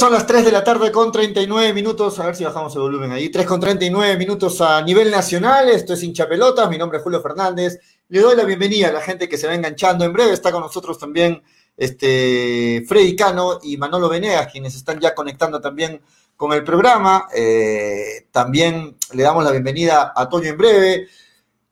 [0.00, 2.18] Son las 3 de la tarde con 39 minutos.
[2.20, 3.28] A ver si bajamos el volumen ahí.
[3.28, 5.68] 3 con 39 minutos a nivel nacional.
[5.68, 6.70] Esto es hincha pelotas.
[6.70, 7.78] Mi nombre es Julio Fernández.
[8.08, 10.06] Le doy la bienvenida a la gente que se va enganchando.
[10.06, 11.42] En breve está con nosotros también
[11.76, 16.00] este, Freddy Cano y Manolo Venegas, quienes están ya conectando también
[16.34, 17.28] con el programa.
[17.34, 21.08] Eh, también le damos la bienvenida a Toño en breve.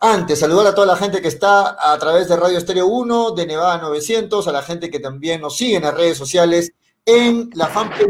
[0.01, 3.47] Antes, saludar a toda la gente que está a través de Radio Estéreo 1, de
[3.47, 6.75] Nevada 900, a la gente que también nos sigue en las redes sociales
[7.09, 8.07] en la fanpage.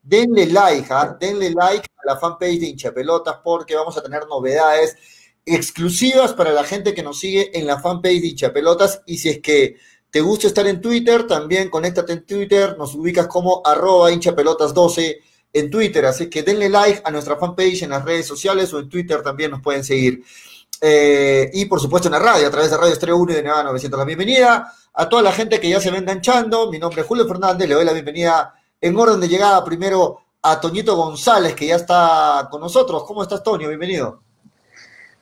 [0.00, 1.16] denle like, ¿ah?
[1.18, 4.96] denle like a la fanpage de Hinchapelotas porque vamos a tener novedades
[5.44, 9.40] exclusivas para la gente que nos sigue en la fanpage de Hinchapelotas y si es
[9.40, 9.76] que
[10.08, 15.16] te gusta estar en Twitter, también conéctate en Twitter, nos ubicas como arroba hinchapelotas12
[15.52, 18.88] en Twitter, así que denle like a nuestra fanpage en las redes sociales o en
[18.88, 20.22] Twitter también nos pueden seguir.
[20.80, 23.42] Eh, y por supuesto en la radio, a través de Radio Estrella 1 y de
[23.42, 23.98] Nevada 900.
[23.98, 26.70] La bienvenida a toda la gente que ya se va enganchando.
[26.70, 30.58] Mi nombre es Julio Fernández, le doy la bienvenida en orden de llegada primero a
[30.58, 33.04] Toñito González, que ya está con nosotros.
[33.04, 33.68] ¿Cómo estás, Toño?
[33.68, 34.22] Bienvenido.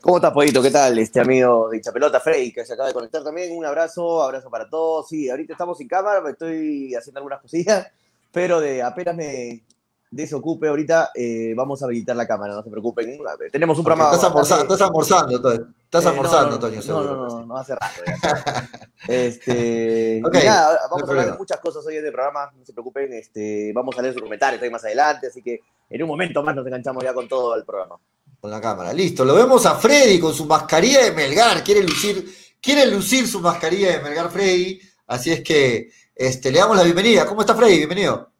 [0.00, 0.62] ¿Cómo estás, Pollito?
[0.62, 0.97] ¿Qué tal?
[1.00, 3.56] Este amigo de Pelota, Frey, que se acaba de conectar también.
[3.56, 5.09] Un abrazo, abrazo para todos.
[5.09, 7.88] Sí, ahorita estamos sin cámara, me estoy haciendo algunas cosillas,
[8.31, 9.65] pero de apenas me,
[10.14, 13.19] desocupe ahorita, eh, vamos a habilitar la cámara, no se preocupen.
[13.50, 14.12] Tenemos un programa.
[14.12, 15.52] Estás almorzando, estás almorzando,
[15.82, 18.00] Estás eh, almorzando, Toño, no, No, no, no, hace rato.
[19.08, 23.12] este, nada, vamos a hablar de muchas cosas hoy en el programa, no se preocupen.
[23.12, 26.55] Este, vamos a leer sus comentarios ahí más adelante, así que en un momento más
[26.55, 27.96] nos enganchamos ya con todo el programa.
[28.40, 29.25] Con la cámara, listo.
[29.25, 32.25] Lo vemos a Freddy con su mascarilla de Melgar, quiere lucir,
[32.60, 34.81] quiere lucir su mascarilla de Melgar, Freddy.
[35.08, 37.26] Así es que este, le damos la bienvenida.
[37.26, 37.78] ¿Cómo está Freddy?
[37.78, 38.33] Bienvenido.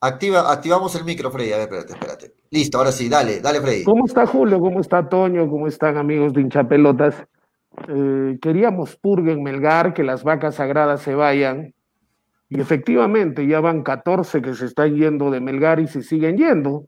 [0.00, 1.52] Activa, activamos el micro, Freddy.
[1.52, 2.34] A ver, espérate, espérate.
[2.50, 3.84] Listo, ahora sí, dale, dale, Freddy.
[3.84, 4.60] ¿Cómo está Julio?
[4.60, 5.48] ¿Cómo está Toño?
[5.50, 7.26] ¿Cómo están amigos de hinchapelotas?
[7.88, 11.74] Eh, queríamos purguen Melgar, que las vacas sagradas se vayan.
[12.48, 16.86] Y efectivamente, ya van 14 que se están yendo de Melgar y se siguen yendo.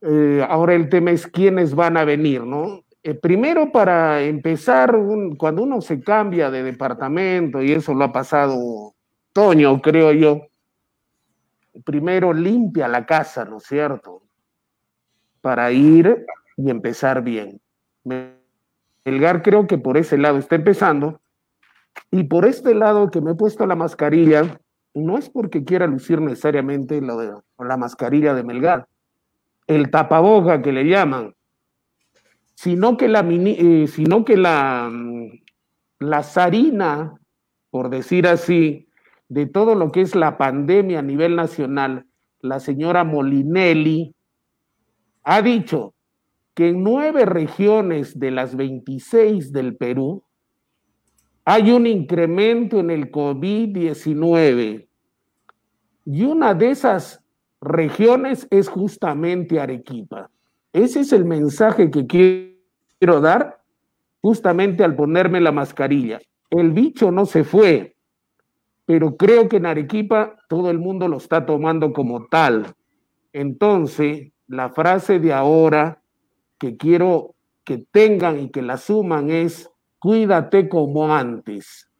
[0.00, 2.84] Eh, ahora el tema es quiénes van a venir, ¿no?
[3.02, 4.96] Eh, primero, para empezar,
[5.38, 8.94] cuando uno se cambia de departamento, y eso lo ha pasado
[9.32, 10.42] Toño, creo yo,
[11.84, 14.22] primero limpia la casa, ¿no es cierto?
[15.40, 16.26] Para ir
[16.56, 17.60] y empezar bien.
[19.04, 21.20] Melgar creo que por ese lado está empezando.
[22.10, 24.60] Y por este lado que me he puesto la mascarilla,
[24.94, 28.88] no es porque quiera lucir necesariamente la, la mascarilla de Melgar,
[29.66, 31.34] el tapaboca que le llaman,
[32.54, 35.30] sino que la, eh, sino que la, mm,
[36.00, 37.14] la zarina,
[37.70, 38.87] por decir así,
[39.28, 42.06] de todo lo que es la pandemia a nivel nacional,
[42.40, 44.14] la señora Molinelli
[45.24, 45.94] ha dicho
[46.54, 50.24] que en nueve regiones de las 26 del Perú
[51.44, 54.88] hay un incremento en el COVID-19
[56.04, 57.22] y una de esas
[57.60, 60.30] regiones es justamente Arequipa.
[60.72, 63.62] Ese es el mensaje que quiero dar
[64.20, 66.18] justamente al ponerme la mascarilla.
[66.50, 67.94] El bicho no se fue,
[68.88, 72.74] pero creo que en Arequipa todo el mundo lo está tomando como tal.
[73.34, 76.00] Entonces, la frase de ahora
[76.56, 81.90] que quiero que tengan y que la suman es, cuídate como antes.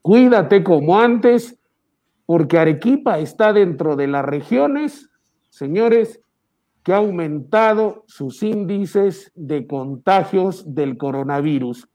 [0.00, 1.58] Cuídate como antes,
[2.24, 5.10] porque Arequipa está dentro de las regiones,
[5.50, 6.20] señores,
[6.84, 11.88] que ha aumentado sus índices de contagios del coronavirus.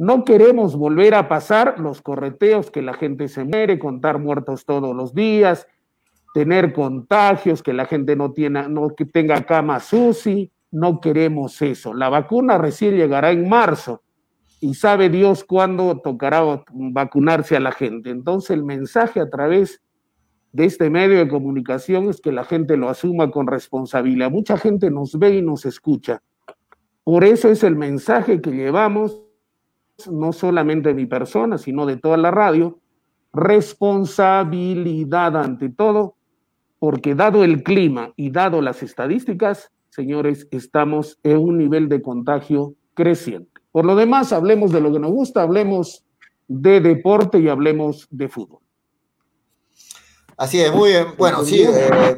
[0.00, 4.96] No queremos volver a pasar los correteos que la gente se muere, contar muertos todos
[4.96, 5.68] los días,
[6.32, 10.50] tener contagios, que la gente no, tiene, no que tenga cama suci.
[10.70, 11.92] No queremos eso.
[11.92, 14.00] La vacuna recién llegará en marzo
[14.58, 18.08] y sabe Dios cuándo tocará vacunarse a la gente.
[18.08, 19.82] Entonces el mensaje a través
[20.52, 24.30] de este medio de comunicación es que la gente lo asuma con responsabilidad.
[24.30, 26.22] Mucha gente nos ve y nos escucha.
[27.04, 29.26] Por eso es el mensaje que llevamos
[30.08, 32.78] no solamente de mi persona, sino de toda la radio,
[33.32, 36.16] responsabilidad ante todo,
[36.78, 42.74] porque dado el clima y dado las estadísticas, señores, estamos en un nivel de contagio
[42.94, 43.50] creciente.
[43.72, 46.04] Por lo demás, hablemos de lo que nos gusta, hablemos
[46.48, 48.60] de deporte y hablemos de fútbol.
[50.36, 51.06] Así es, muy bien.
[51.16, 52.16] Bueno, sí, eh,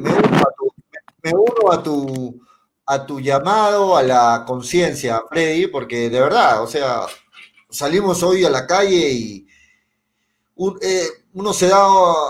[1.21, 2.41] me, uno a tu,
[2.85, 7.01] a tu llamado, a la conciencia, Freddy, porque de verdad, o sea,
[7.73, 9.47] salimos hoy a la calle y
[10.81, 11.83] eh, uno se da,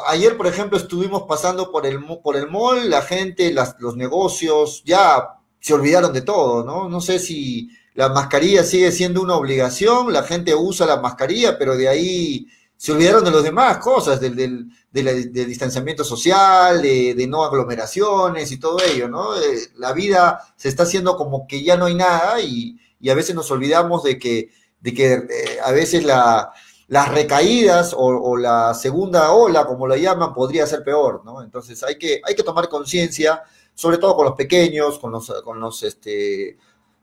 [0.07, 5.39] ayer por ejemplo estuvimos pasando por el, por el mall, la gente, los negocios, ya
[5.59, 6.89] se olvidaron de todo, ¿no?
[6.89, 11.77] No sé si la mascarilla sigue siendo una obligación, la gente usa la mascarilla, pero
[11.77, 18.51] de ahí se olvidaron de las demás cosas, del, del, distanciamiento social, de, no aglomeraciones
[18.51, 19.37] y todo ello, ¿no?
[19.37, 22.77] Eh, la vida se está haciendo como que ya no hay nada y,
[23.09, 24.49] a veces nos olvidamos de que,
[24.83, 26.51] de que eh, a veces la,
[26.87, 31.41] las recaídas o, la segunda ola, como la llaman, podría ser peor, ¿no?
[31.41, 33.41] Entonces hay que, hay que tomar conciencia,
[33.73, 36.57] sobre todo con los pequeños, con los, con los, este,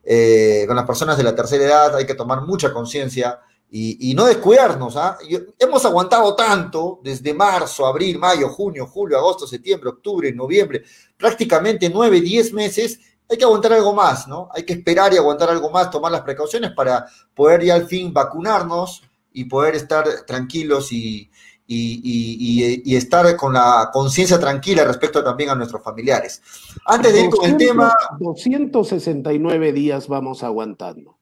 [0.04, 3.40] eh, con las personas de la tercera edad, hay que tomar mucha conciencia
[3.72, 4.96] y, no descuidarnos.
[4.96, 5.16] ¿ah?
[5.58, 10.82] Hemos aguantado tanto desde marzo, abril, mayo, junio, julio, agosto, septiembre, octubre, noviembre,
[11.16, 13.00] prácticamente nueve, diez meses.
[13.30, 14.48] Hay que aguantar algo más, ¿no?
[14.52, 18.12] Hay que esperar y aguantar algo más, tomar las precauciones para poder ya al fin
[18.12, 21.30] vacunarnos y poder estar tranquilos y,
[21.66, 26.42] y, estar con la conciencia tranquila respecto también a nuestros familiares.
[26.84, 27.94] Antes de ir con el tema...
[28.18, 31.16] 269 días vamos aguantando.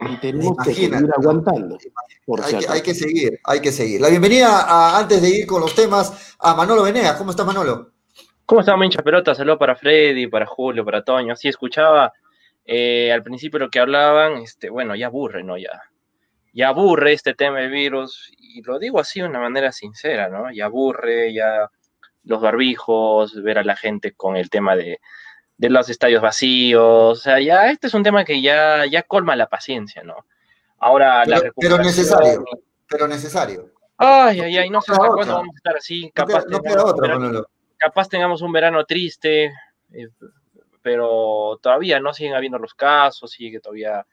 [0.00, 1.76] Y tenemos que seguir aguantando.
[2.68, 4.00] hay, que, seguir, hay que seguir.
[4.00, 7.16] La bienvenida antes de ir con los temas a Manolo Venegas.
[7.16, 7.91] ¿Cómo estás, Manolo?
[8.44, 9.34] ¿Cómo estás, Mincha Pelota?
[9.34, 11.36] Saludos para Freddy, para Julio, para Toño.
[11.36, 12.12] Sí, escuchaba
[12.64, 15.56] eh, al principio lo que hablaban, este, bueno, ya aburre, ¿no?
[15.56, 15.82] Ya,
[16.52, 20.52] ya aburre este tema del virus, y lo digo así de una manera sincera, ¿no?
[20.52, 21.70] Ya aburre, ya
[22.24, 25.00] los barbijos, ver a la gente con el tema de,
[25.56, 26.82] de los estadios vacíos,
[27.18, 30.26] o sea, ya este es un tema que ya, ya colma la paciencia, ¿no?
[30.78, 32.44] Ahora pero, la Pero necesario,
[32.88, 33.70] pero necesario.
[33.96, 37.46] Ay, ay, ay, no sé hasta cuándo vamos a estar así, capaz, no tengamos,
[37.82, 39.52] capaz tengamos un verano triste,
[39.92, 40.08] eh,
[40.82, 44.06] pero todavía no siguen habiendo los casos, sigue todavía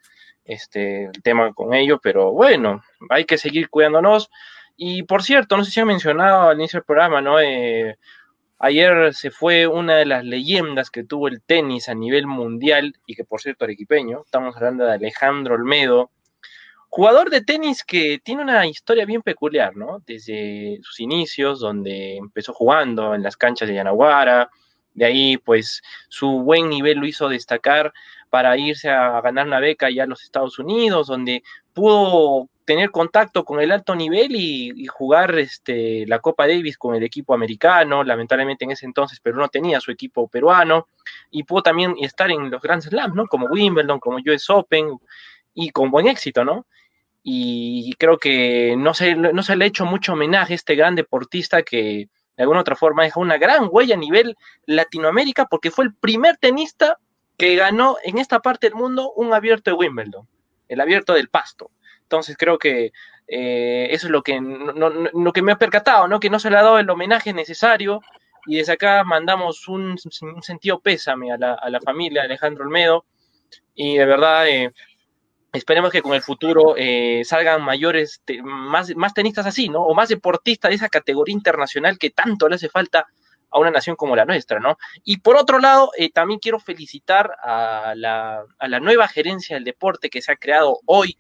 [0.46, 4.30] este el tema con ello, pero bueno, hay que seguir cuidándonos.
[4.76, 7.40] Y por cierto, no sé si han mencionado al inicio del programa, ¿no?
[7.40, 7.98] Eh,
[8.62, 13.16] Ayer se fue una de las leyendas que tuvo el tenis a nivel mundial y
[13.16, 16.12] que por cierto arequipeño, estamos hablando de Alejandro Olmedo,
[16.90, 20.02] jugador de tenis que tiene una historia bien peculiar, ¿no?
[20.06, 24.50] Desde sus inicios, donde empezó jugando en las canchas de Yanaguara,
[24.94, 27.94] de ahí pues su buen nivel lo hizo destacar
[28.30, 31.44] para irse a ganar una beca ya a los Estados Unidos, donde
[31.74, 37.02] pudo tener contacto con el alto nivel y, jugar este, la Copa Davis con el
[37.02, 40.88] equipo americano, lamentablemente en ese entonces Perú no tenía su equipo peruano,
[41.32, 43.26] y pudo también estar en los Grand Slams, ¿no?
[43.26, 45.00] Como Wimbledon, como US Open,
[45.60, 46.66] y con buen éxito, ¿no?
[47.22, 50.96] Y creo que no se, no se le ha hecho mucho homenaje a este gran
[50.96, 55.84] deportista que de alguna otra forma deja una gran huella a nivel Latinoamérica porque fue
[55.84, 56.98] el primer tenista
[57.38, 60.26] que ganó en esta parte del mundo un abierto de Wimbledon,
[60.70, 61.72] el abierto del pasto.
[62.04, 62.94] Entonces creo que
[63.28, 66.22] eh, eso es lo que, lo que me ha percatado, ¿no?
[66.22, 68.02] Que no se le ha dado el homenaje necesario
[68.46, 69.98] y desde acá mandamos un,
[70.42, 73.06] sentido pésame a la, familia de Alejandro Olmedo
[73.76, 74.72] y de verdad eh,
[75.54, 79.84] esperemos que con el futuro eh, salgan mayores, más, más tenistas así, ¿no?
[79.84, 83.08] O más deportistas de esa categoría internacional que tanto le hace falta
[83.52, 84.78] a una nación como la nuestra, ¿no?
[85.04, 90.10] Y por otro lado, también quiero felicitar a la, a la, nueva gerencia del deporte
[90.10, 91.18] que se ha creado hoy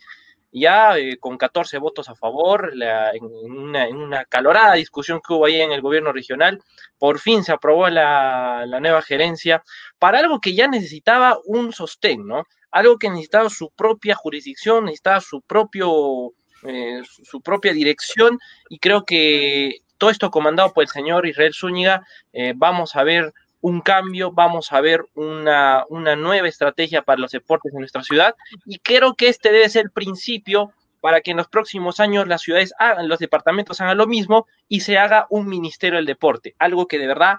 [0.51, 5.71] ya eh, con 14 votos a favor, en, una, calorada discusión que hubo ahí en
[5.71, 6.61] el gobierno regional,
[6.97, 9.63] por fin se aprobó la, nueva gerencia
[9.99, 12.45] para algo que ya necesitaba un sostén, ¿no?
[12.71, 16.33] Algo que necesitaba su propia jurisdicción, necesitaba su propio,
[16.63, 22.05] eh, su propia dirección, y creo que todo esto comandado por el señor Israel Zúñiga,
[22.33, 27.73] eh, vamos a ver un cambio, vamos a ver una, nueva estrategia para los deportes
[27.73, 28.35] en nuestra ciudad
[28.65, 30.71] y creo que este debe ser el principio
[31.01, 34.81] para que en los próximos años las ciudades hagan, los departamentos hagan lo mismo y
[34.81, 37.37] se haga un ministerio del deporte, algo que de verdad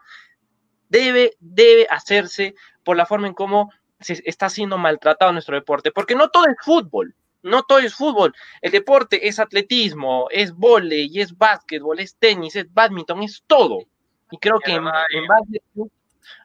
[0.88, 6.14] debe, debe hacerse por la forma en cómo se está siendo maltratado nuestro deporte, porque
[6.14, 11.36] no todo es fútbol, no todo es fútbol, el deporte es atletismo, es volei, es
[11.36, 13.84] básquetbol, es tenis, es badminton, es todo.
[14.30, 15.62] Y creo que en, base,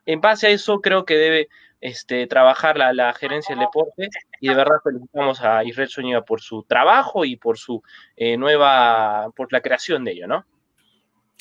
[0.05, 1.49] en base a eso creo que debe
[1.81, 4.09] este, trabajar la, gerencia del deporte
[4.41, 7.83] y de verdad felicitamos a Israel Zúñiga por su trabajo y por su
[8.15, 10.45] eh, nueva, por la creación de ello, ¿no?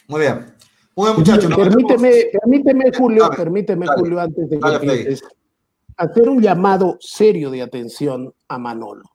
[0.06, 0.54] Muy bien.
[0.96, 1.56] Muy bien, muchachos.
[1.56, 5.16] Permíteme, permíteme, Julio, permíteme, Julio, antes de que
[5.96, 9.10] hacer un llamado serio de atención a Manolo.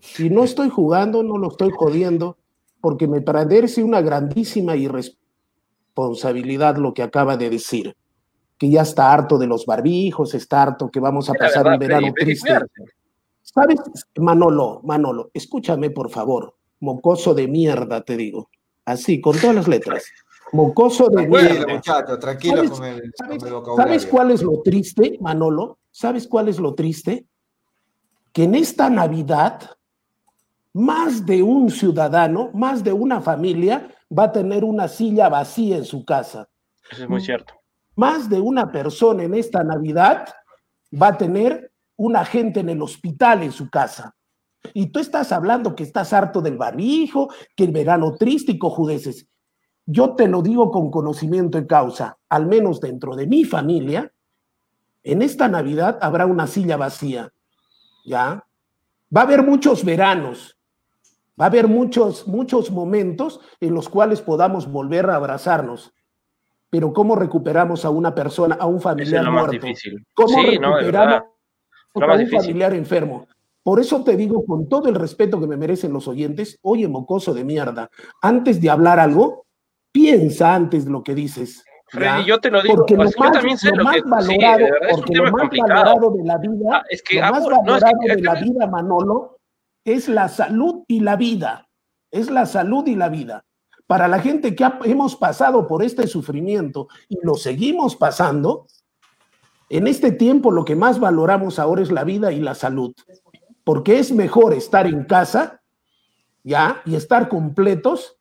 [0.00, 2.38] Si no estoy jugando, no lo estoy jodiendo,
[2.80, 7.96] porque me parece una grandísima irresponsabilidad lo que acaba de decir
[8.58, 12.12] que ya está harto de los barbijos, está harto que vamos a pasar un verano
[12.12, 12.58] triste.
[13.40, 13.78] ¿Sabes,
[14.16, 18.50] Manolo, Manolo, escúchame por favor, mocoso de mierda, te digo,
[18.84, 20.04] así, con todas las letras.
[20.52, 21.74] Mocoso de mierda.
[21.74, 23.12] muchacho, tranquilo con el,
[23.76, 25.78] ¿Sabes cuál es lo triste, Manolo?
[25.90, 27.26] ¿Sabes cuál es lo triste?
[28.32, 29.78] Que en esta Navidad
[30.78, 35.84] más de un ciudadano, más de una familia va a tener una silla vacía en
[35.84, 36.48] su casa.
[36.90, 37.54] Eso es muy cierto.
[37.96, 40.28] Más de una persona en esta Navidad
[40.90, 44.14] va a tener una gente en el hospital en su casa.
[44.72, 49.26] Y tú estás hablando que estás harto del barbijo, que el verano triste y cojudeces.
[49.90, 54.12] Yo te lo digo con conocimiento de causa, al menos dentro de mi familia,
[55.02, 57.32] en esta Navidad habrá una silla vacía,
[58.04, 58.44] ¿ya?
[59.16, 60.58] Va a haber muchos veranos,
[61.40, 65.94] va a haber muchos, muchos momentos en los cuales podamos volver a abrazarnos.
[66.68, 69.52] Pero ¿cómo recuperamos a una persona, a un familiar es muerto?
[69.52, 70.06] difícil.
[70.12, 71.22] ¿Cómo recuperamos
[71.94, 73.26] a un familiar enfermo?
[73.62, 77.32] Por eso te digo, con todo el respeto que me merecen los oyentes, oye, mocoso
[77.32, 77.88] de mierda,
[78.20, 79.46] antes de hablar algo,
[79.98, 81.64] piensa antes de lo que dices.
[81.88, 84.96] Freddy, yo te lo digo, porque lo yo también sé lo, más que valorado, es
[84.96, 86.10] un tema complicado.
[86.10, 89.38] de la vida, ah, es que, lo más valorado de la vida, Manolo,
[89.84, 91.68] es la salud y la vida.
[92.10, 93.44] Es la salud y la vida.
[93.86, 98.66] Para la gente que hemos pasado por este sufrimiento y lo seguimos pasando,
[99.68, 102.94] en este tiempo lo que más valoramos ahora es la vida y la salud.
[103.64, 105.62] Porque es mejor estar en casa,
[106.44, 106.82] ¿ya?
[106.84, 108.17] Y estar completos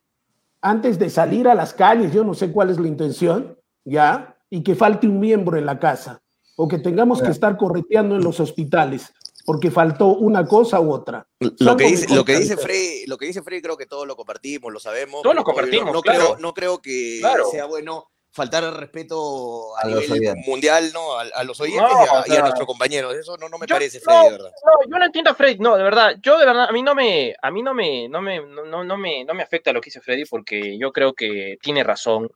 [0.62, 4.38] antes de salir a las calles, yo no sé cuál es la intención, ¿ya?
[4.50, 6.22] Y que falte un miembro en la casa,
[6.56, 9.14] o que tengamos que estar correteando en los hospitales,
[9.46, 11.28] porque faltó una cosa u otra.
[11.40, 14.16] Lo que, dice, lo, que dice Frey, lo que dice Frey creo que todos lo
[14.16, 15.22] compartimos, lo sabemos.
[15.22, 17.22] Todos lo compartimos, no, creo, no creo que
[17.52, 21.18] sea bueno faltar el respeto a, nivel mundial, ¿no?
[21.18, 21.92] A, los oyentes
[22.28, 23.16] y, a, nuestros compañeros.
[23.16, 24.52] Eso no, me parece, Freddy, de verdad.
[24.64, 26.16] No, yo no entiendo a Freddy, no, de verdad.
[26.22, 28.98] Yo de verdad, a mí no me, a mí no me, no me, no, no
[28.98, 32.30] me, no me afecta lo que dice Freddy porque yo creo que tiene razón.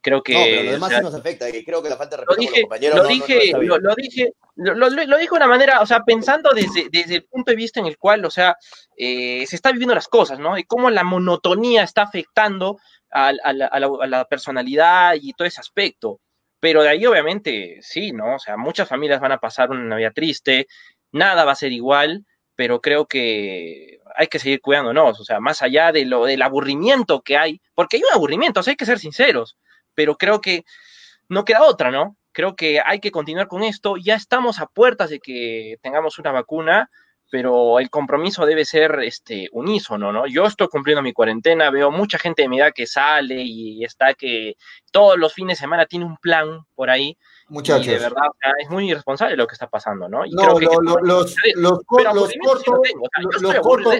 [0.00, 0.32] Creo que.
[0.32, 2.40] No, pero lo demás sí nos afecta, y creo que la falta de respeto lo
[2.40, 2.98] dije, compañeros.
[2.98, 7.16] Lo dije, lo, dije, lo, lo, dije de una manera, o sea, pensando desde, desde
[7.16, 8.56] el punto de vista en el cual, o sea,
[8.96, 10.58] eh, se está viviendo las cosas, ¿no?
[10.58, 12.78] Y cómo la monotonía está afectando
[13.10, 16.20] a, la, personalidad y todo ese aspecto.
[16.60, 18.36] Pero de ahí, obviamente, sí, ¿no?
[18.36, 20.66] O sea, muchas familias van a pasar una Navidad triste,
[21.12, 25.62] nada va a ser igual, pero creo que hay que seguir cuidándonos, o sea, más
[25.62, 28.86] allá de lo del aburrimiento que hay, porque hay un aburrimiento, o sea, hay que
[28.86, 29.56] ser sinceros,
[29.94, 30.64] pero creo que
[31.28, 32.16] no queda otra, ¿no?
[32.32, 36.32] Creo que hay que continuar con esto, ya estamos a puertas de que tengamos una
[36.32, 36.90] vacuna,
[37.30, 40.26] pero el compromiso debe ser este, unísono, ¿no?
[40.26, 44.14] Yo estoy cumpliendo mi cuarentena, veo mucha gente de mi edad que sale y está
[44.14, 44.56] que
[44.90, 47.18] todos los fines de semana tiene un plan por ahí.
[47.48, 47.86] Muchachos.
[47.86, 48.28] Y de verdad,
[48.60, 50.24] es muy irresponsable lo que está pasando, ¿no?
[50.24, 52.34] Y no, creo que los, los, los, cortos,
[53.40, 53.98] los cortos,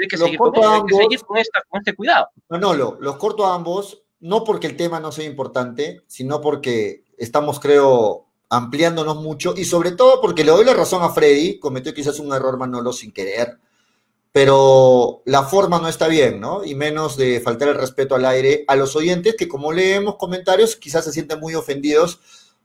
[0.00, 2.28] hay que seguir, con, hay que seguir con, esta, con este cuidado.
[2.48, 7.04] No, no, los corto a ambos, no porque el tema no sea importante, sino porque
[7.18, 11.94] estamos, creo, ampliándonos mucho y sobre todo porque le doy la razón a Freddy, cometió
[11.94, 13.58] quizás un error Manolo sin querer,
[14.32, 16.64] pero la forma no está bien, ¿no?
[16.64, 20.76] Y menos de faltar el respeto al aire a los oyentes que como leemos comentarios
[20.76, 22.20] quizás se sienten muy ofendidos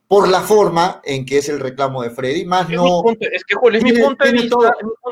[0.08, 3.04] por la forma en que es el reclamo de Freddy, más no...
[3.20, 4.56] es que, Julio, es mi punto de vista,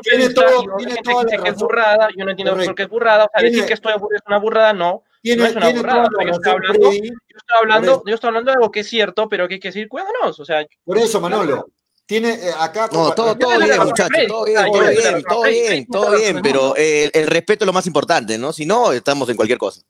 [0.02, 3.28] tiene todo, tiene toda que es burrada, yo no entiendo por qué es burrada, o
[3.32, 6.32] sea, decir que estoy aburrido es una burrada, no, tiene, no es una burrada, yo
[6.32, 9.54] estoy, hablando, yo, estoy hablando, yo estoy hablando de algo que es cierto, pero que
[9.54, 10.66] hay que decir, cuídanos, o sea...
[10.84, 11.66] Por eso, Manolo,
[12.04, 12.90] tiene eh, acá...
[12.92, 17.10] No, todo, todo bien, muchachos, todo bien, todo bien, todo bien, todo bien, pero eh,
[17.14, 18.52] el respeto es lo más importante, ¿no?
[18.52, 19.80] Si no, estamos en cualquier cosa.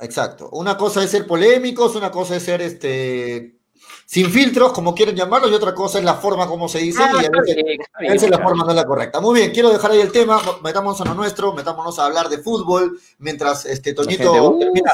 [0.00, 0.48] Exacto.
[0.50, 3.59] Una cosa es ser polémicos, una cosa es ser este
[4.10, 7.24] sin filtros, como quieren llamarlo, y otra cosa es la forma como se dice, y
[7.24, 9.20] a veces, la forma no es la correcta.
[9.20, 12.38] Muy bien, quiero dejar ahí el tema, metámonos a lo nuestro, metámonos a hablar de
[12.38, 14.92] fútbol, mientras este Toñito termina,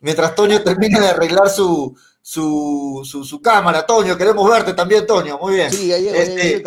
[0.00, 5.56] mientras Toño termina de arreglar su, su, su, cámara, Toño, queremos verte también, Toño, muy
[5.56, 5.70] bien.
[5.70, 6.62] Sí, ayer, este,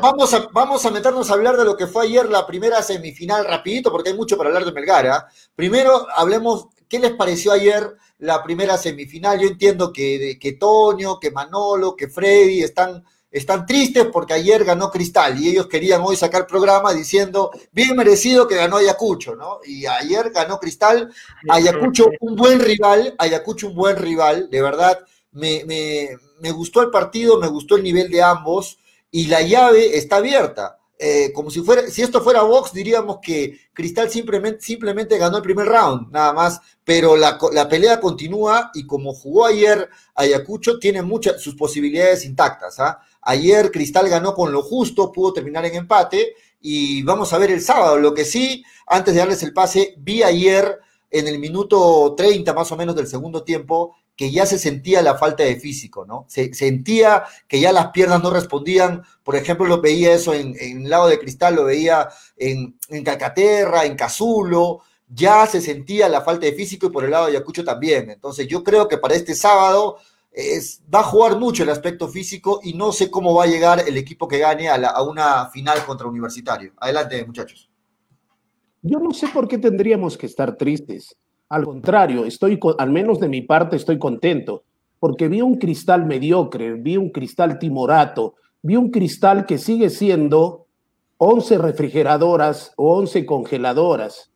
[0.00, 3.44] vamos, a, vamos a meternos a hablar de lo que fue ayer la primera semifinal
[3.46, 5.26] rapidito, porque hay mucho para hablar de Melgara.
[5.56, 9.38] Primero, hablemos, ¿qué les pareció ayer la primera semifinal.
[9.40, 14.90] Yo entiendo que, que Toño, que Manolo, que Freddy están, están tristes porque ayer ganó
[14.90, 19.60] Cristal y ellos querían hoy sacar programa diciendo bien merecido que ganó Ayacucho, ¿no?
[19.64, 21.12] Y ayer ganó Cristal,
[21.48, 24.98] Ayacucho un buen rival, Ayacucho un buen rival, de verdad,
[25.32, 26.08] me, me,
[26.40, 28.78] me gustó el partido, me gustó el nivel de ambos
[29.10, 30.79] y la llave está abierta.
[31.02, 35.42] Eh, como si fuera, si esto fuera box, diríamos que Cristal simplemente, simplemente ganó el
[35.42, 37.38] primer round, nada más, pero la,
[37.70, 42.78] pelea continúa y como jugó ayer Ayacucho, tiene muchas sus posibilidades intactas.
[42.80, 43.00] ¿ah?
[43.22, 47.62] Ayer Cristal ganó con lo justo, pudo terminar en empate y vamos a ver el
[47.62, 47.96] sábado.
[47.96, 52.70] Lo que sí, antes de darles el pase, vi ayer en el minuto 30 más
[52.72, 56.26] o menos del segundo tiempo que ya se sentía la falta de físico, ¿no?
[56.28, 60.90] Se sentía que ya las piernas no respondían, por ejemplo, lo veía eso en, en
[60.90, 62.06] Lago de Cristal, lo veía
[62.36, 67.12] en, en Calcaterra, en Cazulo, ya se sentía la falta de físico y por el
[67.12, 68.10] lado de Ayacucho también.
[68.10, 69.96] Entonces yo creo que para este sábado
[70.94, 73.96] va a jugar mucho el aspecto físico y no sé cómo va a llegar el
[73.96, 76.74] equipo que gane a, a una final contra Universitario.
[76.76, 77.70] Adelante, muchachos.
[78.82, 81.16] Yo no sé por qué tendríamos que estar tristes.
[81.50, 84.62] Al contrario, estoy, al menos de mi parte, estoy contento,
[85.00, 90.68] porque vi un cristal mediocre, vi un cristal timorato, vi un cristal que sigue siendo
[91.16, 94.32] 11 refrigeradoras o 11 congeladoras.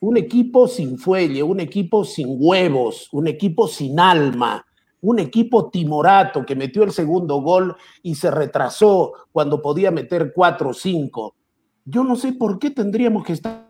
[0.00, 4.66] Un equipo sin fuelle, un equipo sin huevos, un equipo sin alma,
[5.00, 10.70] un equipo timorato que metió el segundo gol y se retrasó cuando podía meter cuatro
[10.70, 11.36] o cinco.
[11.84, 13.67] Yo no sé por qué tendríamos que estar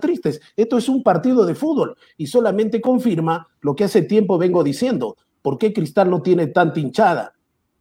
[0.00, 0.40] tristes.
[0.56, 5.16] Esto es un partido de fútbol y solamente confirma lo que hace tiempo vengo diciendo.
[5.42, 7.32] ¿Por qué Cristal no tiene tanta hinchada?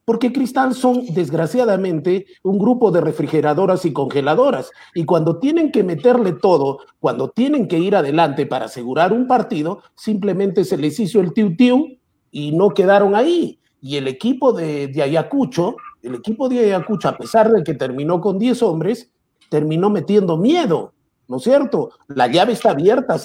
[0.06, 4.72] Porque Cristal son, desgraciadamente, un grupo de refrigeradoras y congeladoras.
[4.96, 9.84] Y cuando tienen que meterle todo, cuando tienen que ir adelante para asegurar un partido,
[9.96, 12.00] simplemente se les hizo el tiu-tiu
[12.32, 13.60] y no quedaron ahí.
[13.82, 18.20] Y el equipo de, de Ayacucho, el equipo de Ayacucho, a pesar de que terminó
[18.20, 19.12] con 10 hombres,
[19.50, 20.94] terminó metiendo miedo
[21.30, 21.92] ¿no es cierto?
[22.08, 23.15] La llave está abierta,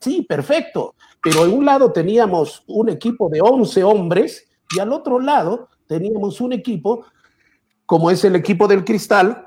[0.00, 5.20] sí, perfecto, pero en un lado teníamos un equipo de 11 hombres y al otro
[5.20, 7.04] lado teníamos un equipo,
[7.86, 9.46] como es el equipo del Cristal,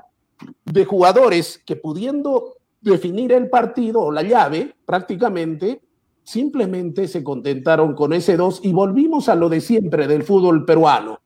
[0.64, 5.82] de jugadores que pudiendo definir el partido o la llave prácticamente,
[6.22, 11.20] simplemente se contentaron con ese dos y volvimos a lo de siempre del fútbol peruano.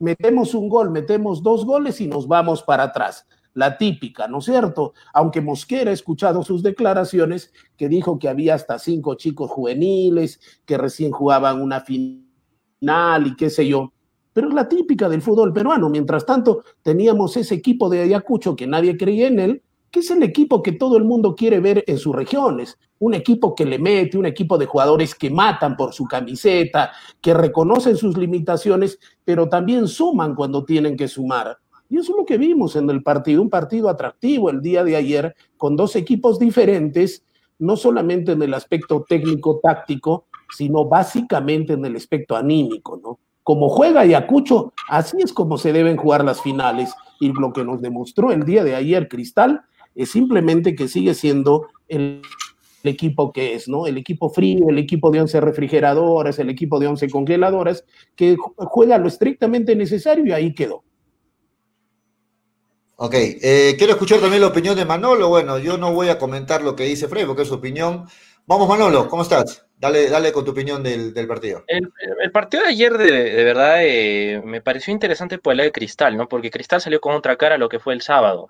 [0.00, 3.26] Metemos un gol, metemos dos goles y nos vamos para atrás
[3.60, 4.94] la típica, ¿no es cierto?
[5.12, 10.78] Aunque Mosquera ha escuchado sus declaraciones que dijo que había hasta cinco chicos juveniles que
[10.78, 13.92] recién jugaban una final y qué sé yo.
[14.32, 15.90] Pero es la típica del fútbol peruano.
[15.90, 20.22] Mientras tanto, teníamos ese equipo de Ayacucho que nadie creía en él, que es el
[20.22, 22.78] equipo que todo el mundo quiere ver en sus regiones.
[22.98, 27.34] Un equipo que le mete, un equipo de jugadores que matan por su camiseta, que
[27.34, 31.58] reconocen sus limitaciones, pero también suman cuando tienen que sumar.
[31.90, 34.94] Y eso es lo que vimos en el partido, un partido atractivo el día de
[34.94, 37.24] ayer, con dos equipos diferentes,
[37.58, 40.26] no solamente en el aspecto técnico-táctico,
[40.56, 43.18] sino básicamente en el aspecto anímico, ¿no?
[43.42, 46.94] Como juega Ayacucho, así es como se deben jugar las finales.
[47.18, 49.62] Y lo que nos demostró el día de ayer Cristal
[49.96, 52.22] es simplemente que sigue siendo el,
[52.84, 53.86] equipo que es, ¿no?
[53.86, 58.96] El equipo frío, el equipo de 11 refrigeradoras, el equipo de 11 congeladoras, que juega
[58.96, 60.84] lo estrictamente necesario y ahí quedó.
[63.02, 65.30] Ok, eh, quiero escuchar también la opinión de Manolo.
[65.30, 68.04] Bueno, yo no voy a comentar lo que dice Frey porque es su opinión.
[68.44, 69.66] Vamos, Manolo, ¿cómo estás?
[69.78, 71.64] Dale, dale con tu opinión del, partido.
[71.66, 76.14] El, partido de ayer, de, verdad, eh, me pareció interesante por el lado de Cristal,
[76.14, 76.28] ¿no?
[76.28, 78.48] Porque Cristal salió con otra cara a lo que fue el sábado.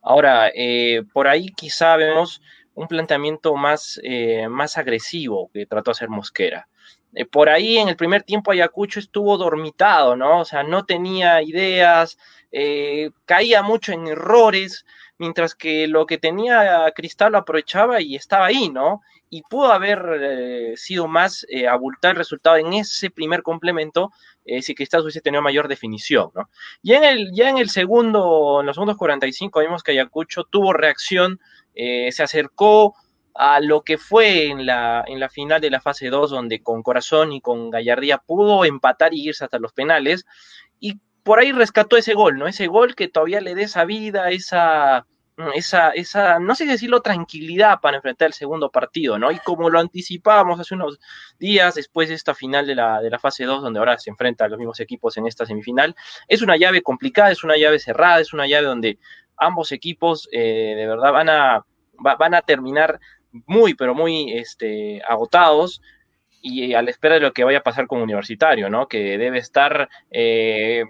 [0.00, 2.40] Ahora, eh, por ahí quizá vemos
[2.72, 4.00] un planteamiento más,
[4.48, 6.68] más agresivo que trató de hacer Mosquera.
[7.30, 10.40] por ahí en el primer tiempo Ayacucho estuvo dormitado, ¿no?
[10.40, 12.16] O sea, no tenía ideas,
[12.52, 14.84] eh, caía mucho en errores,
[15.18, 19.02] mientras que lo que tenía Cristal lo aprovechaba y estaba ahí, ¿no?
[19.28, 24.12] Y pudo haber eh, sido más eh, abultar el resultado en ese primer complemento
[24.62, 26.48] si Cristal hubiese tenido mayor definición, ¿no?
[26.82, 30.72] Ya en el, ya en el segundo, en los segundos 45 vimos que Ayacucho tuvo
[30.72, 31.38] reacción,
[31.72, 32.96] se acercó
[33.34, 36.82] a lo que fue en la, en la final de la fase 2, donde con
[36.82, 40.26] corazón y con gallardía pudo empatar y irse hasta los penales,
[40.69, 40.69] y
[41.30, 42.48] por ahí rescató ese gol, ¿no?
[42.48, 47.02] Ese gol que todavía le dé esa vida, esa, mm, esa, esa, no sé decirlo,
[47.02, 49.30] tranquilidad para enfrentar el segundo partido, ¿no?
[49.30, 50.98] Y como lo anticipábamos hace unos
[51.38, 54.50] días después de esta final de la, de la fase 2, donde ahora se enfrentan
[54.50, 55.94] los mismos equipos en esta semifinal,
[56.26, 58.98] es una llave complicada, es una llave cerrada, es una llave donde
[59.36, 61.64] ambos equipos eh, de verdad van a,
[61.94, 62.98] van a terminar
[63.30, 65.80] muy, pero muy este, agotados,
[66.42, 68.88] y a la espera de lo que vaya a pasar con Universitario, ¿no?
[68.88, 70.84] Que debe estar eh,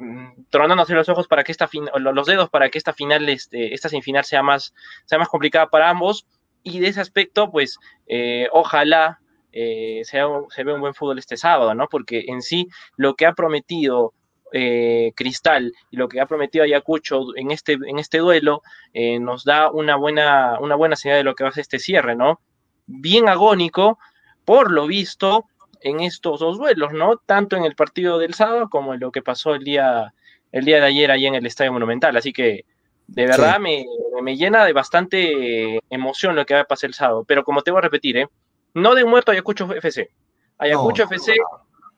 [0.49, 4.25] tronándose los ojos para que esta los dedos para que esta final, este, esta semifinal
[4.25, 4.75] sea más,
[5.07, 6.27] sea más complicada para ambos.
[6.63, 9.19] Y de ese aspecto, pues, eh, ojalá
[9.53, 11.89] eh, sea, se vea un buen fútbol este sábado, ¿no?
[11.89, 14.15] Porque en sí lo que ha prometido
[14.53, 18.63] eh, Cristal y lo que ha prometido Ayacucho en este, en este duelo
[19.21, 22.15] nos da una buena, una buena señal de lo que va a ser este cierre,
[22.15, 22.41] ¿no?
[22.87, 23.99] Bien agónico,
[24.51, 25.47] por lo visto,
[25.81, 27.19] en estos dos duelos, ¿no?
[27.19, 30.13] Tanto en el partido del sábado como en lo que pasó el día,
[30.51, 32.17] el día de ayer ahí en el Estadio Monumental.
[32.17, 32.65] Así que
[33.07, 33.87] de verdad me,
[34.37, 37.25] llena de bastante emoción lo que va a pasar el sábado.
[37.29, 38.27] Pero como te voy a repetir, ¿eh?
[38.75, 40.11] No de muerto Ayacucho FC.
[40.59, 41.33] Ayacucho FC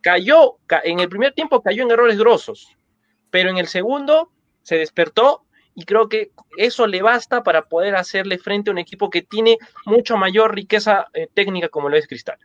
[0.03, 2.77] cayó, en el primer tiempo cayó en errores grosos,
[3.31, 8.39] pero en el segundo se despertó y creo que eso le basta para poder hacerle
[8.39, 12.39] frente a un equipo que tiene mucho mayor riqueza eh, técnica como lo es Cristal.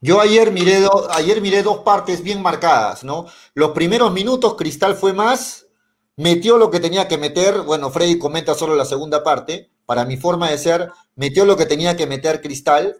[0.00, 3.26] Yo ayer miré, ayer miré dos partes bien marcadas, ¿no?
[3.54, 5.66] Los primeros minutos Cristal fue más,
[6.16, 10.16] metió lo que tenía que meter, bueno, Freddy comenta solo la segunda parte, para mi
[10.16, 12.98] forma de ser, metió lo que tenía que meter Cristal,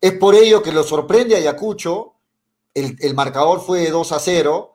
[0.00, 2.14] es por ello que lo sorprende a Ayacucho,
[2.74, 4.73] el, el marcador fue de 2 a 0,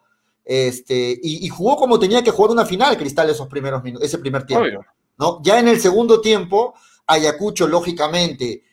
[0.52, 4.48] este, y, jugó como tenía que jugar una final Cristal esos primeros minutos, ese primer
[4.48, 4.84] tiempo.
[5.20, 5.40] ¿no?
[5.44, 6.74] Ya en el segundo tiempo,
[7.06, 8.64] Ayacucho, lógicamente,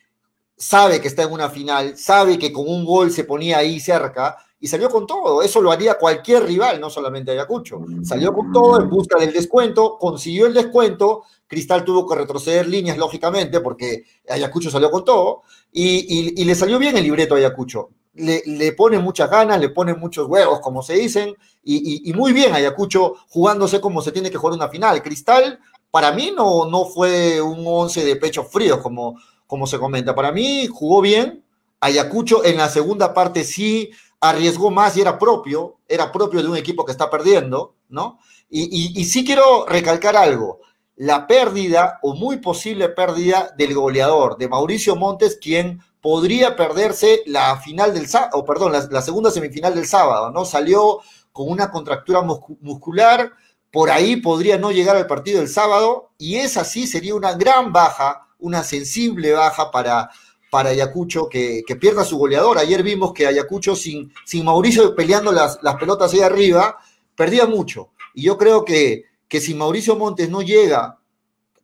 [0.55, 4.37] sabe que está en una final, sabe que con un gol se ponía ahí cerca
[4.59, 5.43] y salió con todo.
[5.43, 7.85] Eso lo haría cualquier rival, no solamente Ayacucho.
[8.01, 11.25] Salió con todo en busca del descuento, consiguió el descuento.
[11.45, 16.79] Cristal tuvo que retroceder líneas, lógicamente, porque Ayacucho salió con todo y, y le salió
[16.79, 20.93] bien el libreto a Ayacucho le, pone muchas ganas, le pone muchos huevos, como se
[20.93, 25.01] dicen, y, muy bien Ayacucho jugándose como se tiene que jugar una final.
[25.01, 25.59] Cristal,
[25.91, 30.15] para mí no, no fue un once de pecho frío, como, como se comenta.
[30.15, 31.43] Para mí jugó bien.
[31.79, 36.57] Ayacucho en la segunda parte sí arriesgó más y era propio, era propio de un
[36.57, 38.17] equipo que está perdiendo, ¿no?
[38.49, 40.61] Y, y sí quiero recalcar algo
[40.97, 47.57] la pérdida o muy posible pérdida del goleador, de Mauricio Montes, quien podría perderse la
[47.57, 50.45] final del sábado, perdón, la, segunda semifinal del sábado, ¿no?
[50.45, 50.99] Salió
[51.31, 53.31] con una contractura muscular,
[53.71, 57.73] por ahí podría no llegar al partido del sábado, y esa sí sería una gran
[57.73, 60.09] baja, una sensible baja para,
[60.49, 62.57] para Ayacucho que, pierda su goleador.
[62.57, 66.77] Ayer vimos que Ayacucho sin, sin Mauricio peleando las, las pelotas ahí arriba,
[67.15, 67.89] perdía mucho.
[68.13, 70.96] Y yo creo que, que si Mauricio Montes no llega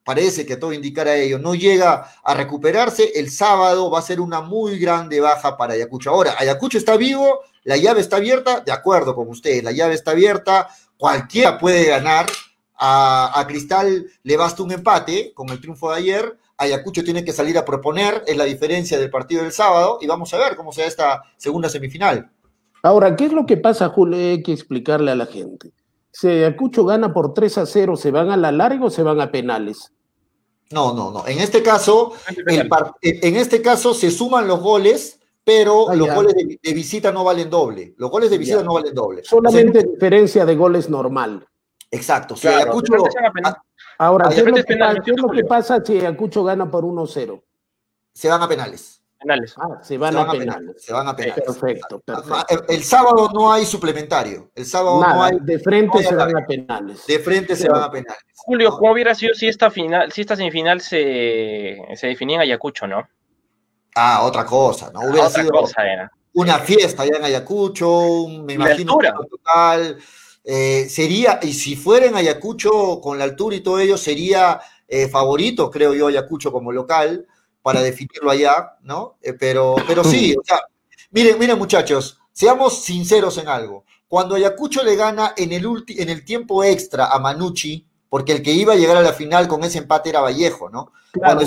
[0.04, 4.42] parece que todo indicara ello, no llega a recuperarse, el sábado va a ser una
[4.42, 6.10] muy grande baja para Ayacucho.
[6.10, 10.12] Ahora, Ayacucho está vivo, la llave está abierta, de acuerdo con usted, la llave está
[10.12, 12.28] abierta, cualquiera puede ganar,
[12.86, 17.58] a, Cristal le basta un empate con el triunfo de ayer, Ayacucho tiene que salir
[17.58, 20.86] a proponer, es la diferencia del partido del sábado, y vamos a ver cómo sea
[20.86, 22.30] esta segunda semifinal.
[22.84, 24.18] Ahora, ¿qué es lo que pasa, Julio?
[24.18, 25.72] Hay que explicarle a la gente.
[26.13, 29.19] Si Ayacucho gana por 3 a 0, ¿se van a la larga o se van
[29.19, 29.91] a penales?
[30.69, 31.28] No, no, no.
[31.28, 32.13] En este caso,
[33.02, 37.49] en este caso se suman los goles, pero ah, los goles de, visita no valen
[37.49, 37.95] doble.
[37.97, 39.23] Los goles de visita no valen doble.
[39.23, 41.47] Solamente diferencia de goles normal.
[41.89, 42.36] Exacto.
[43.97, 47.41] ahora, ¿qué, es lo que, pasa si Ayacucho gana por 1-0?
[48.13, 48.92] Se van a penales.
[49.58, 50.84] Ah, se van, a, penales.
[50.84, 51.44] Se van a penales.
[51.46, 52.66] Perfecto, perfecto.
[52.68, 54.52] El, sábado no hay suplementario.
[54.56, 55.38] El sábado no hay.
[55.42, 57.06] De frente se van a penales.
[57.06, 58.24] De frente se van a penales.
[58.36, 62.88] Julio, ¿cómo hubiera sido si esta final, si esta semifinal se, se definía en Ayacucho,
[62.88, 63.08] no?
[63.96, 65.02] Ah, otra cosa, ¿no?
[65.02, 65.52] Hubiera sido
[66.34, 68.98] una fiesta allá en Ayacucho, me imagino
[69.30, 69.98] total.
[70.44, 75.08] Eh, sería, y si fuera en Ayacucho, con la altura y todo ello, sería eh,
[75.08, 77.28] favorito, creo yo, Ayacucho como local
[77.63, 79.15] para definirlo allá, ¿no?
[79.21, 80.60] Eh, pero, pero sí, o sea,
[81.10, 83.86] miren, miren muchachos, seamos sinceros en algo.
[84.08, 88.52] Cuando Ayacucho le gana en el, en el tiempo extra a Manucci, porque el que
[88.52, 90.91] iba a llegar a la final con ese empate era Vallejo, ¿no?
[91.12, 91.41] Claro,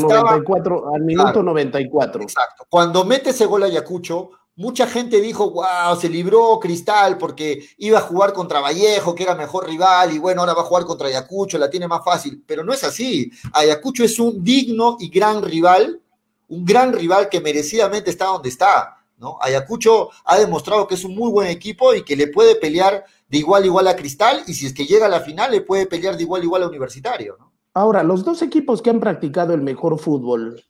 [0.44, 2.22] Cuando al minuto 94.
[2.22, 2.66] Exacto.
[2.68, 7.98] Cuando mete ese gol a Ayacucho, mucha gente dijo, wow, se libró Cristal porque iba
[7.98, 11.08] a jugar contra Vallejo, que era mejor rival, y bueno, ahora va a jugar contra
[11.08, 12.42] Ayacucho, la tiene más fácil.
[12.46, 13.30] Pero no es así.
[13.52, 16.00] Ayacucho es un digno y gran rival
[16.48, 18.96] un gran rival que merecidamente está donde está.
[19.18, 19.38] ¿no?
[19.40, 23.38] Ayacucho ha demostrado que es un muy buen equipo y que le puede pelear de
[23.38, 25.86] igual a igual a Cristal y si es que llega a la final le puede
[25.86, 27.36] pelear de igual a igual a Universitario.
[27.74, 30.62] Ahora, los dos equipos que han practicado el mejor fútbol,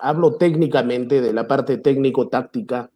[0.00, 2.90] hablo técnicamente de la parte técnico-táctica,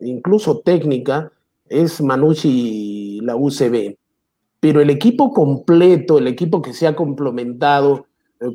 [0.00, 1.32] incluso técnica,
[1.68, 3.96] es Manucci y la UCB.
[4.60, 8.06] Pero el equipo completo, el equipo que se ha complementado,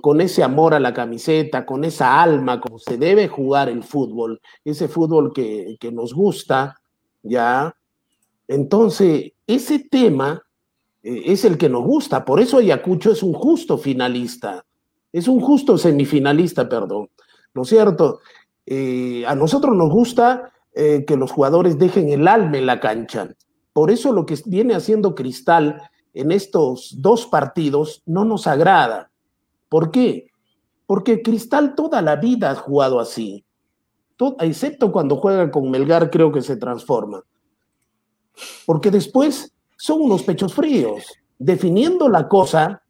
[0.02, 4.42] con ese amor a la camiseta, con esa alma, como se debe jugar el fútbol,
[4.64, 6.76] ese fútbol que, nos gusta,
[7.24, 7.74] ¿ya?
[8.48, 10.44] Entonces, ese tema
[11.04, 14.66] eh, es el que nos gusta, por eso Ayacucho es un justo finalista,
[15.12, 17.10] es un justo semifinalista, perdón,
[17.54, 18.20] ¿no es cierto?
[18.66, 23.36] Eh, a nosotros nos gusta que los jugadores dejen el alma en la cancha.
[23.74, 25.82] Por eso lo que viene haciendo Cristal
[26.14, 29.09] en estos dos partidos no nos agrada
[29.70, 30.32] ¿Por qué?
[30.86, 33.46] Porque Cristal toda la vida ha jugado así.
[34.40, 37.24] excepto cuando juega con Melgar, creo que se transforma.
[38.66, 41.06] Porque después son unos pechos fríos,
[41.38, 42.82] definiendo la cosa,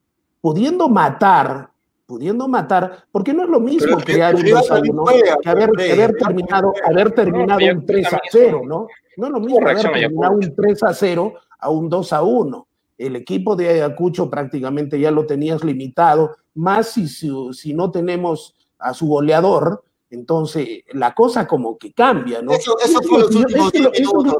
[0.41, 1.69] pudiendo matar
[2.09, 5.05] pudiendo matar, porque no es lo mismo crear un 2 a 1
[5.43, 5.69] que haber,
[6.15, 8.87] terminado, haber terminado un 3 a 0, ¿no?
[9.15, 12.67] No es lo mismo haber terminado un 3 a 0 a un 2 a 1.
[12.99, 18.93] El equipo de Ayacucho prácticamente ya lo tenías limitado, más si, si, no tenemos a
[18.93, 22.51] su goleador, entonces la cosa como que cambia, ¿no?
[22.51, 24.35] Eso, eso fue los últimos 10 minutos,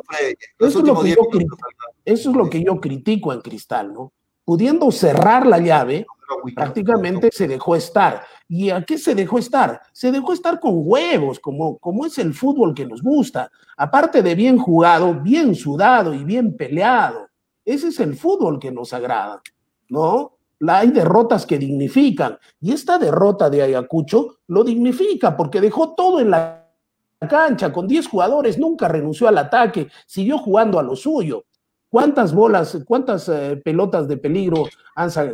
[0.59, 4.11] Eso es lo que yo critico en Cristal, ¿no?
[4.43, 6.05] Pudiendo cerrar la llave,
[6.53, 8.23] prácticamente se dejó estar.
[8.47, 9.81] ¿Y a qué se dejó estar?
[9.93, 13.51] Se dejó estar con huevos, como, como es el fútbol que nos gusta.
[13.77, 17.28] Aparte de bien jugado, bien sudado y bien peleado.
[17.69, 19.43] Ese es el fútbol que nos agrada,
[19.89, 20.39] ¿no?
[20.67, 22.35] hay derrotas que dignifican.
[22.59, 26.67] Y esta derrota de Ayacucho lo dignifica porque dejó todo en la
[27.29, 31.45] cancha con 10 jugadores, nunca renunció al ataque, siguió jugando a lo suyo.
[31.91, 34.65] ¿Cuántas bolas, cuántas eh, pelotas de peligro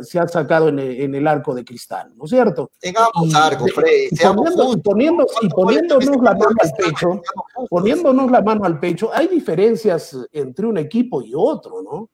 [0.02, 0.78] se han sacado en
[1.14, 2.12] el, arco de cristal?
[2.16, 2.70] ¿No es cierto?
[2.78, 4.08] Tengamos arco, Freddy.
[4.10, 7.22] Y, poniendo, y poniéndonos la mano al pecho,
[7.70, 12.10] poniéndonos la mano al pecho, hay diferencias entre un equipo y otro, ¿no?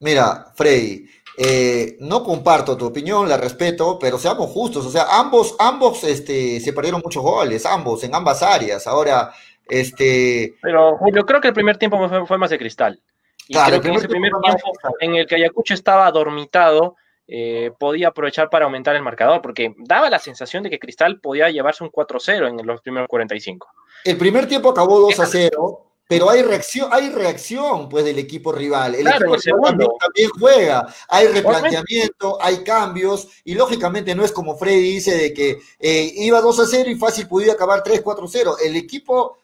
[0.00, 4.86] Mira, Freddy, eh, no comparto tu opinión, la respeto, pero seamos justos.
[4.86, 8.86] O sea, ambos, ambos este, se perdieron muchos goles, ambos, en ambas áreas.
[8.86, 9.32] Ahora,
[9.68, 10.54] este.
[10.62, 13.00] Pero Julio, creo que el primer tiempo fue más de cristal.
[13.48, 18.50] Y creo que ese primer tiempo en el que Ayacucho estaba dormitado, eh, podía aprovechar
[18.50, 22.48] para aumentar el marcador, porque daba la sensación de que Cristal podía llevarse un 4-0
[22.48, 23.66] en los primeros 45.
[24.04, 28.94] El primer tiempo acabó 2 0, pero hay reacción, hay reacción pues del equipo rival.
[28.94, 34.82] El equipo rival también, juega, hay replanteamiento, hay cambios, y lógicamente no es como Freddy
[34.82, 38.56] dice de que eh, iba 2 0 y fácil podía acabar 3-4-0.
[38.64, 39.38] El equipo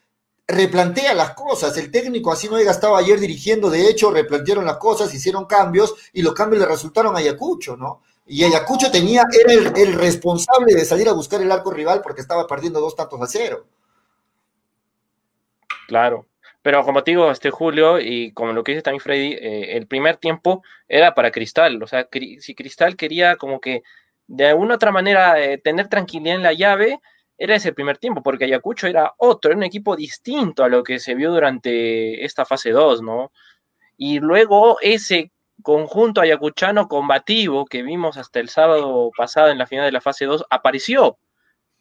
[0.50, 1.76] replantea las cosas.
[1.76, 5.94] El técnico así no haya estado ayer dirigiendo, de hecho, replantearon las cosas, hicieron cambios
[6.12, 8.02] y los cambios le resultaron a Ayacucho, ¿no?
[8.26, 12.46] Y Ayacucho tenía, era el, responsable de salir a buscar el arco rival porque estaba
[12.46, 13.66] perdiendo dos tantos a cero.
[15.88, 16.26] Claro.
[16.62, 19.86] Pero como te digo, este Julio, y como lo que dice también Freddy, eh, el
[19.86, 21.82] primer tiempo era para Cristal.
[21.82, 23.82] O sea, si Cristal quería como que
[24.26, 27.00] de alguna otra manera eh, tener tranquilidad en la llave,
[27.38, 30.98] era ese primer tiempo, porque Ayacucho era otro, era un equipo distinto a lo que
[30.98, 33.32] se vio durante esta fase 2, ¿no?
[33.96, 39.86] Y luego ese conjunto ayacuchano combativo que vimos hasta el sábado pasado en la final
[39.86, 41.18] de la fase 2 apareció,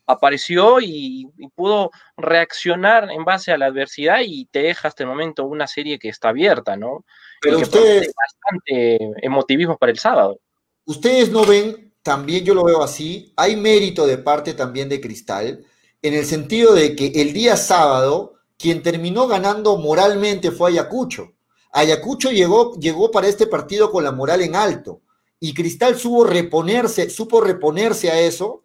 [0.10, 5.46] apareció y, pudo reaccionar en base a la adversidad y te deja hasta el momento
[5.46, 7.06] una serie que está abierta, ¿no?
[7.42, 8.12] Pero ustedes...
[8.16, 10.40] Bastante emotivismo para el sábado.
[10.86, 13.34] Ustedes no ven también yo lo veo así.
[13.36, 15.64] Hay mérito de parte también de Cristal,
[16.02, 21.34] en el sentido de que el día sábado, quien terminó ganando moralmente fue Ayacucho.
[21.72, 25.02] Ayacucho llegó, llegó para este partido con la moral en alto.
[25.40, 28.64] Y Cristal supo reponerse, supo reponerse a eso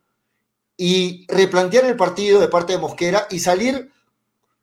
[0.76, 3.90] y replantear el partido de parte de Mosquera y salir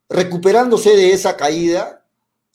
[0.09, 2.03] recuperándose de esa caída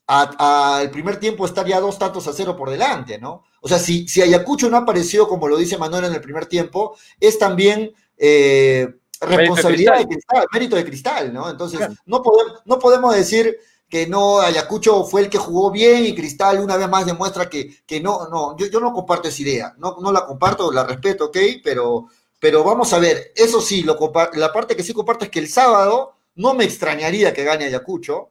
[0.07, 3.43] al primer tiempo estar ya dos tantos a cero por delante, ¿no?
[3.61, 6.97] O sea, si, si Ayacucho no apareció, como lo dice Manuel en el primer tiempo,
[7.19, 8.89] es también eh,
[9.21, 11.51] responsabilidad de cristal, mérito de cristal, ¿no?
[11.51, 13.57] Entonces, no, podemos, no podemos decir
[13.89, 17.85] que no, Ayacucho fue el que jugó bien y Cristal una vez más demuestra que,
[17.87, 21.27] que no, no, yo, yo no comparto esa idea, no, no la comparto, la respeto,
[21.27, 22.07] ok, pero,
[22.39, 23.97] pero vamos a ver, eso sí, lo
[24.35, 28.31] la parte que sí comparto es que el sábado no me extrañaría que gane Ayacucho,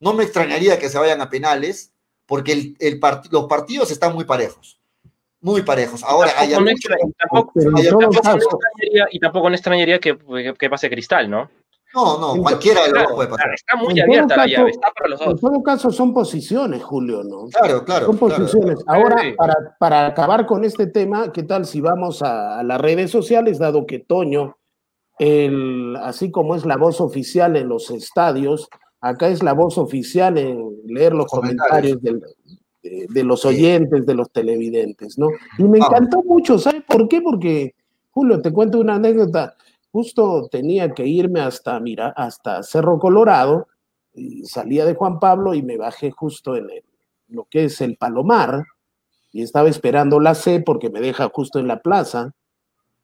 [0.00, 1.92] no me extrañaría que se vayan a penales,
[2.26, 4.80] porque el, los partidos están muy parejos.
[5.40, 6.02] Muy parejos.
[6.02, 6.54] Ahora, hay y
[9.20, 10.18] tampoco, no extrañaría que,
[10.58, 11.48] que, pase Cristal, ¿no?
[11.94, 13.54] No, no, cualquiera de los dos puede pasar.
[13.54, 15.28] Está muy abierta la llave, está para los dos.
[15.28, 17.46] En todo caso, son posiciones, Julio, ¿no?
[17.46, 18.06] Claro, claro.
[18.06, 18.78] Son posiciones.
[18.86, 23.58] Ahora, para, para acabar con este tema, ¿qué tal si vamos a, las redes sociales,
[23.58, 24.58] dado que Toño,
[25.18, 28.68] el, así como es la voz oficial en los estadios,
[29.00, 35.18] Acá es la voz oficial en leer los comentarios, de, los oyentes, de los televidentes,
[35.18, 35.28] ¿no?
[35.56, 37.20] Y me encantó mucho, ¿sabes por qué?
[37.20, 37.74] Porque,
[38.10, 39.54] Julio, te cuento una anécdota.
[39.90, 43.68] Justo tenía que irme hasta, mira, hasta Cerro Colorado,
[44.44, 46.68] salía de Juan Pablo y me bajé justo en
[47.28, 48.64] lo que es el Palomar,
[49.32, 52.32] y estaba esperando la C porque me deja justo en la plaza,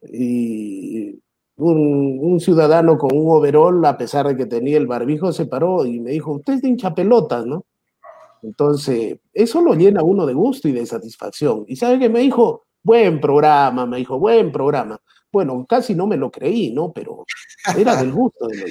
[0.03, 1.19] y
[1.57, 6.01] un, ciudadano con un overol, a pesar de que tenía el barbijo, se paró y
[6.01, 7.65] me dijo, usted es de hincha pelotas, ¿no?
[8.43, 11.65] Entonces, eso lo llena uno de gusto y de satisfacción.
[11.67, 15.01] Y sabe que me dijo, buen programa, me dijo, buen programa.
[15.35, 16.93] Bueno, casi no me lo creí, ¿no?
[16.93, 17.27] Pero
[17.77, 18.65] era del gusto de lo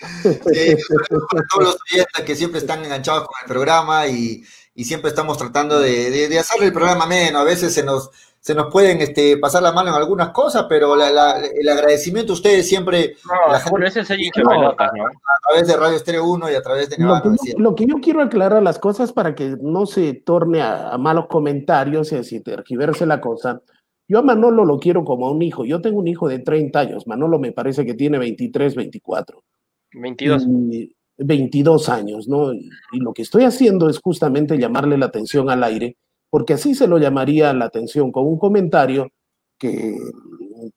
[1.48, 4.42] todos los oyentes que siempre están enganchados con el programa y,
[4.74, 7.40] y siempre estamos tratando de, de, hacerle el programa menos.
[7.40, 8.10] A veces se nos,
[8.40, 12.68] se nos pueden este, pasar la mano en algunas cosas, pero el agradecimiento a ustedes
[12.68, 13.14] siempre.
[13.24, 14.70] No, la gente, es el ¿no?
[14.70, 17.86] A través de Radio Estéreo 1 y a través de Nevada lo, que, lo que
[17.86, 22.40] yo quiero aclarar las cosas para que no se torne a, malos comentarios y así
[22.40, 23.62] tergiverse la cosa.
[24.08, 25.64] Yo a Manolo lo quiero como a un hijo.
[25.64, 27.06] Yo tengo un hijo de 30 años.
[27.06, 29.42] Manolo me parece que tiene 23, 24.
[29.92, 30.46] 22.
[31.18, 32.52] 22 años, ¿no?
[32.52, 35.96] Y, lo que estoy haciendo es justamente llamarle la atención al aire,
[36.30, 39.10] porque así se lo llamaría la atención con un comentario
[39.58, 39.96] que,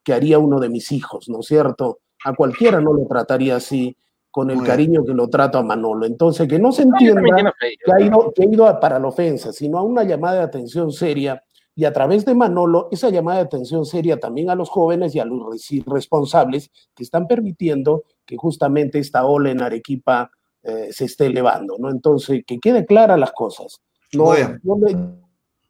[0.03, 1.99] que haría uno de mis hijos, ¿no es cierto?
[2.23, 3.97] A cualquiera no lo trataría así,
[4.36, 6.05] con el cariño que lo trato a Manolo.
[6.05, 9.78] Entonces, que no se entienda que ha ido, que ha ido para la ofensa, sino
[9.78, 11.41] a una llamada de atención seria
[11.76, 15.19] y a través de Manolo, esa llamada de atención seria también a los jóvenes y
[15.19, 15.45] a los
[15.86, 20.32] responsables que están permitiendo que justamente esta ola en Arequipa
[20.63, 21.91] eh, se esté elevando, ¿no?
[21.91, 23.82] Entonces, que quede clara las cosas.
[24.13, 24.97] No, le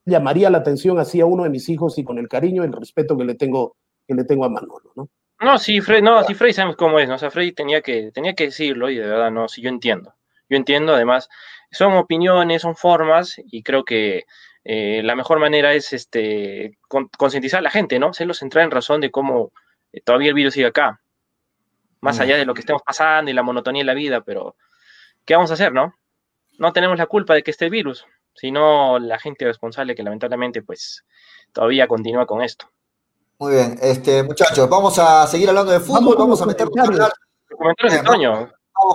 [0.06, 2.74] llamaría la atención así a uno de mis hijos y con el cariño y el
[2.74, 3.76] respeto que le tengo,
[4.08, 5.10] que le tengo a Manolo, ¿no?
[5.42, 7.16] No, sí, Frey, no, sí, Frey sabemos cómo es, ¿no?
[7.16, 10.14] O sea, Frey tenía que, tenía que decirlo y de verdad, no, sí, yo entiendo.
[10.48, 11.28] Yo entiendo, además,
[11.72, 14.26] son opiniones, son formas y creo que
[14.68, 16.80] eh, la mejor manera es este,
[17.18, 18.08] concientizar a la gente, ¿no?
[18.08, 19.52] Hacerlos entrar en razón de cómo
[19.94, 21.00] eh, todavía el virus sigue acá.
[22.02, 24.56] Más allá de lo que estemos pasando y la monotonía de la vida, pero
[25.24, 25.96] ¿qué vamos a hacer, no?
[26.58, 30.62] No tenemos la culpa de que esté el virus, sino la gente responsable que lamentablemente
[30.62, 31.06] pues
[31.54, 32.68] todavía continúa con esto.
[33.38, 37.12] Muy bien, este muchachos, vamos a seguir hablando de fútbol, vamos, a meter comentarios
[37.94, 38.52] de Toño.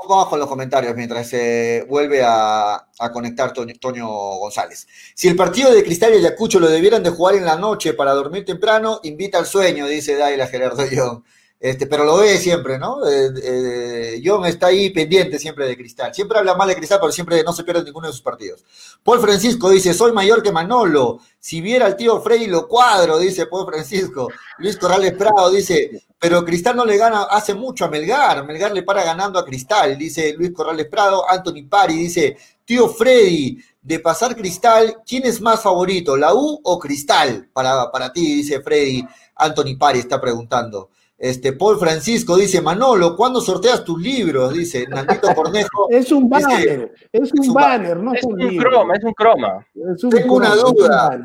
[0.09, 4.07] Vamos, con los comentarios mientras se vuelve a, conectar Toño,
[4.39, 4.87] González.
[5.15, 8.13] Si el partido de Cristal y Ayacucho lo debieran de jugar en la noche para
[8.13, 11.23] dormir temprano, invita al sueño, dice Daila Gerardo Young.
[11.61, 13.07] Este, pero lo ve siempre, ¿no?
[13.07, 16.15] Eh, eh, John está ahí pendiente siempre de Cristal.
[16.15, 18.65] Siempre habla mal de Cristal, pero siempre no se pierde ninguno de sus partidos.
[19.05, 21.21] Paul Francisco dice, soy mayor que Manolo.
[21.39, 24.29] Si viera al tío Frey lo cuadro, dice Paul Francisco.
[24.57, 28.47] Luis Corrales Prado dice, pero Cristal no le gana hace mucho a Melgar.
[28.47, 31.29] Melgar le para ganando a Cristal, dice Luis Corrales Prado.
[31.29, 36.79] Anthony Pari dice, tío Freddy, de pasar Cristal, ¿quién es más favorito, la U o
[36.79, 37.51] Cristal?
[37.53, 39.05] Para, para ti, dice Freddy.
[39.37, 40.89] Anthony Pari está preguntando.
[41.21, 44.55] Este, Paul Francisco dice, Manolo, ¿cuándo sorteas tus libros?
[44.55, 45.87] Dice Nandito Cornejo.
[45.91, 49.67] es un banner, es un, banner, no es un, croma, es un croma.
[50.11, 51.21] Tengo una duda.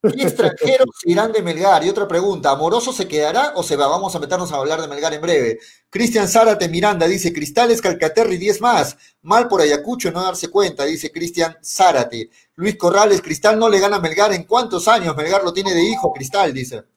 [0.00, 1.84] ¿Qué extranjeros irán de Melgar?
[1.84, 3.86] Y otra pregunta, ¿Amoroso se quedará o se va?
[3.86, 5.58] Vamos a meternos a hablar de Melgar en breve.
[5.90, 8.96] Cristian Zárate Miranda dice, Cristales, Calcaterri, 10 más.
[9.20, 12.30] Mal por Ayacucho no darse cuenta, dice Cristian Zárate.
[12.54, 15.14] Luis Corrales, Cristal no le gana a Melgar en cuántos años?
[15.14, 16.93] Melgar lo tiene de hijo, Cristal, dice.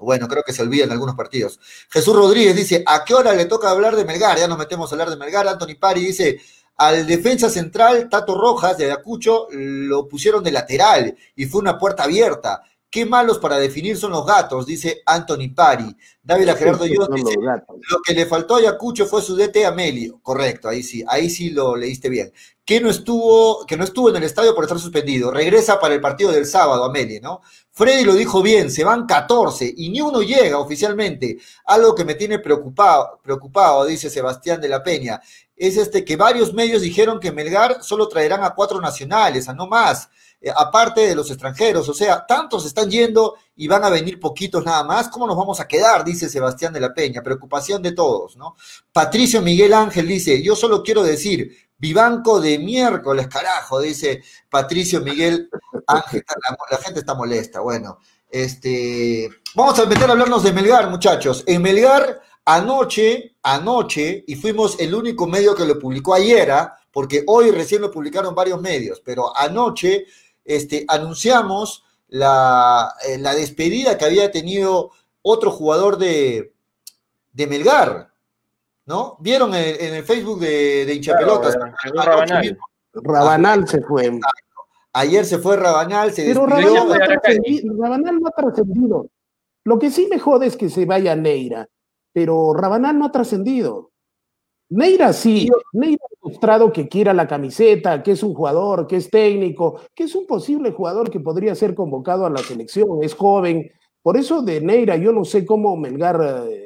[0.00, 1.60] Bueno, creo que se olvida en algunos partidos.
[1.90, 4.38] Jesús Rodríguez dice, ¿a qué hora le toca hablar de Melgar?
[4.38, 5.46] Ya nos metemos a hablar de Melgar.
[5.46, 6.40] Anthony Pari dice,
[6.76, 12.04] al defensa central Tato Rojas de Ayacucho lo pusieron de lateral y fue una puerta
[12.04, 12.62] abierta.
[12.90, 15.96] Qué malos para definir son los gatos, dice Anthony Pari.
[16.22, 20.20] David Gerardo dice, lo que le faltó a Ayacucho fue su DT Amelio.
[20.20, 22.32] Correcto, ahí sí, ahí sí lo leíste bien.
[22.66, 25.30] Que no estuvo, que no estuvo en el estadio por estar suspendido.
[25.30, 27.40] Regresa para el partido del sábado, Amelio, ¿no?
[27.74, 31.38] Freddy lo dijo bien, se van 14 y ni uno llega oficialmente.
[31.64, 35.22] Algo que me tiene preocupado, preocupado, dice Sebastián de la Peña,
[35.56, 39.66] es este que varios medios dijeron que Melgar solo traerán a cuatro nacionales, a no
[39.66, 40.10] más.
[40.38, 44.62] Eh, aparte de los extranjeros, o sea, tantos están yendo y van a venir poquitos
[44.64, 46.04] nada más, ¿cómo nos vamos a quedar?
[46.04, 48.56] Dice Sebastián de la Peña, preocupación de todos, ¿no?
[48.92, 55.50] Patricio Miguel Ángel dice, yo solo quiero decir, vivanco de miércoles, carajo, dice Patricio Miguel
[55.88, 56.22] Ángel,
[56.70, 57.98] la, gente está molesta, bueno,
[58.30, 64.78] este, vamos a meter a hablarnos de Melgar, muchachos, en Melgar, anoche, anoche, y fuimos
[64.78, 66.78] el único medio que lo publicó ayer, ¿ah?
[66.92, 70.06] porque hoy recién lo publicaron varios medios, pero anoche
[70.44, 76.54] este, anunciamos la, eh, la, despedida que había tenido otro jugador de,
[77.32, 78.11] de Melgar,
[78.86, 79.16] ¿no?
[79.20, 81.56] ¿Vieron en, el Facebook de, de Hinchapelotas?
[81.94, 82.58] Rabanal.
[82.94, 84.18] Rabanal se fue.
[84.92, 89.06] Ayer se fue Rabanal, se Pero Rabanal no, Rabanal no ha trascendido.
[89.64, 91.68] Lo que sí me jode es que se vaya Neira,
[92.12, 93.90] pero Rabanal no ha trascendido.
[94.68, 99.08] Neira sí, Neira ha mostrado que quiera la camiseta, que es un jugador, que es
[99.08, 103.70] técnico, que es un posible jugador que podría ser convocado a la selección, es joven.
[104.02, 106.61] Por eso de Neira yo no sé cómo Melgar eh,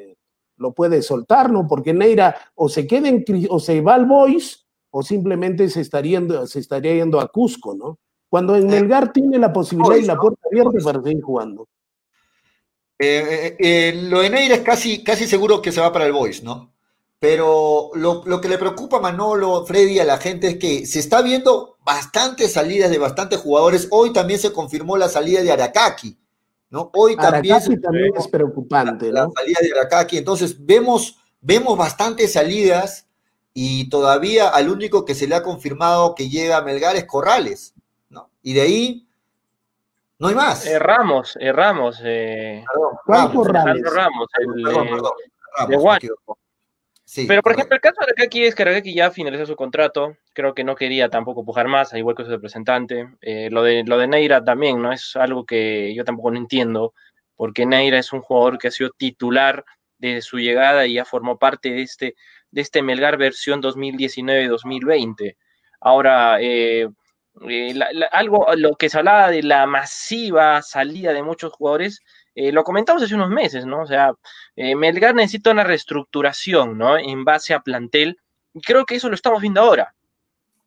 [0.57, 1.67] lo puede soltar, ¿no?
[1.67, 6.19] Porque Neira o se queda en, o se va al Boys o simplemente se estaría,
[6.19, 7.99] yendo, se estaría yendo a Cusco, ¿no?
[8.29, 11.67] Cuando en Melgar tiene la posibilidad y la puerta abierta para seguir jugando.
[12.99, 16.43] Eh, eh, lo de Neira es casi, casi seguro que se va para el Boys,
[16.43, 16.73] ¿no?
[17.19, 20.99] pero lo, lo, que le preocupa a Manolo, Freddy, a la gente es que se
[20.99, 23.87] está viendo bastantes salidas de bastantes jugadores.
[23.89, 26.17] Hoy también se confirmó la salida de Arakaki,
[26.69, 26.91] ¿no?
[26.93, 29.33] Hoy también, también es preocupante, la, ¿no?
[29.35, 30.17] La salida de Arakaki.
[30.17, 33.07] Entonces, vemos, vemos bastantes salidas
[33.53, 37.73] y todavía al único que se le ha confirmado que llega a Melgar es Corrales,
[38.09, 38.29] ¿no?
[38.41, 39.07] Y de ahí
[40.19, 40.65] no hay más.
[40.65, 42.01] Erramos, erramos.
[42.03, 42.63] Eh,
[43.05, 43.83] ¿Cuál Corrales?
[43.93, 45.11] Ramos, el, perdón, perdón,
[45.57, 46.09] Ramos, de
[47.09, 50.17] Sí, Pero, por ejemplo, el caso de Aragaki es que Aragaki ya finalizó su contrato.
[50.33, 53.07] Creo que no quería tampoco pujar más, al igual que su representante.
[53.21, 54.91] Eh, lo, de, lo de Neira también, ¿no?
[54.91, 56.93] Es algo que yo tampoco no entiendo,
[57.37, 59.63] porque Neira es un jugador que ha sido titular
[59.97, 62.15] desde su llegada y ya formó parte de este,
[62.51, 65.37] de este Melgar versión 2019-2020.
[65.79, 66.89] Ahora, eh,
[67.47, 72.01] eh, la, la, algo, lo que se hablaba de la masiva salida de muchos jugadores,
[72.39, 73.81] eh, lo comentamos hace unos meses, ¿no?
[73.81, 74.13] O sea,
[74.55, 76.95] eh, Melgar necesita una reestructuración, ¿no?
[76.95, 78.19] En base a plantel,
[78.53, 79.95] y creo que eso lo estamos viendo ahora.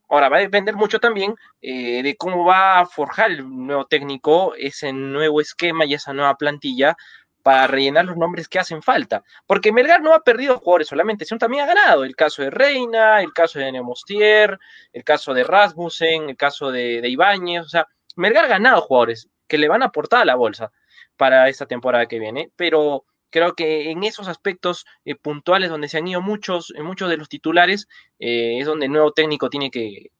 [0.09, 4.55] Ahora, va a depender mucho también eh, de cómo va a forjar el nuevo técnico
[4.57, 6.97] ese nuevo esquema y esa nueva plantilla
[7.45, 9.23] para rellenar los nombres que hacen falta.
[9.47, 12.03] Porque Melgar no ha perdido jugadores solamente, sino también ha ganado.
[12.03, 14.59] El caso de Reina, el caso de Nemostier,
[14.93, 17.65] el caso de Rasmussen, el caso de, de Ibáñez.
[17.65, 20.73] O sea, Melgar ha ganado jugadores que le van a aportar a la bolsa
[21.21, 25.99] para esta temporada que viene, pero creo que en esos aspectos eh, puntuales donde se
[25.99, 29.71] han ido muchos, eh, muchos de los titulares, eh, es donde el nuevo técnico tiene
[29.71, 30.13] que,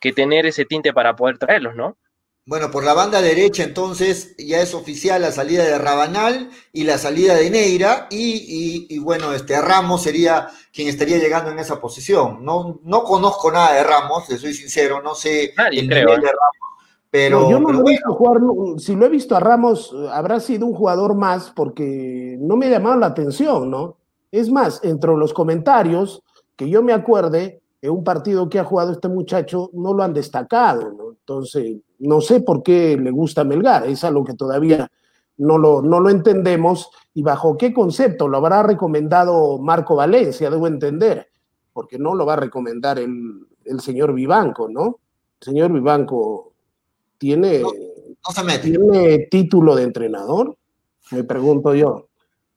[0.00, 1.96] que, tener ese tinte para poder traerlos, ¿no?
[2.44, 6.98] Bueno, por la banda derecha entonces ya es oficial la salida de Rabanal y la
[6.98, 11.80] salida de Neira y, y, y bueno, este Ramos sería quien estaría llegando en esa
[11.80, 12.44] posición.
[12.44, 16.20] No, no conozco nada de Ramos, le soy sincero, no sé Nadie, el creo, nivel
[16.20, 16.71] de Ramos
[17.12, 17.90] pero, no, yo no pero lo he bueno.
[17.90, 22.56] visto jugar, si lo he visto a Ramos, habrá sido un jugador más porque no
[22.56, 23.98] me ha llamado la atención, ¿no?
[24.30, 26.22] Es más, entre los comentarios,
[26.56, 30.14] que yo me acuerde, en un partido que ha jugado este muchacho, no lo han
[30.14, 31.10] destacado, ¿no?
[31.10, 34.90] Entonces, no sé por qué le gusta Melgar, es algo que todavía
[35.36, 40.66] no lo, no lo entendemos y bajo qué concepto lo habrá recomendado Marco Valencia, debo
[40.66, 41.28] entender,
[41.74, 44.98] porque no lo va a recomendar el, el señor Vivanco, ¿no?
[45.42, 46.51] El señor Vivanco
[47.22, 48.68] ¿Tiene, no, no se mete.
[48.68, 50.56] ¿Tiene título de entrenador?
[51.12, 52.08] Me pregunto yo.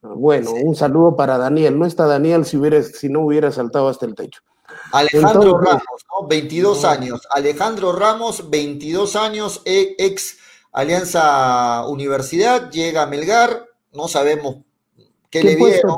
[0.01, 0.63] Bueno, sí.
[0.63, 1.77] un saludo para Daniel.
[1.77, 4.41] No está Daniel si, hubiera, si no hubiera saltado hasta el techo.
[4.91, 6.27] Alejandro Entonces, Ramos, ¿no?
[6.27, 6.89] 22 no.
[6.89, 7.27] años.
[7.29, 10.39] Alejandro Ramos, 22 años, ex
[10.71, 14.63] Alianza Universidad, llega a Melgar, no sabemos
[15.29, 15.97] qué, ¿Qué le vieron.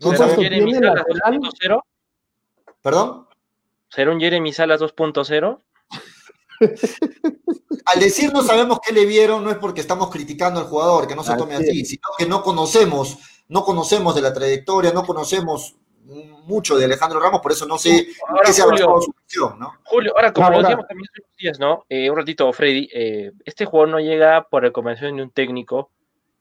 [0.00, 1.82] No ¿Será un Jeremy Salas 2.0?
[2.82, 3.28] ¿Perdón?
[3.88, 5.60] ¿Será un Jeremy Salas 2.0?
[7.84, 11.14] Al decir no sabemos qué le vieron, no es porque estamos criticando al jugador, que
[11.14, 11.88] no se así tome así, es.
[11.88, 13.18] sino que no conocemos,
[13.48, 15.76] no conocemos de la trayectoria, no conocemos
[16.46, 19.58] mucho de Alejandro Ramos, por eso no sé ahora, qué se ha Julio, su gestión,
[19.58, 19.74] ¿no?
[19.84, 21.86] Julio, ahora, como lo decíamos también hace unos días, ¿no?
[21.88, 25.90] Eh, un ratito, Freddy, eh, este jugador no llega por recomendación de un técnico,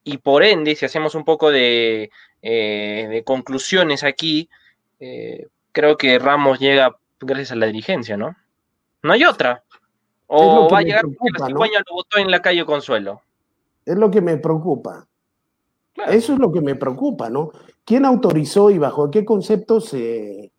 [0.04, 4.50] y por ende, si hacemos un poco de, eh, de conclusiones aquí,
[5.00, 8.36] eh, creo que Ramos llega gracias a la dirigencia, ¿no?
[9.02, 9.64] No hay otra.
[10.36, 11.86] O va a llegar preocupa, porque la cigüeña ¿no?
[11.88, 13.22] lo votó en la calle Consuelo.
[13.86, 15.06] Es lo que me preocupa.
[15.94, 16.12] Claro.
[16.12, 17.52] Eso es lo que me preocupa, ¿no?
[17.86, 20.52] ¿Quién autorizó y bajo qué concepto se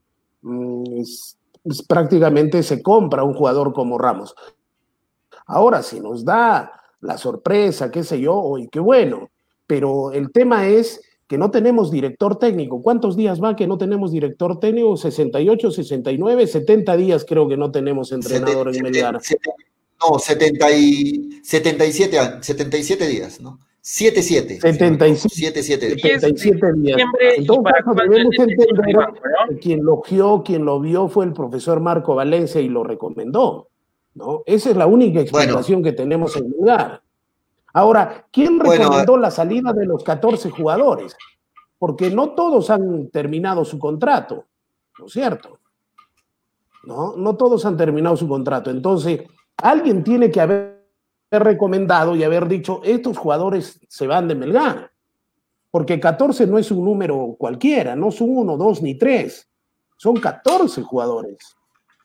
[0.42, 4.34] mm, es, es, prácticamente se compra un jugador como Ramos?
[5.46, 6.70] Ahora, si nos da
[7.00, 9.30] la sorpresa, qué sé yo, y qué bueno,
[9.66, 12.82] pero el tema es que no tenemos director técnico.
[12.82, 14.96] ¿Cuántos días va que no tenemos director técnico?
[14.96, 19.20] 68, 69, 70 días creo que no tenemos entrenador 70, en Melgar.
[20.00, 23.58] No, 70 y, 77, 77 días, ¿no?
[23.84, 24.60] 7-7.
[24.60, 26.98] 77, 7, 77 días.
[27.36, 28.96] Entonces, debemos entender
[29.50, 33.68] que quien lo vio, quien lo vio fue el profesor Marco Valencia y lo recomendó.
[34.14, 34.42] ¿no?
[34.46, 35.90] Esa es la única explicación bueno.
[35.90, 37.02] que tenemos en lugar.
[37.74, 41.16] Ahora, ¿quién recomendó bueno, la salida de los 14 jugadores?
[41.76, 44.46] Porque no todos han terminado su contrato,
[44.98, 45.58] ¿no es cierto?
[46.84, 48.70] No, no todos han terminado su contrato.
[48.70, 49.24] Entonces,
[49.56, 50.84] alguien tiene que haber
[51.32, 54.92] recomendado y haber dicho, estos jugadores se van de Melgar.
[55.72, 59.50] Porque 14 no es un número cualquiera, no son uno, dos ni tres.
[59.96, 61.56] Son 14 jugadores,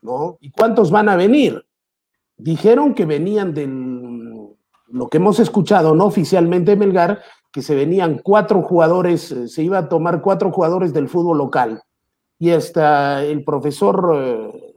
[0.01, 0.37] ¿no?
[0.41, 1.63] ¿Y cuántos van a venir?
[2.37, 4.28] Dijeron que venían del,
[4.91, 7.21] lo que hemos escuchado, no oficialmente Melgar,
[7.51, 11.81] que se venían cuatro jugadores, eh, se iba a tomar cuatro jugadores del fútbol local.
[12.37, 14.75] Y hasta el profesor, eh,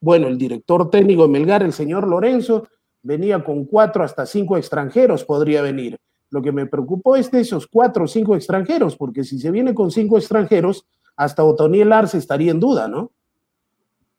[0.00, 2.68] bueno, el director técnico de Melgar, el señor Lorenzo,
[3.02, 5.98] venía con cuatro hasta cinco extranjeros, podría venir.
[6.30, 9.74] Lo que me preocupó es de esos cuatro o cinco extranjeros, porque si se viene
[9.74, 13.10] con cinco extranjeros, hasta Otoniel Arce estaría en duda, ¿no?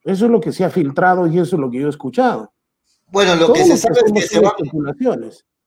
[0.03, 2.51] Eso es lo que se ha filtrado y eso es lo que yo he escuchado.
[3.12, 4.53] Bueno, lo que se sabe es que se van,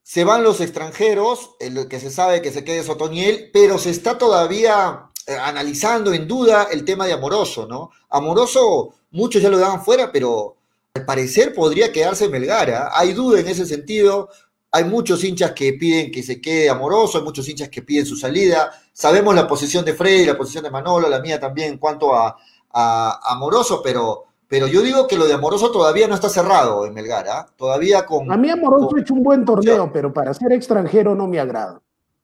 [0.03, 4.19] se van, los extranjeros, lo que se sabe que se quede Otoniel, pero se está
[4.19, 7.91] todavía eh, analizando en duda el tema de Amoroso, ¿no?
[8.11, 10.57] Amoroso, muchos ya lo daban fuera, pero
[10.95, 12.91] al parecer podría quedarse Melgara.
[12.93, 14.29] Hay duda en ese sentido.
[14.71, 18.17] Hay muchos hinchas que piden que se quede Amoroso, hay muchos hinchas que piden su
[18.17, 18.73] salida.
[18.93, 22.37] Sabemos la posición de Freddy, la posición de Manolo, la mía también en cuanto a,
[22.75, 27.47] Amoroso, pero, pero yo digo que lo de Amoroso todavía no está cerrado en Melgara.
[27.57, 28.31] Todavía con.
[28.31, 31.81] A mí Amoroso ha hecho un buen torneo, pero para ser extranjero no me agrada.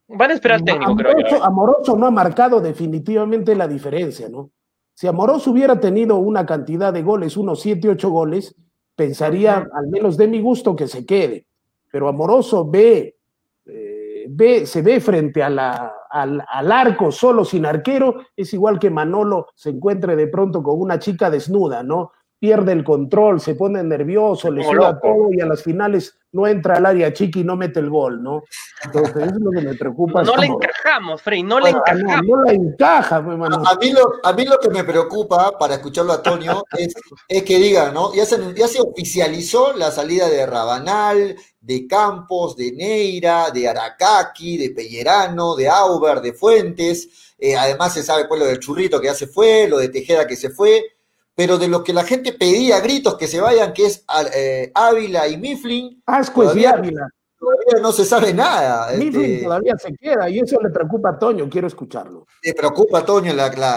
[0.08, 1.36] Van a esperar técnico, creo yo.
[1.36, 1.40] ¿eh?
[1.42, 4.50] Amoroso no ha marcado definitivamente la diferencia, ¿no?
[4.92, 8.54] Si Amoroso hubiera tenido una cantidad de goles, unos 7, 8 goles,
[8.94, 11.46] pensaría, al menos de mi gusto, que se quede.
[11.90, 13.16] Pero Amoroso ve,
[13.64, 18.78] eh, ve se ve frente a la, al, al, arco solo sin arquero, es igual
[18.78, 22.12] que Manolo se encuentre de pronto con una chica desnuda, ¿no?
[22.38, 26.76] Pierde el control, se pone nervioso, le suda todo y a las finales no entra
[26.76, 28.42] al área chiqui y no mete el gol, ¿no?
[28.84, 30.22] Entonces, eso es lo que me preocupa.
[30.22, 32.26] No le encajamos, Frey, no le encajamos.
[32.26, 36.12] No, la encaja, pues, A, mí lo, a mí lo que me preocupa, para escucharlo
[36.12, 36.94] a Toño, es,
[37.26, 38.14] es que diga, ¿no?
[38.14, 44.58] Ya se, ya se oficializó la salida de Rabanal, de Campos, de Neira, de Aracaki,
[44.58, 47.34] de Pellerano, de Auber, de Fuentes.
[47.38, 50.26] Eh, además se sabe pues lo del Churrito que ya se fue, lo de Tejeda
[50.26, 50.97] que se fue
[51.38, 55.28] pero de lo que la gente pedía gritos que se vayan, que es eh, Ávila
[55.28, 56.02] y Mifflin.
[56.04, 57.08] Asco y Ávila.
[57.38, 58.90] Todavía no se sabe nada.
[58.96, 62.26] Mifflin este todavía se queda y eso le preocupa a Toño, quiero escucharlo.
[62.42, 63.34] Le preocupa a Toño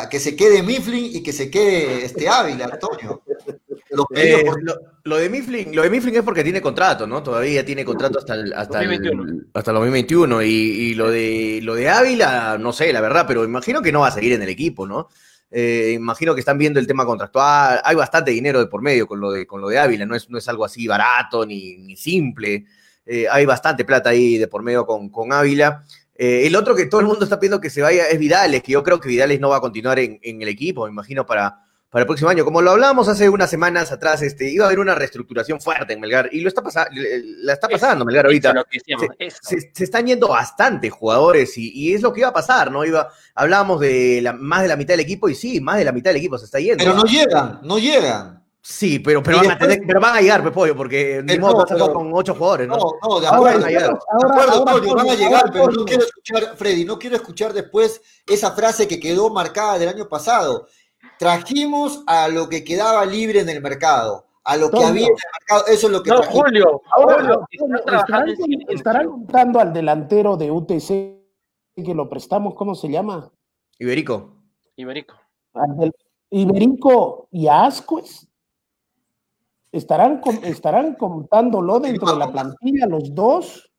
[0.10, 3.22] que se quede Mifflin y que se quede este Ávila, Toño.
[4.16, 4.44] Eh,
[5.04, 7.22] lo, de Mifflin, lo de Mifflin es porque tiene contrato, ¿no?
[7.22, 9.24] Todavía tiene contrato hasta el, hasta 2021.
[9.24, 13.44] El, hasta 2021 y, y, lo de lo de Ávila, no sé, la verdad, pero
[13.44, 15.10] imagino que no va a seguir en el equipo, ¿no?
[15.52, 17.82] Eh, imagino que están viendo el tema contractual.
[17.84, 20.30] Hay bastante dinero de por medio con lo de, con lo de Ávila, no es,
[20.30, 22.66] no es algo así barato ni, simple.
[23.06, 25.84] Eh, hay bastante plata ahí de por medio con, con Ávila.
[26.16, 28.72] Eh, el otro que todo el mundo está pidiendo que se vaya es Vidales, que
[28.72, 31.66] yo creo que Vidales no va a continuar en, en el equipo, me imagino, para,
[31.92, 32.46] para el próximo año.
[32.46, 36.00] Como lo hablábamos hace unas semanas atrás, este, iba a haber una reestructuración fuerte en
[36.00, 36.90] Melgar y lo está pasando,
[37.44, 38.54] la está pasando Melgar ahorita.
[39.42, 42.86] Se, se, están yendo bastantes jugadores y, es lo que iba a pasar, ¿no?
[42.86, 45.92] Iba, hablábamos de la, más de la mitad del equipo y sí, más de la
[45.92, 46.82] mitad del equipo se está yendo.
[46.82, 48.42] Pero no llegan, no llegan.
[48.64, 51.92] Sí, pero, pero, van, a tener, pero van a llegar, Pepollo, porque ni modo pero,
[51.92, 52.78] con ocho jugadores, ¿no?
[52.78, 54.00] No, no, de acuerdo, van a llegar.
[54.96, 59.00] van a llegar, pero no quiero escuchar, Freddy, no quiero escuchar después esa frase que
[59.00, 60.68] quedó marcada del año pasado
[61.22, 65.32] trajimos a lo que quedaba libre en el mercado, a lo que había en el
[65.40, 67.46] mercado, eso es lo que no, Julio, ahora
[68.70, 70.88] estarán, contando al delantero de UTC
[71.76, 73.32] que lo prestamos, ¿cómo se llama?
[73.78, 74.34] Iberico.
[74.76, 75.14] Iberico.
[76.32, 78.28] Iberico y Ascuez.
[79.72, 83.72] ¿Estarán, estarán contándolo dentro de la plantilla los dos?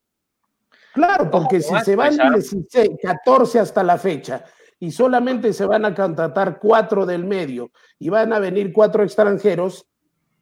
[0.93, 4.45] Claro, porque si se van 16, 14 hasta la fecha
[4.83, 9.87] y solamente se van a contratar cuatro del medio y van a venir cuatro extranjeros,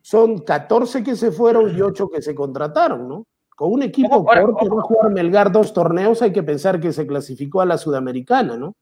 [0.01, 3.27] son 14 que se fueron y ocho que se contrataron, ¿no?
[3.55, 7.05] Con un equipo corto va a jugar Melgar dos torneos, hay que pensar que se
[7.05, 8.73] clasificó a la Sudamericana, ¿no?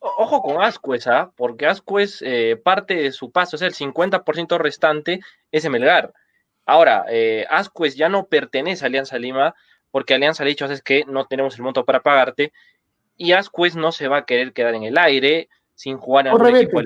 [0.00, 1.32] Ojo con Ascuez, ¿ah?
[1.34, 5.20] porque Ascuez eh, parte de su paso, es el 50% restante,
[5.50, 6.12] es de Melgar.
[6.66, 9.54] Ahora, eh, Ascuez ya no pertenece a Alianza Lima,
[9.90, 12.52] porque Alianza le ha dicho, es que no tenemos el monto para pagarte,
[13.20, 16.56] y Asquez no se va a querer quedar en el aire sin jugar en el
[16.56, 16.80] equipo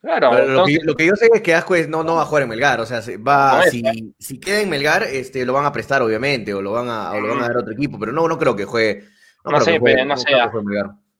[0.00, 0.64] Claro, lo,
[0.96, 3.00] que, yo sé es que Asquez no, no va a jugar en Melgar, o sea,
[3.18, 3.82] va, si,
[4.18, 7.20] si, queda en Melgar, este, lo van a prestar, obviamente, o lo van a, o
[7.20, 9.04] lo van a dar a otro equipo, pero no, no creo que juegue.
[9.44, 10.26] No, sé, pero no, sé.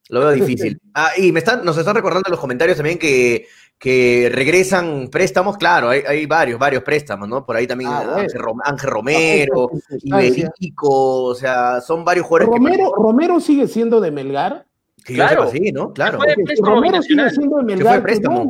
[0.09, 0.79] Lo veo difícil.
[0.93, 3.47] Ah, y me están, nos están recordando en los comentarios también que,
[3.79, 7.45] que regresan préstamos, claro, hay, hay varios, varios préstamos, ¿no?
[7.45, 8.17] Por ahí también ah,
[8.65, 9.69] Ángel, Romero,
[10.03, 12.53] Iberico, o sea, son varios jugadores.
[12.53, 14.65] Romero, Romero sigue siendo de Melgar.
[15.05, 15.93] claro, sí, ¿no?
[15.93, 16.19] Claro.
[16.61, 18.03] Romero sigue siendo de Melgar.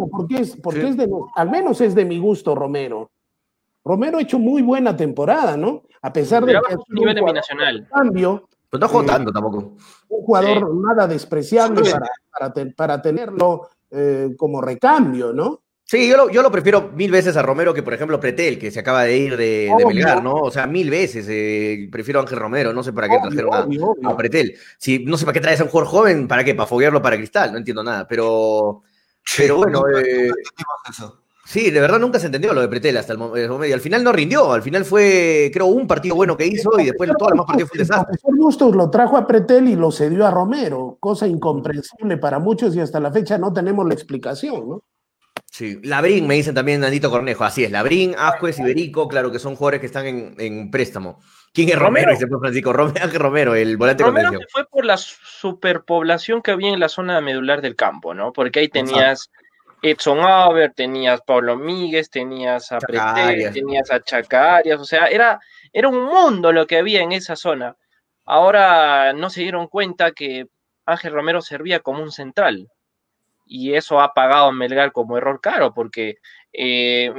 [0.09, 3.11] porque es, porque es de, al menos es de mi gusto Romero.
[3.85, 5.83] Romero ha hecho muy buena temporada, ¿no?
[6.01, 9.73] A pesar de que es un nivel de cambio, pues no juego eh, tanto tampoco.
[10.09, 11.91] Un jugador nada despreciable
[12.31, 15.61] para, para, tenerlo eh, como recambio, ¿no?
[15.89, 18.69] Sí, yo lo, yo lo, prefiero mil veces a Romero que, por ejemplo, Pretel, que
[18.69, 20.35] se acaba de ir de, de Melgar, ¿no?
[20.35, 23.51] O sea, mil veces eh, prefiero a Ángel Romero, no sé para qué trajeron
[24.05, 24.55] a, Pretel.
[24.77, 26.53] Si, no sé para qué traes a un jugador joven, ¿para qué?
[26.53, 27.51] ¿Para foguearlo para Cristal?
[27.51, 28.83] No entiendo nada, pero,
[29.35, 29.83] pero bueno.
[31.49, 33.65] Sí, de verdad nunca se entendió lo de Pretel hasta el momento.
[33.65, 34.53] Y al final no rindió.
[34.53, 37.69] Al final fue, creo, un partido bueno que hizo y después todos los demás partidos
[37.69, 38.13] fue un desastre.
[38.13, 40.97] El profesor Bustos lo trajo a Pretel y lo cedió a Romero.
[40.99, 44.83] Cosa incomprensible para muchos y hasta la fecha no tenemos la explicación, ¿no?
[45.47, 47.43] Sí, Labrín, me dicen también Nandito Cornejo.
[47.43, 51.19] Así es, Labrín, Ascuez, Iberico, claro que son jugadores que están en, préstamo.
[51.51, 52.11] ¿Quién es Romero?
[52.11, 52.73] Dice Francisco.
[52.73, 57.63] Romero, Romero, el volante Romero fue por la superpoblación que había en la zona medular
[57.63, 58.33] del campo, ¿no?
[58.33, 59.31] Porque ahí tenías.
[59.81, 65.39] Edson Auber, tenías Pablo Míguez, tenías a Pretel, tenías a Chacarias, o sea, era,
[65.71, 67.75] era un mundo lo que había en esa zona.
[68.25, 70.47] Ahora no se dieron cuenta que
[70.85, 72.69] Ángel Romero servía como un central.
[73.45, 76.17] Y eso ha pagado a Melgar como error caro, porque
[76.53, 77.11] eh,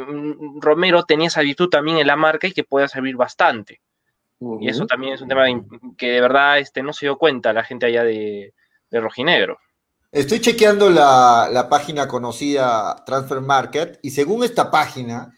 [0.61, 3.81] Romero tenía esa virtud también en la marca y que puede servir bastante.
[4.61, 5.45] Y eso también es un tema
[5.99, 8.55] que de verdad este, no se dio cuenta la gente allá de,
[8.91, 9.59] de Rojinegro.
[10.13, 15.33] Estoy chequeando la, página conocida Transfer Market y según esta página,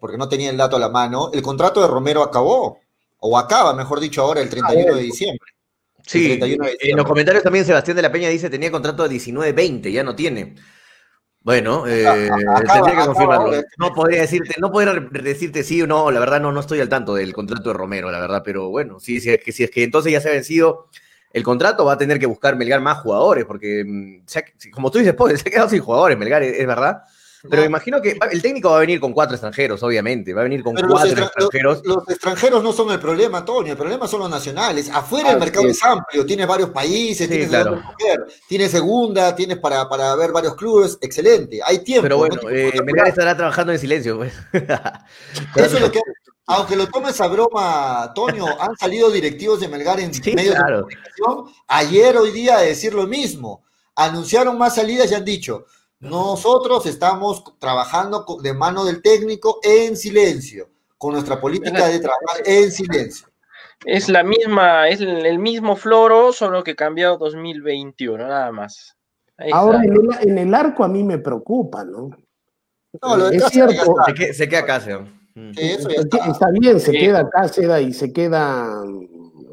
[0.00, 2.80] porque no tenía el dato a la mano, el contrato de Romero acabó,
[3.18, 5.52] o acaba, mejor dicho, ahora el 31 de diciembre.
[6.04, 10.02] Sí, en los comentarios también Sebastián de la Peña dice tenía contrato de 19-20, ya
[10.02, 10.56] no tiene.
[11.42, 12.02] Bueno, eh,
[12.72, 13.62] tendría que confirmarlo.
[13.78, 16.88] No podría decirte, no podría decirte sí o no, la verdad no, no estoy al
[16.88, 19.70] tanto del contrato de Romero, la verdad, pero bueno, sí, sí, es que, si es
[19.70, 20.88] que entonces ya se ha vencido
[21.32, 24.24] el contrato va a tener que buscar Melgar más jugadores, porque mm,
[24.72, 27.02] como tú dices, se ha quedado sin jugadores, Melgar, es, verdad.
[27.48, 30.32] Pero me imagino que el técnico va a venir con cuatro extranjeros, obviamente.
[30.32, 31.82] Va a venir con cuatro extranjeros.
[31.84, 33.72] Los, extranjeros no son el problema, Antonio.
[33.72, 34.88] El problema son los nacionales.
[34.88, 35.82] Afuera el mercado es.
[35.82, 36.24] amplio.
[36.24, 37.50] Tienes varios países, tienes,
[38.46, 40.98] tienes segunda, tienes para, para ver varios clubes.
[41.00, 41.58] Excelente.
[41.66, 42.02] Hay tiempo.
[42.04, 44.18] Pero bueno, eh, Melgar estará trabajando en silencio.
[44.18, 44.34] Pues.
[45.56, 45.98] Eso es lo que
[46.46, 51.54] aunque lo tomes a broma, Toño, han salido directivos de Melgar en medios de comunicación
[51.68, 53.62] ayer, hoy día, a decir lo mismo.
[53.94, 55.66] Anunciaron más salidas y han dicho,
[56.00, 62.72] nosotros estamos trabajando de mano del técnico en silencio, con nuestra política de trabajar en
[62.72, 63.28] silencio.
[63.84, 68.96] Es la misma, es el mismo floro, solo que cambiado 2021, nada más.
[69.52, 69.80] Ahora
[70.20, 72.10] en el, arco a mí me preocupa, ¿no?
[73.02, 73.94] No, lo de es cierto.
[74.06, 75.21] Se, queda, se queda acá, señor.
[75.34, 76.50] Está.
[76.50, 78.82] bien, se queda Cáceda y se queda,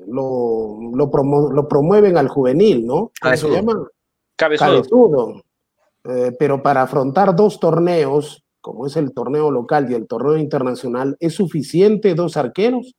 [0.07, 3.11] lo, lo, promueven al juvenil, ¿no?
[3.21, 3.87] ¿Cómo se llama?
[4.35, 5.41] Cabezudo.
[6.05, 11.17] Eh, pero para afrontar dos torneos, como es el torneo local y el torneo internacional,
[11.19, 12.95] ¿es suficiente dos arqueros?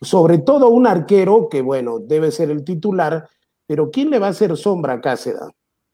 [0.00, 3.28] Sobre todo un arquero que, bueno, debe ser el titular,
[3.66, 5.50] pero ¿quién le va a hacer sombra a Cáceda?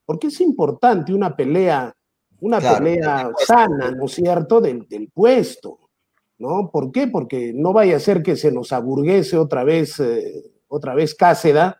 [0.07, 1.93] Porque es importante una pelea,
[2.41, 5.88] una pelea sana, ¿no es cierto?, del, del puesto.
[6.39, 6.70] ¿No?
[6.70, 7.09] ¿Por qué?
[7.09, 11.78] Porque no vaya a ser que se nos aburguese otra vez, eh, otra vez Cáceda,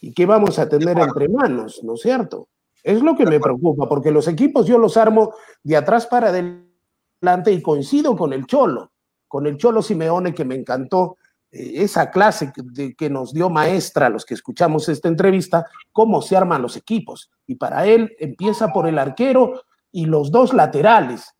[0.00, 2.48] y que vamos a tener entre manos, ¿no es cierto?
[2.82, 5.34] Es lo que me preocupa, porque los equipos yo los armo
[5.64, 8.92] de atrás para adelante y coincido con el Cholo,
[9.26, 11.16] con el Cholo Simeone que me encantó
[11.50, 16.22] eh, esa clase que, que nos dio maestra a los que escuchamos esta entrevista, cómo
[16.22, 17.30] se arman los equipos.
[17.46, 21.35] Y para él empieza por el arquero y los dos laterales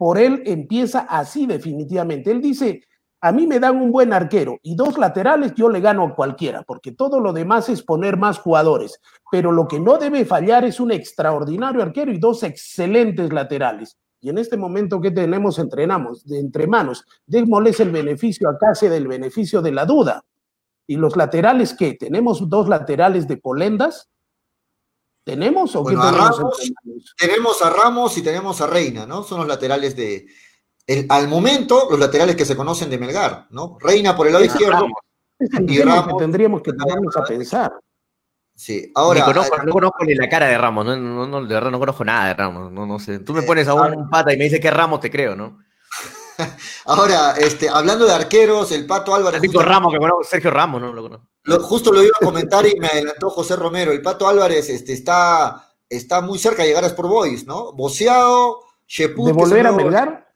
[0.00, 2.30] por él empieza así definitivamente.
[2.30, 2.84] Él dice,
[3.20, 6.62] a mí me dan un buen arquero y dos laterales, yo le gano a cualquiera,
[6.62, 8.98] porque todo lo demás es poner más jugadores.
[9.30, 13.98] Pero lo que no debe fallar es un extraordinario arquero y dos excelentes laterales.
[14.22, 18.88] Y en este momento que tenemos entrenamos de entre manos, démosles el beneficio a casi
[18.88, 20.24] del beneficio de la duda.
[20.86, 24.08] Y los laterales que tenemos dos laterales de polendas,
[25.24, 25.94] ¿Tenemos o qué
[27.18, 27.62] tenemos?
[27.62, 29.22] a Ramos y tenemos a Reina, ¿no?
[29.22, 30.26] Son los laterales de.
[31.08, 33.76] al momento, los laterales que se conocen de Melgar, ¿no?
[33.80, 34.86] Reina por el lado izquierdo.
[35.66, 36.14] y Ramos.
[36.14, 37.72] Que tendríamos que ponernos a pensar.
[38.54, 39.24] Sí, ahora.
[39.24, 42.28] Conozco, no conozco ni la cara de Ramos, no, no, de verdad no conozco nada
[42.28, 43.20] de Ramos, no, no sé.
[43.20, 45.58] Tú me pones a un pata y me dices que Ramos, te creo, ¿no?
[46.86, 49.40] Ahora, este, hablando de arqueros, el Pato Álvarez.
[49.52, 52.86] Ramos, que conozco, Sergio Ramos, no lo conozco justo lo iba a comentar y me
[52.86, 53.92] adelantó José Romero.
[53.92, 57.72] El Pato Álvarez este, está, está muy cerca de llegar a Sport Boys, ¿no?
[57.72, 59.26] Boceado, Sheput.
[59.26, 60.28] ¿De volver a Melgar?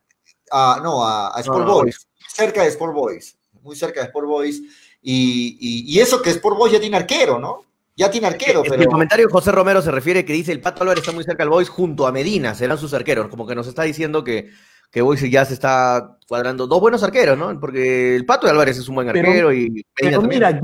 [0.51, 2.09] Ah, no, a, Sport Boys.
[2.29, 3.37] Cerca de Sport Boys.
[3.63, 4.63] Muy cerca de Sport Boys.
[5.03, 7.65] Y, eso que Sport Boys ya tiene arquero, ¿no?
[7.97, 8.75] Ya tiene arquero, pero...
[8.75, 11.45] El comentario de José Romero se refiere que dice el Pato Álvarez está muy cerca
[11.45, 14.51] del Boys junto a Medina, serán sus arqueros, como que nos está diciendo que
[14.91, 17.59] que Boys ya se está cuadrando dos buenos arqueros, ¿no?
[17.59, 20.61] Porque el Pato de Álvarez es un buen arquero y pero mira,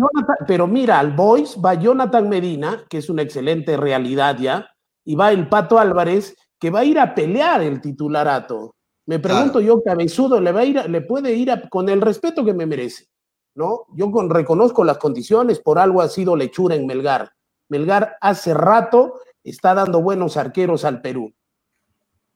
[0.47, 4.69] pero mira, al Boys va Jonathan Medina, que es una excelente realidad ya,
[5.05, 8.77] y va el Pato Álvarez, que va a ir a pelear el titularato.
[9.07, 12.55] Me pregunto yo, Cabezudo, ¿le va a ir, le puede ir con el respeto que
[12.55, 13.07] me merece?
[13.57, 13.87] ¿No?
[13.97, 17.33] Yo con, reconozco las condiciones, por algo ha sido lechura en Melgar.
[17.69, 21.33] Melgar hace rato está dando buenos arqueros al Perú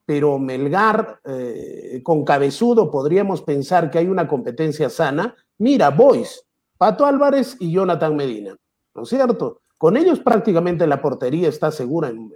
[0.05, 5.35] pero Melgar eh, con Cabezudo podríamos pensar que hay una competencia sana.
[5.57, 6.45] Mira, Boys,
[6.77, 8.55] Pato Álvarez y Jonathan Medina,
[8.93, 9.61] ¿no es cierto?
[9.77, 12.33] Con ellos prácticamente la portería está segura en,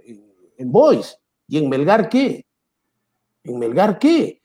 [0.56, 1.16] en, Boys.
[1.48, 2.44] ¿Y en Melgar qué?
[3.44, 4.42] ¿En Melgar qué?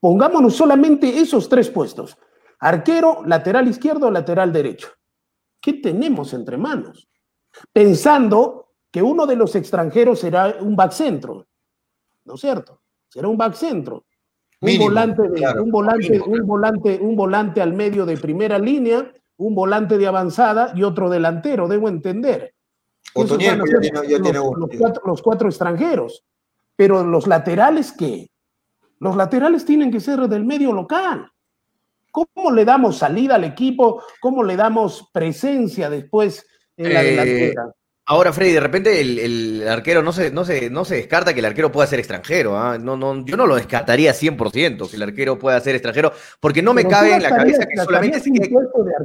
[0.00, 2.16] Pongámonos solamente esos tres puestos.
[2.58, 4.88] Arquero, lateral izquierdo, lateral derecho.
[5.60, 7.08] ¿Qué tenemos entre manos?
[7.72, 11.46] Pensando que uno de los extranjeros será un back centro.
[12.30, 12.80] ¿No es cierto?
[13.08, 14.04] Será un back centro.
[14.60, 19.98] Un, volante un, volante, un, volante, un volante al medio de primera línea, un volante
[19.98, 22.54] de avanzada y otro delantero, debo entender.
[25.04, 26.24] los, cuatro, extranjeros.
[26.76, 28.30] Pero los laterales, ¿qué?
[29.00, 31.32] Los laterales tienen que ser del medio local.
[32.12, 34.02] ¿Cómo le damos salida al equipo?
[34.20, 37.74] ¿Cómo le damos presencia después en la eh, delantera?
[38.10, 41.46] Ahora, Freddy, de repente el, arquero no se, no, se, no se descarta que el
[41.46, 42.58] arquero pueda ser extranjero.
[42.58, 42.76] ¿ah?
[42.76, 46.74] No, no, yo no lo descartaría 100% que el arquero pueda ser extranjero, porque no
[46.74, 48.20] me cabe en la cabeza que solamente.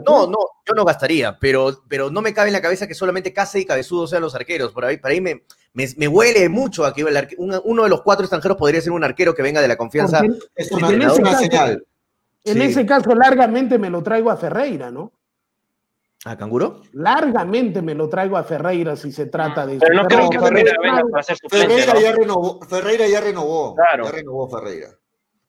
[0.07, 3.31] no, no, yo no gastaría, pero, pero no me cabe en la cabeza que solamente
[3.31, 4.71] Case y Cabezudo sean los arqueros.
[4.71, 5.43] Por ahí, para ahí me,
[5.75, 7.05] me, huele mucho a que
[7.37, 10.23] uno de los cuatro extranjeros podría ser un arquero que venga de la confianza.
[10.55, 11.85] Es una, señal.
[12.43, 15.11] En ese caso, largamente me lo traigo a Ferreira, ¿no?
[16.27, 16.81] ¿A Canguro?
[16.93, 20.73] Largamente me lo traigo a Ferreira si se trata de Pero no creo que Ferreira
[20.81, 23.75] venga para hacer su Ferreira, ya renovó, Ferreira ya renovó.
[23.75, 24.05] Claro.
[24.05, 24.87] Ya renovó Ferreira.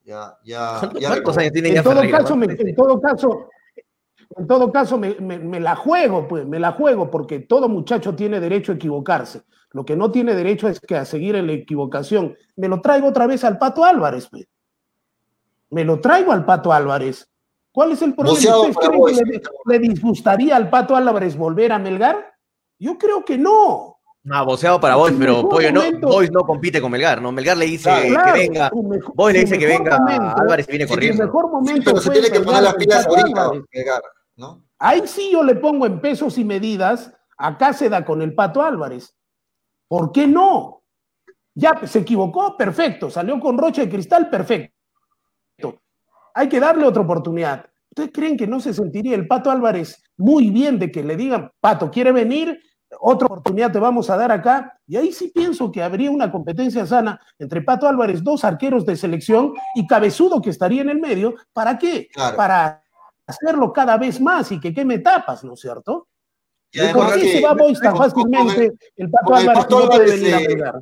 [0.04, 3.48] Ya, ya, ya ¿Cuántos años tiene en todo Caso, en todo caso,
[4.36, 8.38] en todo caso, me, me, la juego, pues, me la juego, porque todo muchacho tiene
[8.38, 9.42] derecho a equivocarse.
[9.72, 12.36] Lo que no tiene derecho es que a seguir en la equivocación.
[12.54, 14.46] Me lo traigo otra vez al Pato Álvarez, pues.
[15.70, 17.30] Me lo traigo al Pato Álvarez.
[17.76, 18.58] ¿Cuál es el problema?
[18.58, 22.34] ¿Ustedes le, disgustaría al Pato Álvarez volver a Melgar?
[22.78, 23.98] Yo creo que no.
[24.22, 27.32] No, boceado para vos, pero Pollo, no, Boys no compite con Melgar, ¿no?
[27.32, 28.70] Melgar le dice que venga,
[29.14, 29.98] Boys le dice que venga,
[30.38, 31.18] Álvarez viene corriendo.
[31.18, 34.02] Su mejor momento pero se tiene que poner las pilas ahorita, Melgar,
[34.36, 34.64] ¿no?
[34.78, 38.62] Ahí sí yo le pongo en pesos y medidas acá se da con el Pato
[38.62, 39.14] Álvarez.
[39.86, 40.82] ¿Por qué no?
[41.54, 43.10] Ya se equivocó, perfecto.
[43.10, 44.75] Salió con Rocha de Cristal, perfecto.
[46.36, 47.64] Hay que darle otra oportunidad.
[47.88, 51.50] ¿Ustedes creen que no se sentiría el Pato Álvarez muy bien de que le digan,
[51.60, 52.60] Pato, ¿quiere venir?
[53.00, 54.78] Otra oportunidad te vamos a dar acá.
[54.86, 58.96] Y ahí sí pienso que habría una competencia sana entre Pato Álvarez, dos arqueros de
[58.96, 61.36] selección y Cabezudo que estaría en el medio.
[61.54, 62.08] ¿Para qué?
[62.36, 62.84] Para
[63.26, 66.06] hacerlo cada vez más y que queme tapas, ¿no es cierto?
[66.92, 68.74] ¿Por qué se va Boys tan fácilmente?
[68.94, 70.72] El Pato Álvarez no puede venir a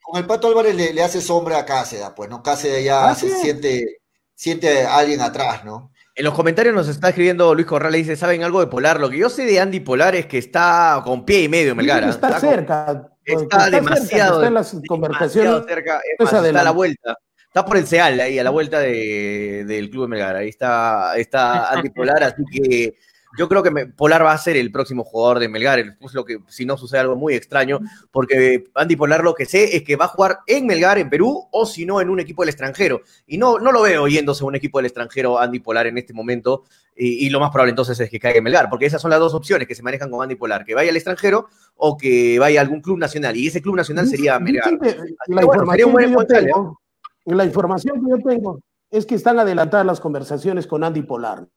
[0.00, 2.42] Con el Pato Álvarez le, hace sombra a Cáceres, pues, ¿no?
[2.42, 3.98] Cáceres ya se siente
[4.34, 5.92] siente a alguien atrás, ¿no?
[6.16, 9.00] En los comentarios nos está escribiendo Luis Corral, dice, ¿saben algo de Polar?
[9.00, 12.08] Lo que yo sé de Andy Polar es que está con pie y medio, Melgara.
[12.08, 13.10] Está, cerca.
[13.24, 15.66] está, demasiado, está en las conversaciones.
[15.66, 16.00] cerca.
[16.18, 17.18] está a la vuelta.
[17.48, 20.36] Está por el Seal, ahí, a la vuelta del Club de Melgar.
[20.36, 22.94] Ahí está, está Andy Polar, así que
[23.36, 26.38] yo creo que Polar va a ser el próximo jugador de Melgar, pues lo que
[26.48, 27.80] si no sucede algo muy extraño,
[28.10, 31.48] porque Andy Polar lo que sé es que va a jugar en Melgar, en Perú,
[31.50, 33.00] o si no, en un equipo del extranjero.
[33.26, 36.12] Y no, no lo veo yéndose a un equipo del extranjero Andy Polar en este
[36.12, 36.64] momento,
[36.96, 39.34] y, lo más probable entonces es que caiga en Melgar, porque esas son las dos
[39.34, 42.62] opciones que se manejan con Andy Polar, que vaya al extranjero o que vaya a
[42.62, 44.78] algún club nacional, y ese club nacional sería Melgar.
[45.26, 46.80] La, información, que yo tengo,
[47.24, 48.60] la información que yo tengo
[48.90, 51.48] es que están adelantadas las conversaciones con Andy Polar.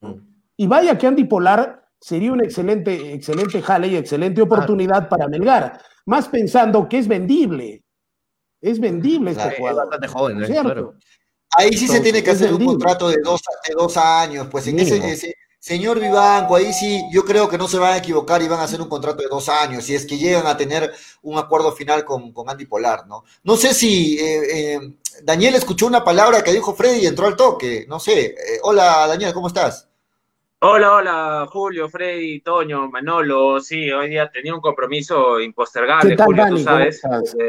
[0.00, 0.33] Mm.
[0.56, 5.80] Y vaya que Andy Polar sería una excelente, excelente jale y excelente oportunidad para Melgar,
[6.06, 7.82] más pensando que es vendible.
[8.60, 9.88] Es vendible este jugador.
[9.88, 10.46] bastante joven, ¿eh?
[10.46, 10.94] ¿cierto?
[11.56, 14.80] Ahí sí se tiene que hacer un contrato de dos, de dos años, pues en
[14.80, 18.60] ese, señor Vivanco, ahí sí yo creo que no se van a equivocar y van
[18.60, 20.92] a hacer un contrato de dos años, si es que llegan a tener
[21.22, 23.24] un acuerdo final con, con Andy Polar, ¿no?
[23.44, 24.80] No sé si eh, eh,
[25.22, 28.34] Daniel escuchó una palabra que dijo Freddy y entró al toque, no sé.
[28.62, 29.88] hola Daniel, ¿cómo estás?
[30.66, 33.60] Hola, hola, Julio, Freddy, Toño, Manolo.
[33.60, 37.02] Sí, hoy día tenía un compromiso impostergable, Julio, tú sabes,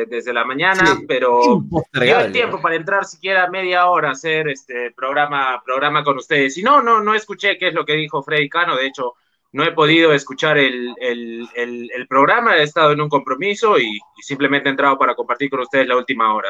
[0.10, 1.64] desde, la mañana, pero
[1.94, 6.58] dio el tiempo para entrar siquiera media hora a hacer este programa, programa con ustedes.
[6.58, 9.14] Y no, no, no escuché qué es lo que dijo Freddy Cano, de hecho,
[9.54, 11.48] no he podido escuchar el,
[12.10, 15.96] programa, he estado en un compromiso y, simplemente he entrado para compartir con ustedes la
[15.96, 16.50] última hora.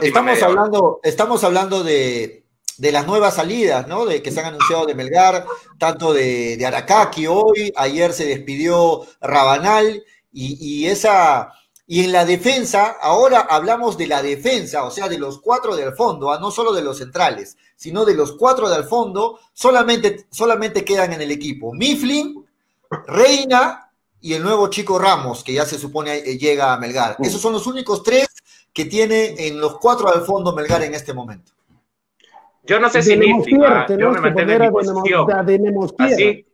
[0.00, 2.47] estamos, hablando, estamos hablando de
[2.78, 4.06] de las nuevas salidas, ¿no?
[4.06, 5.44] De que se han anunciado de Melgar,
[5.78, 11.52] tanto de, de Aracaki hoy, ayer se despidió Rabanal y, esa
[11.86, 15.94] y en la defensa, ahora hablamos de la defensa, o sea, de los cuatro del
[15.94, 16.38] fondo, ¿ah?
[16.38, 21.22] no solo de los centrales, sino de los cuatro del fondo, solamente, solamente quedan en
[21.22, 22.44] el equipo Mifflin,
[23.06, 27.16] Reina y el nuevo chico Ramos, que ya se supone eh, llega a Melgar.
[27.20, 28.28] Esos son los únicos tres
[28.72, 31.52] que tiene en los cuatro al fondo Melgar en este momento.
[32.68, 35.26] Yo no sé si significa, yo me mantengo en mi posición.
[35.98, 36.46] Así,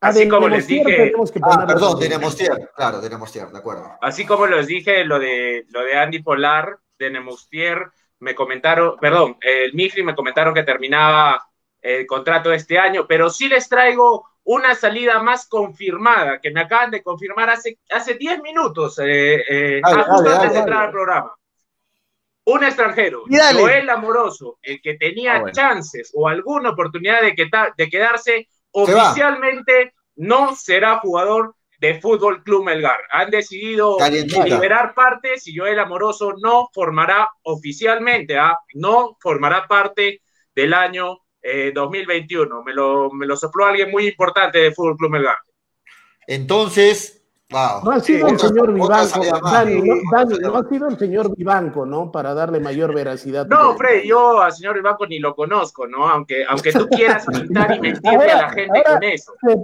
[0.00, 1.12] así como les dije.
[1.42, 3.92] Ah, perdón, de Nemostier, claro, de Nemostier, de acuerdo.
[4.00, 9.36] Así como les dije lo de, lo de Andy Polar, de Nemostier, me comentaron, perdón,
[9.40, 11.46] el Mifri me comentaron que terminaba
[11.80, 16.90] el contrato este año, pero sí les traigo una salida más confirmada, que me acaban
[16.90, 21.34] de confirmar hace, hace 10 minutos, eh, eh, antes de entrar al programa.
[22.48, 27.34] Un extranjero, Joel Amoroso, el que tenía ah, chances o alguna oportunidad de,
[27.76, 33.00] de quedarse, oficialmente no será jugador de Fútbol Club Melgar.
[33.10, 33.96] Han decidido
[34.44, 38.56] liberar partes y Joel Amoroso no formará oficialmente, ¿ah?
[38.74, 40.22] no formará parte
[40.54, 41.18] del año
[41.74, 42.44] 2021.
[42.60, 45.36] Eh, me lo, me lo sopló alguien muy importante de Fútbol Club Melgar.
[46.26, 47.15] Entonces,
[47.48, 52.10] no ha sido el señor Vivanco, Dani, no, ha sido el señor Vivanco, ¿no?
[52.10, 53.46] Para darle mayor veracidad.
[53.46, 56.08] No, Freddy, yo al señor Vivanco ni lo conozco, ¿no?
[56.08, 59.32] Aunque, aunque tú quieras pintar y mentirle a la gente con eso.
[59.42, 59.56] Se,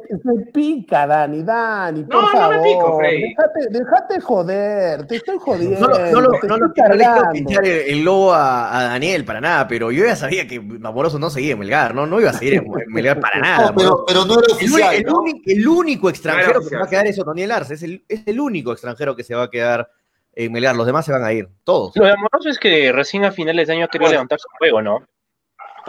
[0.52, 2.56] pica, Dani, Dani, por no, favor.
[2.56, 3.22] No me pico, Freddy.
[3.22, 5.80] Déjate, déjate joder, te estoy jodiendo.
[5.80, 9.90] No, no, no, no, no, quiero pinchar el, lobo a, a, Daniel para nada, pero
[9.90, 12.06] yo ya sabía que Amoroso no seguía en Melgar, ¿no?
[12.06, 13.74] No iba a seguir en Melgar para nada.
[13.76, 14.94] pero, pero, no era oficial.
[14.94, 15.04] El,
[15.46, 18.72] el, único extranjero que va a quedar es Otoniel Arce es el, es el único
[18.72, 19.90] extranjero que se va a quedar
[20.34, 20.76] en Melgar.
[20.76, 21.96] Los demás se van a ir, todos.
[21.96, 25.06] Lo de Amoroso es que recién a finales de año quería levantar su juego, ¿no?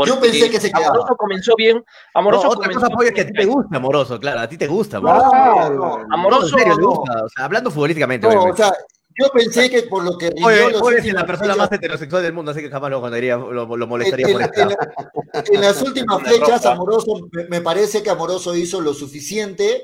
[0.05, 0.87] yo pensé que se quedaba.
[0.87, 1.83] Amoroso comenzó bien.
[2.13, 4.97] Amoroso otra cosa es que a ti te gusta Amoroso, claro, a ti te gusta.
[4.97, 8.27] Amoroso, Amoroso en serio, gusta, o sea, hablando futbolísticamente.
[8.27, 8.73] o sea,
[9.19, 12.61] yo pensé que por lo que Oye, es la persona más heterosexual del mundo, así
[12.61, 18.55] que jamás lo, lo, molestaría en, en, las últimas fechas, Amoroso, me, parece que Amoroso
[18.55, 19.83] hizo lo suficiente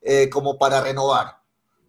[0.00, 1.37] eh, como para renovar.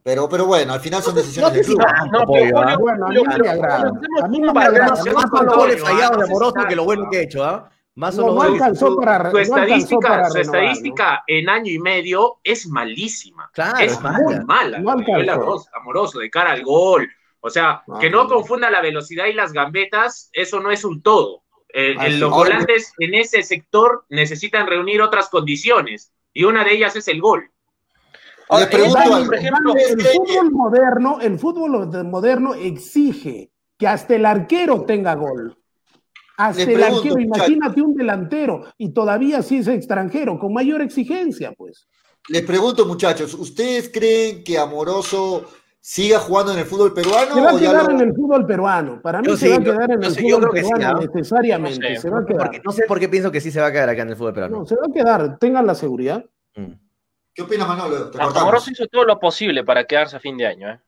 [0.10, 1.86] Pero, pero bueno, al final son decisiones del club.
[2.12, 3.92] No, bueno, a mí no me agrada.
[4.24, 5.04] A mí no me agrada.
[5.14, 7.70] Más son los goles fallados de Amoroso que lo bueno que he hecho, ¿ah?
[7.94, 13.52] Más no, no alcanzó para, su estadística, su estadística en año y medio es malísima.
[13.54, 14.80] Claro, es, muy mala.
[14.80, 14.96] No
[15.76, 17.08] amoroso, de cara al gol.
[17.40, 21.44] O sea, que no confunda la velocidad y las gambetas, eso no es un todo.
[21.72, 27.08] Eh, los volantes en ese sector necesitan reunir otras condiciones y una de ellas es
[27.10, 27.52] el gol
[28.50, 35.56] el fútbol moderno, el fútbol moderno exige que hasta el arquero tenga gol.
[36.38, 41.88] Hasta el arquero, imagínate un delantero y todavía si es extranjero, con mayor exigencia, pues.
[42.30, 45.46] Les pregunto, muchachos, ¿ustedes creen que Amoroso
[45.80, 47.34] siga jugando en el fútbol peruano?
[47.34, 49.02] Se va a quedar en el fútbol peruano.
[49.02, 51.90] Para mí se va a quedar en el fútbol peruano necesariamente.
[51.90, 52.62] No sé, se va a quedar.
[52.64, 54.34] no sé por qué pienso que sí se va a quedar acá en el fútbol
[54.34, 54.60] peruano.
[54.60, 56.26] No, se va a quedar, tengan la seguridad.
[56.56, 56.89] Mm.
[57.40, 58.12] ¿Qué opinas, Manolo?
[58.20, 60.80] Amoroso hizo todo lo posible para quedarse a fin de año, ¿eh?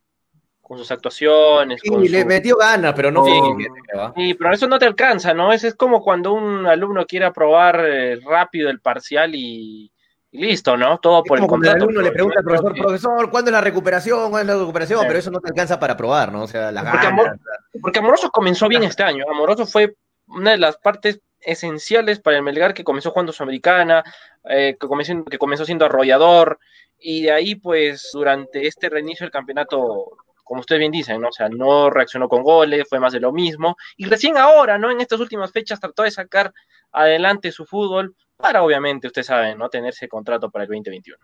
[0.61, 1.79] Con sus actuaciones.
[1.81, 3.23] Sí, le metió ganas, pero no.
[3.23, 5.53] Sí, pero eso no te alcanza, ¿no?
[5.53, 9.93] Es, es como cuando un alumno quiere aprobar eh, rápido el parcial y,
[10.31, 10.97] listo, ¿no?
[10.97, 11.77] Todo por el contrato.
[11.77, 14.29] El alumno le pregunta al profesor, profesor, ¿cuándo es la recuperación?
[14.29, 15.05] ¿Cuándo es la recuperación?
[15.07, 16.43] Pero eso no te alcanza para aprobar, ¿no?
[16.43, 19.23] O sea, la porque, porque Amoroso comenzó bien este año.
[19.31, 19.95] Amoroso fue
[20.27, 24.03] una de las partes esenciales para el Melgar que comenzó jugando Sudamericana,
[24.45, 26.59] eh, que, comenzó, que comenzó siendo arrollador,
[26.99, 31.29] y de ahí, pues, durante este reinicio del campeonato, como ustedes bien dicen, ¿no?
[31.29, 34.91] O sea, no reaccionó con goles, fue más de lo mismo, y recién ahora, ¿no?
[34.91, 36.53] En estas últimas fechas trató de sacar
[36.91, 39.69] adelante su fútbol para, obviamente, ustedes saben, ¿no?
[39.69, 41.17] Tenerse contrato para el 2021.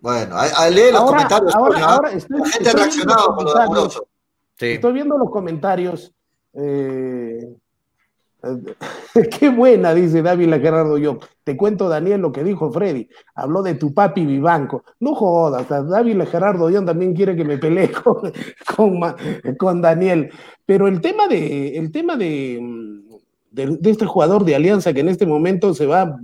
[0.00, 1.54] Bueno, a, leer los comentarios.
[1.54, 3.88] Ahora, estoy, la gente ha reaccionado con lo
[4.58, 6.12] de Estoy viendo los comentarios.
[6.52, 7.56] Eh,
[9.38, 11.18] Qué buena, dice Dávila Gerardo yo.
[11.44, 13.08] Te cuento, Daniel, lo que dijo Freddy.
[13.34, 14.84] Habló de tu papi Vivanco.
[15.00, 17.90] No jodas, Dávila Gerardo Dion también quiere que me pelee
[18.76, 19.14] con,
[19.56, 20.30] con, Daniel.
[20.64, 22.60] Pero el tema de, el tema de,
[23.50, 26.18] de, este jugador de Alianza que en este momento se va,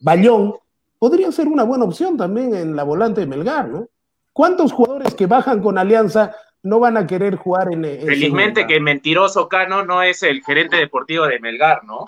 [0.00, 0.54] Bayón,
[0.98, 3.88] podría ser una buena opción también en la volante de Melgar, ¿no?
[4.32, 6.32] ¿Cuántos jugadores que bajan con Alianza
[6.62, 7.82] no van a querer jugar en.
[7.82, 12.06] Felizmente que el mentiroso Cano no es el gerente deportivo de Melgar, ¿no?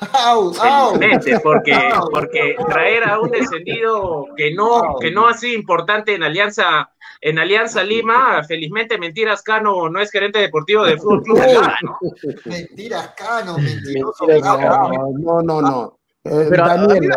[0.00, 1.78] Felizmente, porque,
[2.10, 7.38] porque traer a un descendido que no, que no ha sido importante en Alianza, en
[7.38, 11.38] Alianza Lima, felizmente Mentiras Cano no es gerente deportivo del Fútbol Club.
[12.46, 14.26] Mentiras Cano, mentiroso.
[14.26, 15.96] No, no, no.
[16.24, 17.10] Daniel,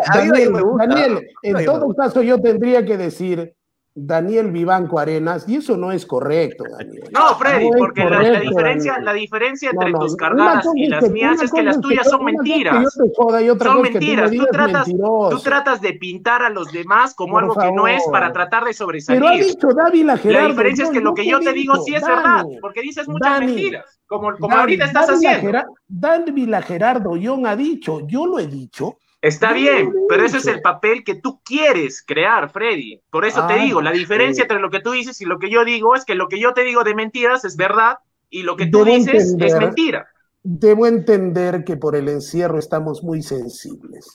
[0.77, 3.53] Daniel, en todo caso yo tendría que decir
[3.95, 7.09] Daniel Vivanco Arenas, y eso no es correcto, Daniel.
[7.11, 11.61] No, Freddy, porque la, diferencia, la diferencia entre tus cargadas y las mías es que
[11.61, 12.91] las tuyas son mentiras.
[12.93, 14.31] son mentiras.
[14.31, 18.31] Tú tratas, tú tratas, de pintar a los demás como algo que no es para
[18.31, 19.21] tratar de sobresalir.
[19.21, 20.47] Pero ha dicho Dávila Gerardo.
[20.47, 23.39] La diferencia es que lo que yo te digo sí es verdad, porque dices muchas
[23.39, 25.63] mentiras, como, como ahorita estás haciendo.
[25.87, 30.61] Dávila Gerardo Young ha dicho, yo lo he dicho, Está bien, pero ese es el
[30.61, 32.99] papel que tú quieres crear, Freddy.
[33.09, 35.49] Por eso te ah, digo, la diferencia entre lo que tú dices y lo que
[35.49, 37.99] yo digo es que lo que yo te digo de mentiras es verdad
[38.29, 40.07] y lo que tú dices es mentira.
[40.43, 44.13] Debo entender que por el encierro estamos muy sensibles.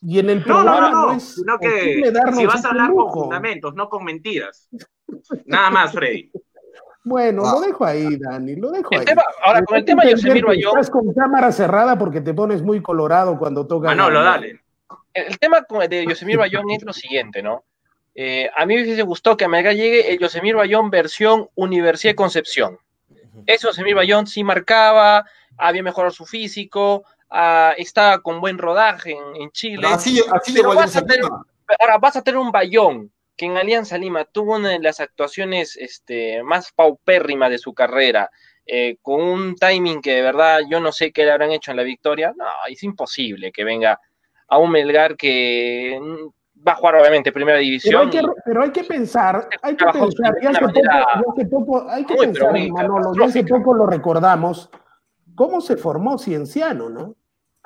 [0.00, 3.74] Y en el programa no, no, no, sino que si vas a hablar con fundamentos,
[3.74, 4.70] no con mentiras.
[5.44, 6.30] Nada más, Freddy.
[7.06, 9.04] Bueno, lo dejo ahí, Dani, lo dejo ahí.
[9.44, 10.72] ahora, con el tema de Yosemir Bayón.
[10.72, 13.92] Estás con cámara cerrada porque te pones muy colorado cuando toca.
[13.92, 14.60] Ah, no, lo dale.
[15.14, 17.62] El tema de Yosemir Bayón es lo siguiente, ¿no?
[18.12, 22.10] Eh, a mí me hubiese gustado que a Melgar llegue el Yosemir Bayón versión Universidad
[22.10, 22.76] de Concepción.
[23.46, 25.24] Ese Yosemir Bayón sí marcaba,
[25.56, 29.86] había mejorado su físico, ah, estaba con buen rodaje en, Chile.
[29.86, 34.80] Así, así ahora vas a tener un Bayón que en Alianza Lima tuvo una de
[34.80, 38.30] las actuaciones este, más paupérrimas de su carrera,
[38.66, 41.76] eh, con un timing que de verdad yo no sé qué le habrán hecho en
[41.76, 44.00] la victoria, no, es imposible que venga
[44.48, 48.10] a un Melgar que mm, va a jugar obviamente primera división.
[48.44, 53.26] Pero hay que, pensar, hay que pensar, ya hace poco, hay que pensar, Manolo, ya
[53.26, 54.70] hace poco lo recordamos,
[55.34, 57.14] cómo se formó Cienciano, ¿no?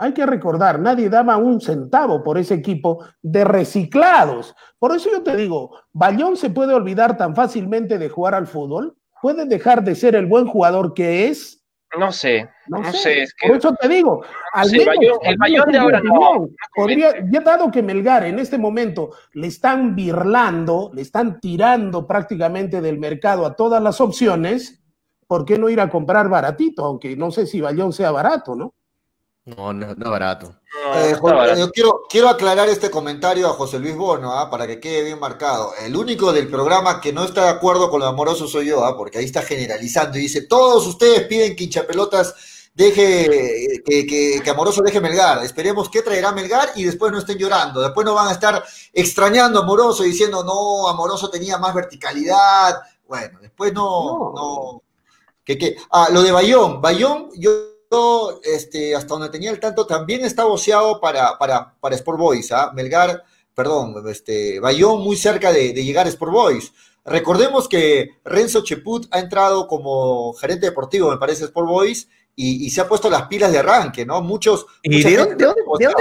[0.03, 4.57] Hay que recordar, nadie daba un centavo por ese equipo de reciclados.
[4.79, 8.97] Por eso yo te digo, Bayón se puede olvidar tan fácilmente de jugar al fútbol,
[9.21, 11.63] puede dejar de ser el buen jugador que es.
[11.99, 13.27] No sé, no, sé.
[13.47, 14.25] Por eso te digo,
[14.55, 16.49] al menos, el Bayón de ahora no.
[16.75, 22.81] Podría, ya dado que Melgar en este momento le están birlando, le están tirando prácticamente
[22.81, 24.83] del mercado a todas las opciones,
[25.27, 26.87] ¿por qué no ir a comprar baratito?
[26.87, 28.73] Aunque no sé si Bayón sea barato, ¿no?
[29.47, 30.55] No, no, no barato.
[30.95, 31.17] Eh,
[31.57, 34.51] yo quiero, quiero aclarar este comentario a José Luis Bono, ¿ah?
[34.51, 35.73] para que quede bien marcado.
[35.83, 38.97] El único del programa que no está de acuerdo con lo amoroso soy yo, ¿ah?
[38.97, 42.35] porque ahí está generalizando y dice, todos ustedes piden que hinchapelotas
[42.75, 44.07] deje, que,
[44.43, 45.43] que, Amoroso deje Melgar.
[45.43, 47.81] Esperemos que traerá Melgar y después no estén llorando.
[47.81, 48.63] Después no van a estar
[48.93, 52.81] extrañando a Amoroso diciendo, no, Amoroso tenía más verticalidad.
[53.09, 54.83] Bueno, después no, no.
[55.45, 57.70] que, que, ah, lo de Bayón, Bayón, yo
[58.45, 62.71] este, hasta donde tenía el tanto, también está boceado para, para, para Sport Boys, ¿ah?
[62.73, 63.25] Melgar,
[63.55, 66.73] perdón, este, Bayón muy cerca de, de llegar a Sport Boys.
[67.05, 72.09] Recordemos que Renzo Cheput ha entrado como gerente deportivo, me parece, Sport Boys,
[72.43, 74.23] y, se ha puesto las pilas de arranque, ¿no?
[74.23, 74.67] Muchos.
[74.83, 75.37] ¿Y de dónde,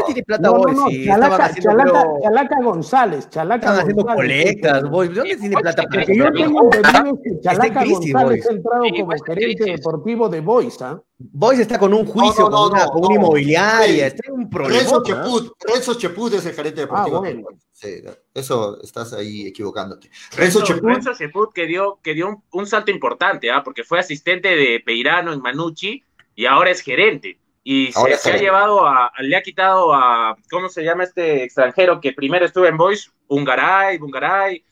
[0.05, 0.77] tiene plata Boys?
[0.77, 5.09] No, Chalaca, Chalaca, González, Chalaca Estaban haciendo colectas, Boys.
[5.09, 5.83] ¿De dónde tiene plata?
[5.83, 11.01] Porque yo tengo entendido que Chalaca González ha entrado como gerente deportivo de Boys, ¿ah?
[11.17, 14.79] Boys está con un juicio, con, una, con una inmobiliaria, está en un problema.
[14.79, 17.17] Renzo Cheput, Renzo Cheput es el gerente deportivo.
[17.17, 17.47] Ah, bueno.
[17.73, 18.01] Sí,
[18.33, 20.09] eso estás ahí equivocándote.
[20.37, 23.61] Renzo, Cheput, que dio, que dio un, salto importante, ¿ah?
[23.63, 26.03] porque fue asistente de Peirano en Manucci
[26.39, 27.37] y ahora es gerente.
[27.65, 32.13] Y se, ha llevado a, le ha quitado a, ¿cómo se llama este extranjero que
[32.13, 33.11] primero estuvo en Boys?
[33.27, 34.63] Ungaray, Bungaray,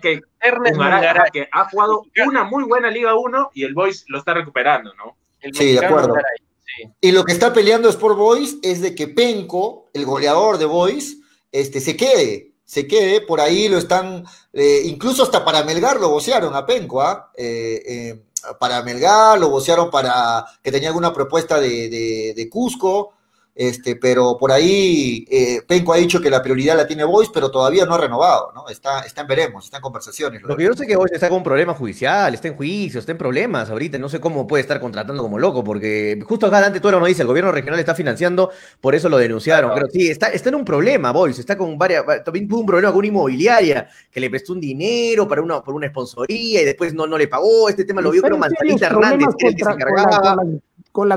[0.00, 0.22] que,
[1.34, 5.18] que ha jugado una muy buena Liga 1 y el Boys lo está recuperando, ¿no?
[5.52, 6.14] sí, de acuerdo.
[7.02, 11.18] Y lo que está peleando Sport Boys es de que Penco, el goleador de Boys,
[11.52, 14.24] este, se quede, se quede, por ahí lo están,
[14.54, 17.30] eh, incluso hasta para Melgar lo vocearon a Penco, ¿ah?
[17.36, 18.22] Eh, eh,
[18.58, 23.15] para Melgar, lo vocearon para que tenía alguna propuesta de, de, de Cusco,
[23.58, 27.50] este, pero por ahí eh, Penco ha dicho que la prioridad la tiene Boys, pero
[27.50, 28.68] todavía no ha renovado, ¿no?
[28.68, 30.42] Está, está en veremos, está en conversaciones.
[30.42, 33.00] Lo que yo sé es que Boys está con un problema judicial, está en juicio,
[33.00, 36.58] está en problemas ahorita, no sé cómo puede estar contratando como loco, porque justo acá
[36.58, 40.10] adelante tú no dice, el gobierno regional está financiando, por eso lo denunciaron, pero sí,
[40.10, 43.08] está, está en un problema Boys, está con varias, también tuvo un problema con una
[43.08, 47.16] inmobiliaria, que le prestó un dinero para una, por una sponsoría y después no, no
[47.16, 50.52] le pagó, este tema lo vio creo Manzanita Hernández, que el que se encargaba con
[50.52, 50.60] la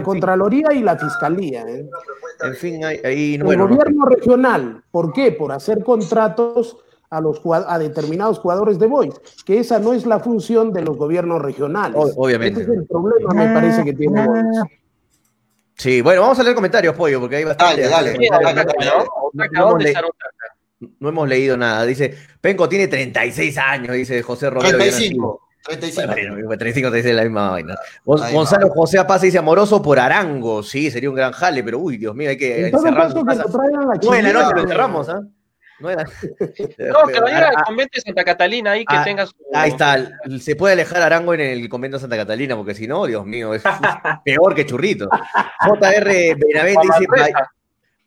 [0.03, 1.63] Contraloría y la Fiscalía.
[1.67, 1.89] ¿eh?
[2.41, 5.32] En fin, ahí, El gobierno regional, ¿por qué?
[5.32, 6.77] Por hacer contratos
[7.09, 10.97] a, los, a determinados jugadores de Boys, que esa no es la función de los
[10.97, 12.13] gobiernos regionales.
[12.15, 12.61] obviamente.
[12.61, 14.45] Ese es el problema, me parece, que tiene Boys.
[15.75, 17.88] Sí, bueno, vamos a leer comentarios, Pollo, porque hay bastante.
[17.88, 18.63] Dale, dale.
[20.99, 21.86] No hemos leído nada.
[21.86, 24.77] Dice, Penco tiene 36 años, dice José Romero.
[24.77, 25.49] 35.
[25.78, 26.07] 35.
[26.45, 27.76] Bueno, 35 te dice la misma vaina.
[28.03, 30.63] Gonzalo José Apaz dice amoroso por Arango.
[30.63, 33.88] Sí, sería un gran jale, pero uy, Dios mío, hay que en que lo traigan
[33.88, 35.22] la Buena noche, lo encerramos, ¿ah?
[35.80, 36.03] No, era...
[36.03, 39.32] no que vaya al convento de Santa Catalina ahí que ah, tenga su...
[39.53, 40.09] Ahí está,
[40.41, 43.53] se puede alejar Arango en el convento de Santa Catalina, porque si no, Dios mío,
[43.53, 43.63] es,
[44.26, 45.07] peor que churrito.
[45.07, 47.07] JR Benavente dice,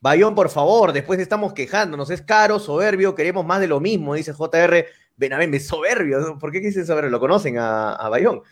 [0.03, 4.33] Bayón, por favor, después estamos quejándonos, es caro, soberbio, queremos más de lo mismo, dice
[4.33, 4.85] JR
[5.17, 7.11] Benavente, soberbio, ¿por qué dice soberbio?
[7.11, 8.43] ¿Lo conocen a, a Bayón?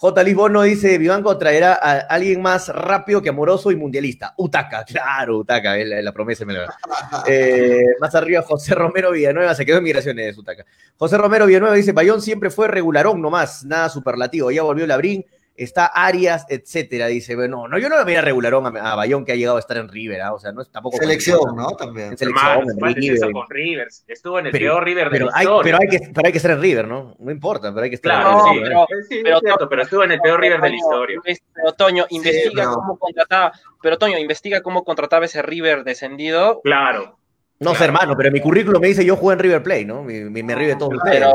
[0.00, 0.22] J.
[0.22, 4.32] Lisbono dice, Vivanco traerá a alguien más rápido que amoroso y mundialista.
[4.38, 6.46] Utaca, claro, Utaca, es la, promesa.
[6.46, 6.54] Me
[7.26, 10.64] eh, más arriba, José Romero Villanueva, se quedó en migraciones, Utaca.
[10.96, 14.50] José Romero Villanueva dice, Bayón siempre fue regularón nomás, nada superlativo.
[14.50, 15.26] Ya volvió Labrín,
[15.64, 17.06] está Arias, etcétera.
[17.06, 19.76] Dice, bueno, no, yo no lo veía regularón a, Bayón que ha llegado a estar
[19.76, 20.32] en River, ¿ah?
[20.32, 20.96] o sea, no es tampoco.
[20.96, 21.70] Selección, ¿no?
[21.72, 22.12] También.
[22.12, 23.88] En selección, en con River.
[24.06, 25.62] Estuvo en el peor River de pero la hay, historia.
[25.62, 27.14] Pero hay, que, pero hay que estar en River, ¿no?
[27.18, 28.68] No importa, pero hay que estar claro, en River.
[28.72, 31.20] Pero, sí, pero, cierto, pero estuvo en el peor River de la historia.
[31.54, 36.60] Pero Toño, investiga cómo contrataba, pero Toño, investiga cómo contrataba ese River descendido.
[36.62, 37.18] Claro.
[37.58, 40.02] No sé, hermano, pero mi currículum me dice yo jugué en River Play, ¿no?
[40.02, 40.90] Me, me, ríe todo.
[41.04, 41.30] Pero,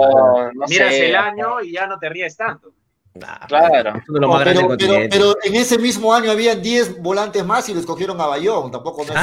[0.55, 2.73] no Miras el año y ya no te ríes tanto
[3.47, 4.01] claro.
[5.09, 8.71] pero, en ese mismo año había 10 volantes más y lo escogieron a Bayón.
[8.71, 9.13] Tampoco no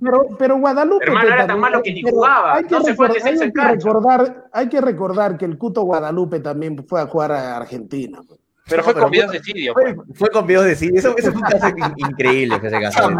[0.00, 1.04] pero, pero, Guadalupe.
[1.04, 2.54] Hermano, era tan malo que ni jugaba.
[2.56, 7.56] Hay que, recordar, hay que recordar que el Cuto Guadalupe también fue a jugar a
[7.56, 8.20] Argentina.
[8.26, 8.43] Pues.
[8.66, 9.74] Pero fue con videos de Sirio.
[9.74, 10.08] Fue, pues.
[10.14, 10.98] fue, con videos de Sirio.
[10.98, 13.10] Eso, eso, fue un caso increíble que se casó.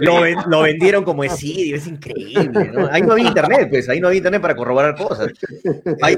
[0.00, 2.70] lo, lo, vendieron como de Sirio, es increíble.
[2.72, 2.88] ¿no?
[2.90, 3.88] Ahí no había internet, pues.
[3.90, 5.32] Ahí no había internet para corroborar cosas.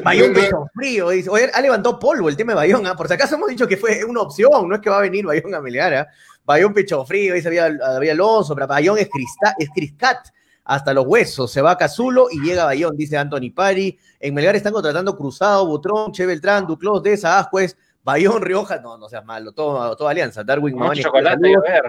[0.04, 1.10] Bayón pecho frío.
[1.10, 2.86] Dice, Oye, ha levantado polvo el tema de Bayón.
[2.86, 2.96] ¿ah?
[2.96, 4.68] Por si acaso hemos dicho que fue una opción.
[4.68, 5.94] No es que va a venir Bayón a Melgar.
[5.94, 6.08] ¿ah?
[6.44, 7.34] Bayón pecho frío.
[7.34, 7.66] Dice, había,
[7.96, 8.54] había Alonso.
[8.54, 10.28] Pero Bayón es, Crista, es Criscat
[10.70, 11.50] hasta los huesos.
[11.50, 13.98] Se va a Cazulo y llega Bayón, dice Anthony Pari.
[14.20, 18.78] En Melgar están contratando Cruzado, Butrón, Che Beltrán, Duclos, Deza, Ascuez, Bayón, Rioja.
[18.78, 20.44] No, no seas malo, todo, toda alianza.
[20.44, 21.82] Darwin, Mucho chocolate, a ver.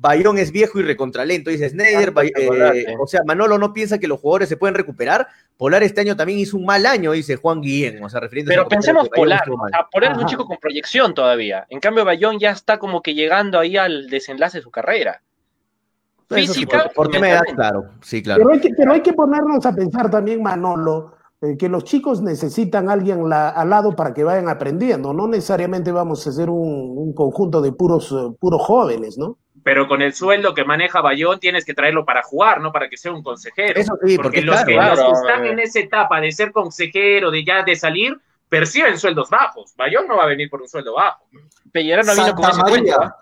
[0.00, 2.12] Bayón es viejo y recontralento, dice Snyder.
[2.22, 5.26] Eh, o sea, Manolo no piensa que los jugadores se pueden recuperar.
[5.56, 8.00] Polar este año también hizo un mal año, dice Juan Guillén.
[8.04, 9.42] O sea, Pero pensemos Polar.
[9.90, 11.66] Polar es un chico con proyección todavía.
[11.70, 15.22] En cambio, Bayón ya está como que llegando ahí al desenlace de su carrera
[16.28, 16.90] física.
[16.94, 18.44] por, qué me da claro, sí, claro.
[18.76, 23.32] Pero hay, que, ponernos a pensar también, Manolo, eh, que los chicos necesitan a alguien
[23.32, 25.12] al lado para que vayan aprendiendo.
[25.12, 29.38] No necesariamente vamos a ser un, conjunto de puros, eh, puros jóvenes, ¿no?
[29.64, 32.96] Pero con el sueldo que maneja Bayón tienes que traerlo para jugar, no para que
[32.96, 33.78] sea un consejero.
[33.78, 37.76] Eso sí, porque, los, que, están en esa etapa de ser consejero, de ya de
[37.76, 38.18] salir,
[38.48, 39.74] perciben sueldos bajos.
[39.76, 41.24] Bayón no va a venir por un sueldo bajo.
[41.72, 43.14] Pellerano no vino con ese cuento.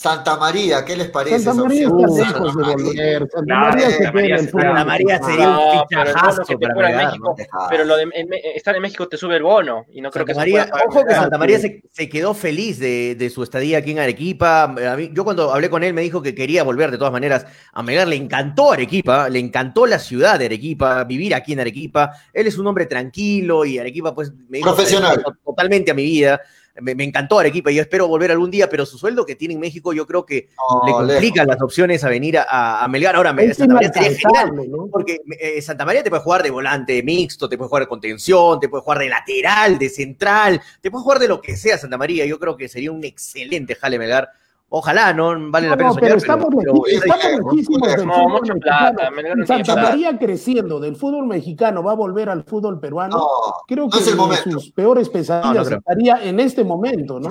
[0.00, 1.40] Santa María, ¿qué les parece?
[1.40, 3.28] Santa María está lejos de volver.
[3.30, 7.36] Santa María se queda en Santa María sería un fichajazo para México,
[7.68, 8.08] Pero lo de
[8.54, 11.36] estar en México te sube el bono y no creo que María, Ojo que Santa
[11.36, 14.74] María se, se quedó feliz de, de, su estadía aquí en Arequipa.
[15.12, 18.08] yo cuando hablé con él me dijo que quería volver de todas maneras a Melgar.
[18.08, 22.12] Le encantó Arequipa, le encantó la ciudad de Arequipa, vivir aquí en Arequipa.
[22.32, 25.22] Él es un hombre tranquilo y Arequipa pues me dijo Profesional.
[25.44, 26.40] totalmente a mi vida
[26.80, 29.60] me, encantó Arequipa y yo espero volver algún día, pero su sueldo que tiene en
[29.60, 30.48] México yo creo que
[30.86, 33.16] le complican las opciones a venir a, a Melgar.
[33.16, 34.52] Ahora, Santa María sería genial,
[34.90, 38.60] porque eh, Santa María te puede jugar de volante mixto, te puede jugar de contención,
[38.60, 41.98] te puede jugar de lateral, de central, te puede jugar de lo que sea Santa
[41.98, 42.24] María.
[42.26, 44.30] Yo creo que sería un excelente jale Melgar
[44.72, 46.00] Ojalá, no vale la pena soñar.
[46.00, 49.46] Pero estamos, lejísimos del fútbol mexicano.
[49.46, 53.20] Santa María creciendo del fútbol mexicano va a volver al fútbol peruano.
[53.66, 57.30] Creo que sus peores pesadillas estaría en este momento, ¿no?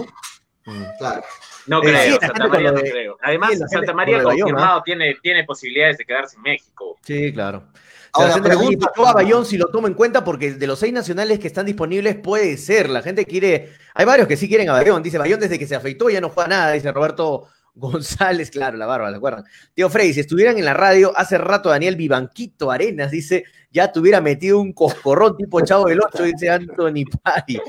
[0.66, 0.84] Mm.
[0.98, 1.24] Claro.
[1.68, 3.18] No creo, Santa María no creo.
[3.22, 6.98] Además, Santa María confirmado tiene, tiene posibilidades de quedarse en México.
[7.04, 7.64] Sí, claro.
[8.12, 11.40] Ahora, la pregunta a Bayón si lo tomo en cuenta, porque de los seis nacionales
[11.40, 12.90] que están disponibles puede ser.
[12.90, 13.70] La gente quiere.
[13.94, 15.04] Hay varios que sí quieren a Bayón.
[15.04, 18.86] Dice Bayón desde que se afeitó ya no juega nada, dice Roberto González, claro, la
[18.86, 19.46] barba, ¿la acuerdan?
[19.74, 24.00] Tío Frey, si estuvieran en la radio, hace rato Daniel Vivanquito Arenas dice, ya te
[24.00, 27.62] hubiera metido un coscorrón tipo Chavo del 8, dice Anthony Pari.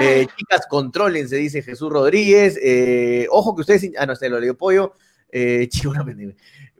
[0.00, 2.58] Eh, chicas, contrólense, dice Jesús Rodríguez.
[2.62, 4.94] Eh, ojo que ustedes, ah, no sé, lo leo pollo.
[5.30, 6.04] Eh, chivo, no,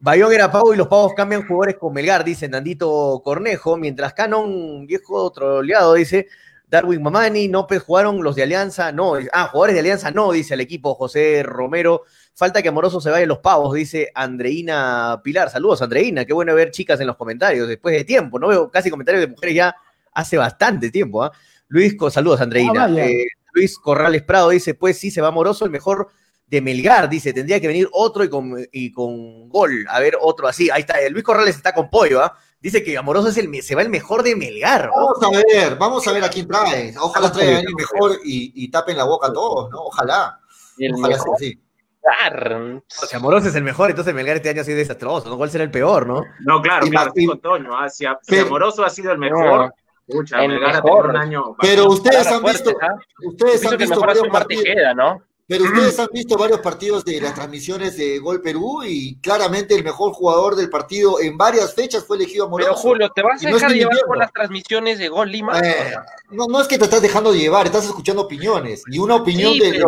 [0.00, 4.84] Bayón era pavo y los pavos cambian jugadores con Melgar, dice Nandito Cornejo, mientras Canon,
[4.84, 6.26] viejo troleado, dice
[6.72, 10.54] Darwin Mamani, no pues jugaron los de Alianza, no, ah, jugadores de Alianza no, dice
[10.54, 12.04] el equipo José Romero,
[12.34, 16.70] falta que Amoroso se vaya los pavos, dice Andreina Pilar, saludos Andreina, qué bueno ver
[16.70, 19.76] chicas en los comentarios, después de tiempo, no veo casi comentarios de mujeres ya
[20.14, 21.30] hace bastante tiempo, ¿ah?
[21.68, 25.70] Luis, saludos Andreina, ah, eh, Luis Corrales Prado dice, pues sí, se va Amoroso, el
[25.70, 26.08] mejor
[26.46, 30.48] de Melgar, dice, tendría que venir otro y con, y con gol, a ver, otro
[30.48, 32.34] así, ahí está, Luis Corrales está con pollo, ¿ah?
[32.62, 34.88] Dice que Amoroso es el, se va el mejor de Melgar.
[34.94, 36.94] Vamos a ver, vamos a ver a quién trae.
[36.96, 39.80] Ojalá traigan el mejor y, y, tapen la boca a todos, ¿no?
[39.80, 40.38] Ojalá.
[40.78, 41.60] Y el Ojalá mejor, sí.
[42.04, 45.36] O sea, Amoroso es el mejor, entonces Melgar este año ha sido desastroso, ¿no?
[45.36, 46.24] ¿Cuál será el peor, no?
[46.40, 47.76] No, claro, claro, con Toño.
[47.76, 47.88] ¿ah?
[47.88, 48.06] Si,
[48.36, 49.74] Amoroso ha sido el mejor,
[50.06, 51.56] Pucha, Melgar ha tenido un año.
[51.60, 52.94] Pero ustedes han visto, ¿ah?
[53.24, 54.64] ustedes han visto varios partidos.
[54.96, 55.22] ¿no?
[55.52, 59.84] Pero ustedes han visto varios partidos de las transmisiones de Gol Perú y claramente el
[59.84, 62.70] mejor jugador del partido en varias fechas fue elegido Amoroso.
[62.70, 65.60] Pero Julio, ¿te vas a dejar llevar por las transmisiones de Gol Lima?
[65.60, 65.94] Eh,
[66.30, 68.82] no, no es que te estás dejando de llevar, estás escuchando opiniones.
[68.86, 69.84] Y una opinión de,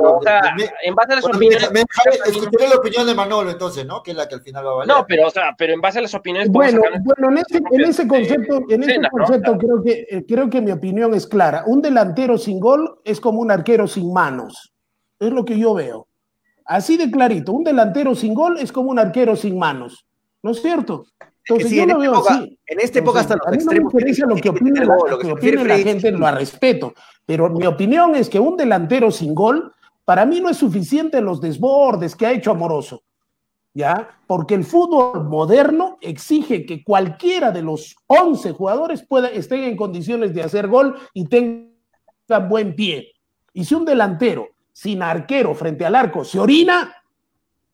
[0.83, 1.71] En base a las opiniones.
[2.27, 4.03] escucharé la opinión de Manolo entonces, ¿no?
[4.03, 4.95] Que es la que al final va a valer.
[4.95, 6.51] No, pero, o sea, pero en base a las opiniones.
[6.51, 10.61] Bueno, bueno en, ese, en ese concepto, en ese concepto creo, que, eh, creo que
[10.61, 11.65] mi opinión es clara.
[11.67, 14.74] Un delantero sin gol es como un arquero sin manos.
[15.27, 16.09] Es lo que yo veo.
[16.65, 20.07] Así de clarito, un delantero sin gol es como un arquero sin manos,
[20.43, 21.07] ¿no es cierto?
[21.47, 22.59] Entonces yo lo veo así.
[22.67, 25.65] En esta época hasta los no me interesa lo que opine la, lo que opine
[25.65, 26.95] la gente, lo respeto,
[27.27, 29.75] pero mi opinión es que un delantero sin gol,
[30.07, 33.03] para mí no es suficiente los desbordes que ha hecho Amoroso,
[33.75, 34.09] ¿ya?
[34.27, 40.33] Porque el fútbol moderno exige que cualquiera de los 11 jugadores pueda, estén en condiciones
[40.33, 43.13] de hacer gol y tengan buen pie.
[43.53, 46.93] Y si un delantero sin arquero frente al arco se orina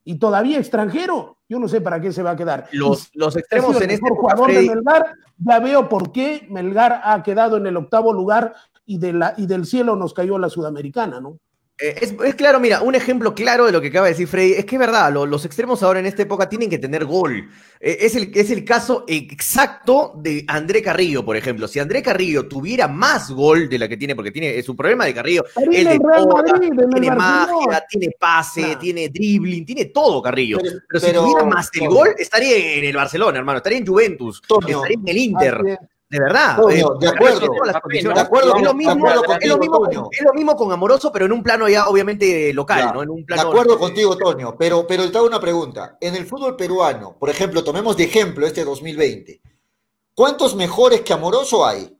[0.05, 2.69] y todavía extranjero, yo no sé para qué se va a quedar.
[2.73, 7.57] Los, los extremos en este jugador de Melgar, ya veo por qué Melgar ha quedado
[7.57, 8.55] en el octavo lugar
[8.85, 11.39] y, de la, y del cielo nos cayó la sudamericana, ¿no?
[11.81, 14.65] Eh, es, claro, mira, un ejemplo claro de lo que acaba de decir Freddy, es
[14.67, 17.49] que es verdad, los extremos ahora en esta época tienen que tener gol.
[17.81, 21.67] Eh, es, el, es el caso exacto de André Carrillo, por ejemplo.
[21.67, 25.07] Si André Carrillo tuviera más gol de la que tiene, porque tiene, es un problema
[25.07, 26.01] de Carrillo, el de
[26.93, 30.59] tiene magia, tiene pase, tiene dribbling, tiene todo Carrillo.
[30.61, 34.77] Pero, si tuviera más el gol, estaría en el Barcelona, hermano, estaría en Juventus, estaría
[34.91, 35.79] en el Inter.
[36.11, 36.57] De verdad.
[36.99, 37.49] De acuerdo.
[37.63, 38.57] De acuerdo.
[38.57, 38.75] Es lo
[40.35, 43.03] mismo, con Amoroso, pero en un plano ya obviamente local, ¿no?
[43.05, 45.97] En un plano de acuerdo contigo, Toño, pero, pero te hago una pregunta.
[46.01, 49.41] En el fútbol peruano, por ejemplo, tomemos de ejemplo este 2020,
[50.13, 51.97] ¿cuántos mejores que Amoroso hay?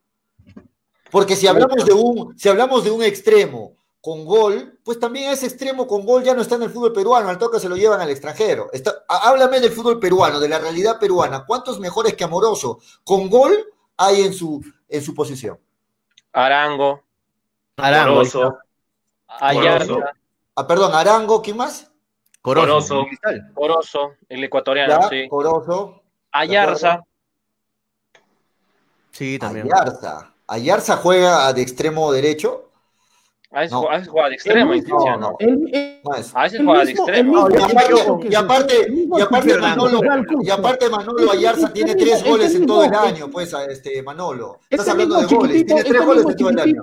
[1.13, 5.47] Porque si hablamos de un, si hablamos de un extremo con gol, pues también ese
[5.47, 8.01] extremo con gol ya no está en el fútbol peruano, al toque se lo llevan
[8.01, 8.71] al extranjero.
[9.07, 11.45] háblame del fútbol peruano, de la realidad peruana.
[11.47, 13.57] ¿Cuántos mejores que Amoroso con gol
[14.01, 15.59] hay en su, en su posición?
[16.33, 17.03] Arango.
[17.77, 18.23] Arango.
[19.29, 19.95] Ayarza.
[20.57, 21.91] Ah, perdón, Arango, ¿quién más?
[22.41, 23.07] Corozo.
[23.55, 25.29] Corozo, el ecuatoriano, sí.
[25.29, 26.03] Corozo.
[26.33, 27.05] Ayarza.
[29.11, 29.67] Sí, también.
[29.67, 30.33] Ayarza.
[30.47, 32.70] Ayarza juega de extremo derecho.
[33.53, 35.37] A veces, juega de extremo, no, no.
[36.35, 37.49] A veces juega de extremo.
[38.23, 40.01] y aparte, y aparte, Manolo,
[40.41, 44.61] y aparte Manolo Ayarza tiene tres goles en todo el año, pues, este Manolo.
[44.71, 46.83] Estás este hablando de goles, tiene tres goles en todo el año.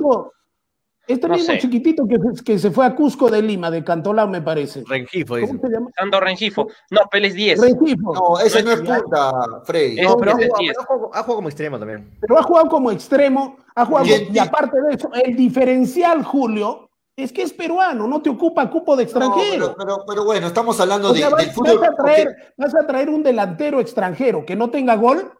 [1.08, 4.84] Este mismo chiquitito que, que, se fue a Cusco de Lima, de Cantolao, me parece.
[4.86, 5.48] Rengifo, dice.
[5.48, 5.90] ¿Cómo se llama?
[5.98, 6.68] Sando Rengifo.
[6.92, 7.62] No, Pérez 10.
[7.62, 8.14] Rengifo.
[8.14, 9.32] No, ese no es punta,
[9.64, 10.02] Freddy.
[10.02, 12.12] No, pero ha jugado, ha, jugado, como extremo también.
[12.20, 14.08] Pero ha jugado como extremo, ha jugado.
[14.08, 18.98] Y, aparte de eso, el diferencial, Julio, es que es peruano, no te ocupa cupo
[18.98, 19.70] de extranjero.
[19.70, 21.80] No, pero, pero, bueno, estamos hablando de, del fútbol.
[21.80, 25.32] Vas a, traer, vas a traer un delantero extranjero que no tenga gol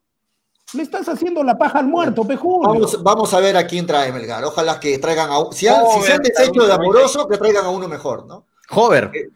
[0.74, 2.62] le estás haciendo la paja al muerto, Pejú.
[2.62, 4.44] Vamos, vamos, a ver a quién trae Melgar.
[4.44, 7.70] Ojalá que traigan a Si, han, si se han deshecho de amoroso, que traigan a
[7.70, 8.46] uno mejor, ¿no?
[8.72, 9.12] Hover.
[9.14, 9.30] Eh,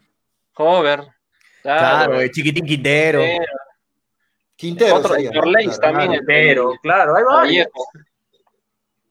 [0.56, 1.08] Hover.
[1.62, 3.22] Claro, el chiquitín Quintero.
[4.56, 4.96] Quintero.
[4.96, 7.66] Otro, sería, claro, también, Quintero, claro, ahí va.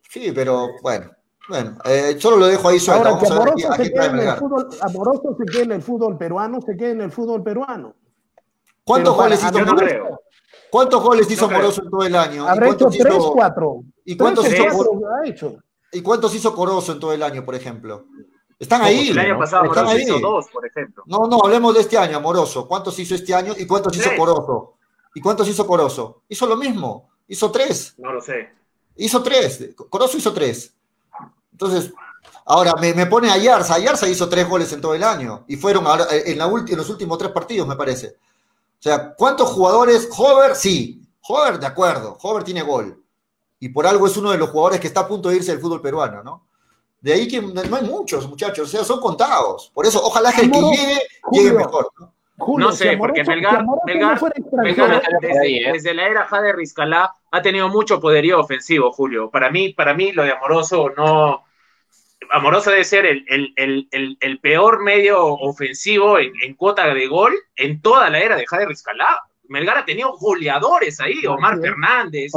[0.10, 1.12] Sí, pero bueno.
[1.50, 3.10] Bueno, eh, solo lo dejo ahí suelto.
[3.10, 4.38] Ahora, a ver.
[4.38, 7.96] Fútbol, amoroso se queda en el fútbol peruano, se queda en el fútbol peruano.
[8.86, 10.22] ¿Cuántos goles hizo Amoroso?
[10.72, 12.48] ¿Cuántos goles hizo Corozo en todo el año?
[12.48, 13.84] Habrá hecho tres, cuatro.
[14.06, 15.58] ¿Y cuántos, hizo,
[15.92, 18.06] ¿Y cuántos hizo Corozo en todo el año, por ejemplo?
[18.58, 19.10] Están ahí.
[19.10, 20.04] El año pasado Están ahí.
[20.04, 21.04] hizo dos, por ejemplo.
[21.08, 22.68] No, no, hablemos de este año, Amoroso.
[22.68, 24.76] ¿Cuántos hizo este año y cuántos hizo Corozo?
[25.14, 26.22] ¿Y cuántos hizo Corozo?
[26.30, 27.10] Hizo lo mismo.
[27.28, 27.96] Hizo tres.
[27.98, 28.50] No lo sé.
[28.96, 29.72] Hizo tres.
[29.90, 30.74] Corozo hizo tres.
[31.52, 31.92] Entonces,
[32.46, 33.76] ahora me, me pone Ayarza.
[33.76, 35.44] Ayarza hizo tres goles en todo el año.
[35.50, 38.16] Y fueron en, la en los últimos tres partidos, me parece.
[38.82, 40.10] O sea, ¿cuántos jugadores?
[40.18, 41.04] Hover, sí.
[41.28, 42.18] Hover, de acuerdo.
[42.20, 43.00] Hover tiene gol.
[43.60, 45.62] Y por algo es uno de los jugadores que está a punto de irse del
[45.62, 46.48] fútbol peruano, ¿no?
[47.00, 48.68] De ahí que no hay muchos, muchachos.
[48.68, 49.70] O sea, son contados.
[49.72, 51.00] Por eso, ojalá que el que llegue,
[51.32, 52.12] llegue mejor, ¿no?
[52.58, 54.20] no sé, porque Melgar, Melgar,
[54.52, 59.30] Melgar desde, desde, la era Jade Rizcalá ha tenido mucho poderío ofensivo, Julio.
[59.30, 61.44] Para mí, para mí lo de Amoroso no,
[62.32, 68.38] Amoroso debe ser el, peor medio ofensivo en, cuota de gol en toda la era
[68.38, 69.22] de Jader Rizcalá.
[69.50, 72.32] Melgar ha tenido goleadores ahí, Omar Fernández.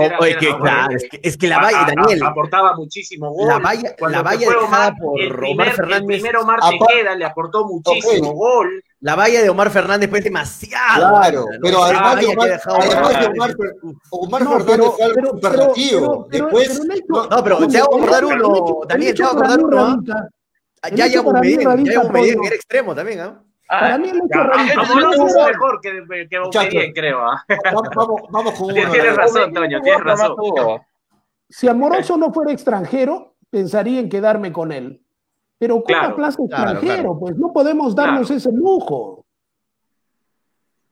[1.23, 2.25] es, que, la valla, Daniel.
[2.25, 3.47] Aportaba muchísimo gol.
[3.47, 4.49] La valla, la valla
[5.01, 6.01] por el primer, Omar Fernández.
[6.01, 8.83] El primero Omar Tequeda le aportó muchísimo gol.
[9.05, 11.11] La valla de Omar Fernández fue demasiado.
[11.11, 13.55] Claro, pero además de Omar, además de Omar,
[14.09, 16.27] Omar Fernández fue algo superlativo.
[16.31, 16.81] Después.
[17.07, 20.03] No, pero te hago acordar uno, Daniel, te hago acordar uno.
[20.95, 23.43] Ya un Medellín, ya Medellín que era extremo también, ¿ah?
[23.69, 25.91] Para mí el hecho Amoroso es mejor que,
[26.31, 27.21] que bien, creo.
[27.95, 28.91] Vamos, vamos con uno.
[28.91, 30.35] Tienes razón, Toño, tienes razón.
[31.51, 35.04] Si Amoroso no fuera extranjero, pensaría en quedarme con él.
[35.65, 37.19] Pero ¿cómo plaza extranjero?
[37.19, 39.25] Pues no podemos darnos ese lujo.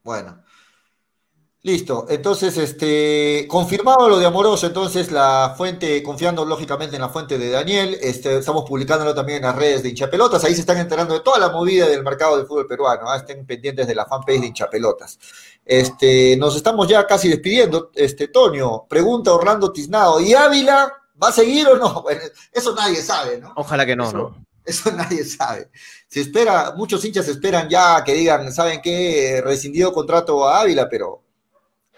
[0.02, 0.38] Bueno.
[1.60, 7.36] Listo, entonces, este, confirmado lo de Amoroso, entonces la fuente, confiando lógicamente en la fuente
[7.36, 11.12] de Daniel, este, estamos publicándolo también en las redes de hinchapelotas, ahí se están enterando
[11.12, 13.18] de toda la movida del mercado del fútbol peruano, ¿ah?
[13.18, 15.18] estén pendientes de la fanpage de hinchapelotas.
[15.66, 20.92] Este, nos estamos ya casi despidiendo, este, Tonio, pregunta Orlando Tiznado, ¿y Ávila
[21.22, 22.02] va a seguir o no?
[22.02, 23.52] Bueno, eso nadie sabe, ¿no?
[23.54, 24.51] Ojalá que no, ¿no?
[24.64, 25.70] Eso nadie sabe.
[26.08, 29.40] Se espera, muchos hinchas esperan ya que digan, ¿saben qué?
[29.44, 31.22] Rescindido contrato a Ávila, pero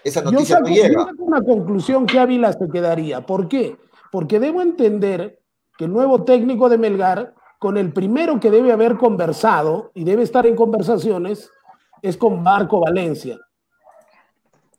[0.03, 0.87] esa noticia no llega.
[0.89, 3.25] Yo saco una conclusión que Ávila se quedaría.
[3.25, 3.77] ¿Por qué?
[4.11, 5.39] Porque debo entender
[5.77, 10.23] que el nuevo técnico de Melgar, con el primero que debe haber conversado y debe
[10.23, 11.49] estar en conversaciones,
[12.01, 13.39] es con Marco Valencia.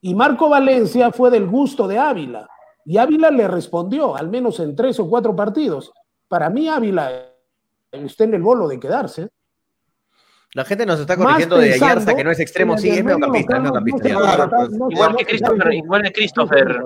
[0.00, 2.48] Y Marco Valencia fue del gusto de Ávila.
[2.84, 5.92] Y Ávila le respondió, al menos en tres o cuatro partidos.
[6.28, 7.35] Para mí, Ávila
[8.04, 9.28] está en el bolo de quedarse.
[10.52, 13.62] La gente nos está corrigiendo de Ayarza, que no es extremo, sí, es mediocampista, es
[13.62, 14.08] mediocampista.
[14.08, 16.80] igual que Christopher, igual que Christopher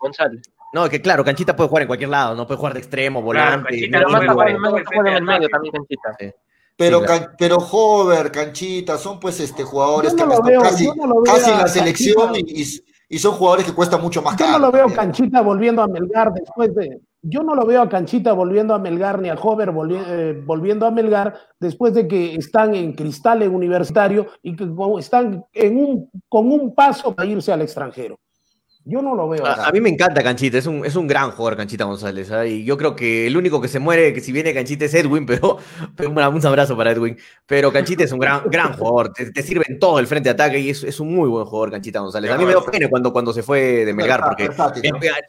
[0.00, 0.42] González.
[0.72, 3.88] No, que claro, Canchita puede jugar en cualquier lado, no puede jugar de extremo, volante.
[3.88, 6.34] Claro, Canchita en el medio también, Canchita.
[6.76, 7.02] Pero,
[7.38, 10.88] pero Hover, Canchita, son pues este jugadores que casi,
[11.24, 12.64] casi en la selección y,
[13.08, 14.52] y, son jugadores que cuestan mucho más caro.
[14.52, 17.88] Yo no lo veo Canchita volviendo a Melgar después de, yo no lo veo a
[17.88, 19.72] Canchita volviendo a Melgar ni a Hover
[20.08, 24.68] eh, volviendo a Melgar después de que están en cristal en universitario y que
[24.98, 28.18] están en un, con un paso para irse al extranjero.
[28.86, 29.46] Yo no lo veo.
[29.46, 32.30] A, mí me encanta Canchita, es un, es un gran jugador Canchita González.
[32.30, 32.46] ¿ah?
[32.46, 35.24] Y yo creo que el único que se muere, que si viene Canchita es Edwin,
[35.26, 35.58] pero,
[36.06, 37.16] un abrazo para Edwin.
[37.46, 40.58] Pero Canchita es un gran, gran jugador, te, sirve en todo el frente de ataque
[40.58, 42.30] y es, es un muy buen jugador Canchita González.
[42.30, 44.50] A mí me dio pena cuando, cuando se fue de Melgar, porque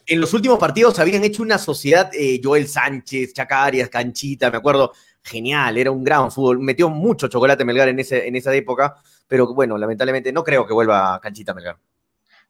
[0.05, 4.91] en, los últimos partidos habían hecho una sociedad, eh, Joel Sánchez, Chacarias, Canchita, me acuerdo,
[5.23, 8.95] genial, era un gran fútbol, metió mucho chocolate Melgar en, ese, en esa época,
[9.27, 11.77] pero bueno, lamentablemente no creo que vuelva Canchita Melgar.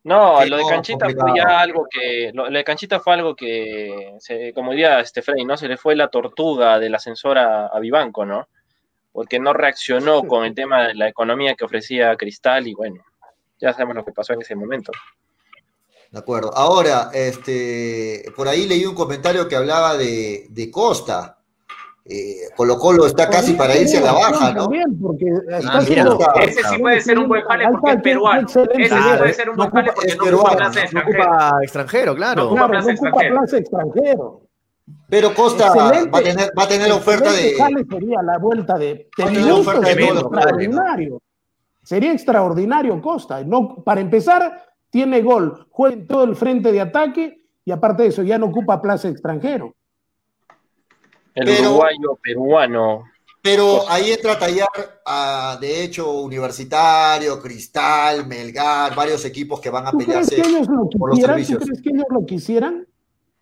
[0.06, 4.54] No, lo de Canchita fue ya algo que, lo, de Canchita fue algo que, se,
[4.54, 5.58] como diría este Frey, ¿no?
[5.58, 8.48] Se le fue la tortuga del ascensor a, a, Vivanco, ¿no?
[9.12, 13.04] Porque no reaccionó con el tema de la economía que ofrecía Cristal y bueno,
[13.60, 14.92] ya sabemos lo que pasó en ese momento.
[16.12, 16.56] De acuerdo.
[16.56, 21.40] Ahora, este, por ahí leí un comentario que hablaba de, de Costa,
[22.08, 24.70] eh, Colo Colo está casi para irse a la baja, ¿no?
[25.02, 25.82] porque ah,
[26.44, 28.48] ese sí puede ser un buen jale porque es peruano.
[28.48, 31.62] Ese sí puede ser un buen jale porque no ocupa plaza extranjero.
[31.64, 32.44] extranjero, claro.
[32.44, 34.42] No ocupa plaza extranjero.
[35.10, 37.56] Pero Costa va a tener, va a tener oferta de.
[37.90, 39.10] sería la vuelta de.
[39.18, 41.22] sería extraordinario.
[41.82, 43.44] Sería extraordinario Costa.
[43.44, 48.10] No, para empezar, tiene gol, juega en todo el frente de ataque y aparte de
[48.10, 49.74] eso, ya no ocupa plaza extranjero.
[51.36, 53.04] El uruguayo peruano.
[53.42, 59.92] Pero ahí entra a tallar, de hecho, Universitario, Cristal, Melgar, varios equipos que van a
[59.92, 60.42] pelearse
[60.98, 61.60] por los servicios.
[61.60, 62.88] ¿Tú crees que ellos lo quisieran?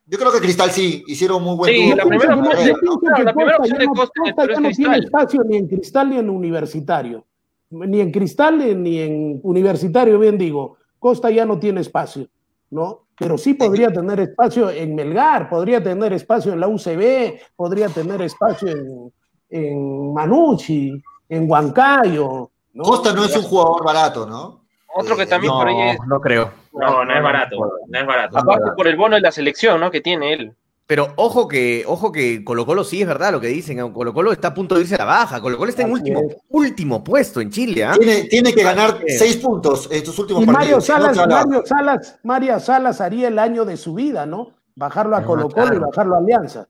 [0.05, 3.85] Yo creo que Cristal sí, hicieron muy buen sí, La primera, la primera opción de
[3.85, 7.25] Costa, Costa no tiene espacio ni en Cristal ni en Universitario.
[7.69, 10.75] Ni en Cristal ni en Universitario, bien digo.
[10.99, 12.27] Costa ya no tiene espacio,
[12.73, 13.03] ¿no?
[13.17, 18.21] pero sí podría tener espacio en Melgar, podría tener espacio en la UCB, podría tener
[18.21, 19.13] espacio en,
[19.49, 22.49] en Manucci, en Huancayo.
[22.77, 24.65] Costa no es un jugador barato, ¿no?
[24.95, 25.97] Otro que también por ahí es...
[26.07, 26.51] No creo.
[26.73, 27.55] No, no es barato,
[27.87, 28.37] no es barato.
[28.37, 29.91] Aparte por el bono de la selección, ¿no?
[29.91, 30.55] Que tiene él.
[30.93, 33.91] Pero ojo que, ojo que Colo Colo sí es verdad lo que dicen.
[33.91, 35.41] Colo Colo está a punto de irse a la baja.
[35.41, 37.83] Colo Colo está en último, último puesto en Chile.
[37.83, 37.95] ¿ah?
[38.29, 43.29] Tiene, que ganar seis puntos en estos últimos Mario Salas, Mario Salas, María Salas haría
[43.29, 44.51] el año de su vida, ¿no?
[44.75, 46.67] Bajarlo a Colo Colo y bajarlo a Alianza.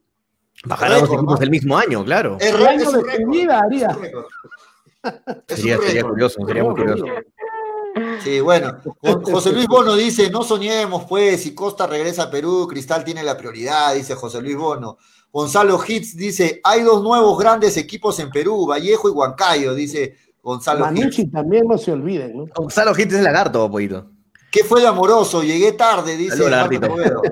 [0.64, 2.38] Bajar a los equipos del mismo año, claro.
[2.40, 3.90] El, año de su vida haría.
[5.50, 7.04] Sería, sería curioso, sería muy curioso.
[8.24, 8.78] Sí, bueno,
[9.24, 13.38] José Luis Bono dice, no soñemos pues, si Costa regresa a Perú, Cristal tiene la
[13.38, 14.98] prioridad, dice José Luis Bono.
[15.32, 20.82] Gonzalo Hitz dice, hay dos nuevos grandes equipos en Perú, Vallejo y Huancayo, dice Gonzalo
[20.82, 22.45] Manucci también no se olviden, ¿no?
[22.56, 24.06] Gonzalo Hitz es lagarto, poquito.
[24.52, 25.41] ¿Qué fue de amoroso?
[25.41, 27.24] Llegué tarde, dice Marco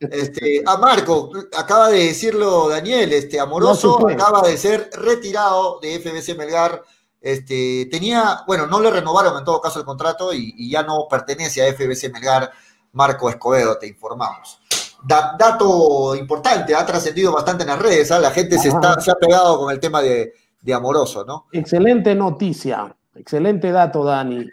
[0.00, 6.36] este, A Marco, acaba de decirlo Daniel, este amoroso acaba de ser retirado de FBC
[6.36, 6.82] Melgar
[7.24, 11.66] este, tenía, bueno, no le renovaron en todo caso el contrato y, ya no pertenece
[11.66, 12.52] a FBC Melgar,
[12.92, 14.60] Marco Escobedo, te informamos.
[15.02, 18.18] dato importante, ha trascendido bastante en las redes, ¿ah?
[18.18, 20.34] la gente se, está, se ha pegado con el tema de,
[20.74, 21.46] Amoroso, ¿no?
[21.52, 24.50] Excelente noticia, excelente dato, Dani.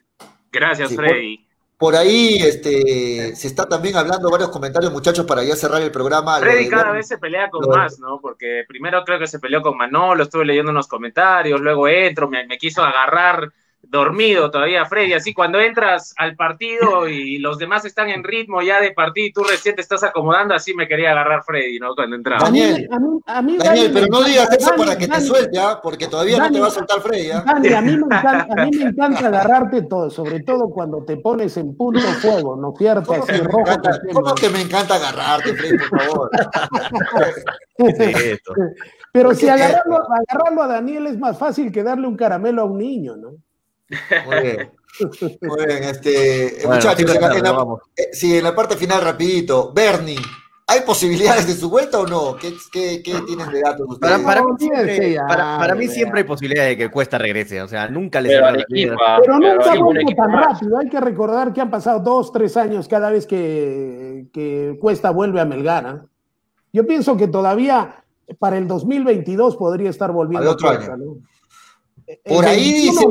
[0.50, 1.46] Gracias, Freddy.
[1.82, 6.38] Por ahí este, se está también hablando varios comentarios, muchachos, para ya cerrar el programa.
[6.38, 8.20] Freddy cada vez se pelea con más, ¿no?
[8.22, 12.58] Porque primero creo que se peleó con Manolo, estuve leyendo unos comentarios, luego entro, me
[12.60, 13.52] quiso agarrar
[13.84, 15.14] dormido todavía, Freddy.
[15.14, 19.34] Así cuando entras al partido y los demás están en ritmo ya de partido y
[19.34, 21.96] tú recién te estás acomodando, así me quería agarrar Freddy, ¿no?
[21.96, 22.46] Cuando entraba.
[22.46, 22.88] Daniel,
[23.26, 25.80] Daniel pero no digas eso para que te suelte, ¿ah?
[25.82, 27.32] porque todavía no te va a soltar Freddy.
[27.32, 27.44] ¿ah?
[27.46, 31.18] Dani, a mí, me encanta, a mí me encanta agarrarte todo, sobre todo cuando te
[31.18, 33.14] pones en punto fuego, ¿no cierto?
[33.14, 33.64] Así rojo.
[34.14, 36.32] ¿Cómo que me encanta agarrarte, Freddy, por favor?
[39.14, 40.00] Pero si agarrarlo,
[40.30, 43.32] agarrarlo a Daniel es más fácil que darle un caramelo a un niño, ¿no?
[44.26, 44.72] Muy bien.
[45.42, 49.72] Muy bien, este, muchachos, en la, eh, sí, en la parte final, rapidito.
[49.74, 50.20] Bernie,
[50.68, 52.36] ¿hay posibilidades de su vuelta o no?
[52.36, 54.20] ¿Qué, qué, qué tienen de datos ustedes?
[54.20, 58.20] Para, mí siempre, para, mí siempre hay posibilidades de que Cuesta regrese, o sea, nunca
[58.20, 62.58] le Pero, pero nunca vuelve tan rápido, hay que recordar que han pasado dos, tres
[62.58, 66.04] años cada vez que, que Cuesta vuelve a Melgar.
[66.74, 68.04] Yo pienso que todavía
[68.40, 71.18] para el 2022 podría estar volviendo Al otro año.
[72.26, 73.10] Por ahí dicen.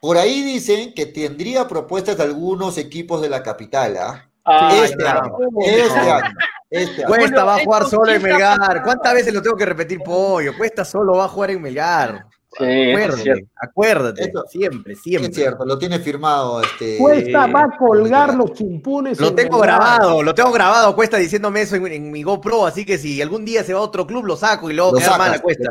[0.00, 3.96] Por ahí dicen que tendría propuestas de algunos equipos de la capital.
[3.98, 4.30] ¿ah?
[4.72, 6.34] este, año, este, año,
[6.70, 8.82] este Cuesta va a jugar solo en Melgar.
[8.82, 10.56] ¿Cuántas veces lo tengo que repetir, pollo?
[10.56, 12.26] Cuesta solo va a jugar en Melgar.
[12.58, 15.30] Sí, acuérdate, acuérdate, siempre, siempre.
[15.30, 16.60] Es cierto, lo tiene firmado.
[16.60, 19.20] Este, Cuesta va a colgar los chimpunes.
[19.20, 23.22] Lo tengo grabado, lo tengo grabado, Cuesta diciéndome eso en, mi GoPro, así que si
[23.22, 25.70] algún día se va a otro club, lo saco y luego queda mal Cuesta.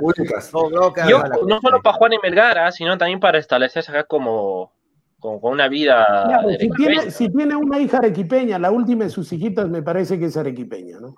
[1.09, 4.71] Yo, no solo para Juan y Melgara, sino también para establecerse acá como,
[5.19, 6.41] con una vida.
[6.57, 10.25] si, tiene, si, tiene, una hija arequipeña, la última de sus hijitas me parece que
[10.25, 11.13] es arequipeña, ¿no?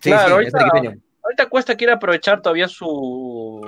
[0.00, 0.96] Sí, claro, sí, es arequipeña
[1.26, 3.60] ahorita Cuesta quiere aprovechar todavía su,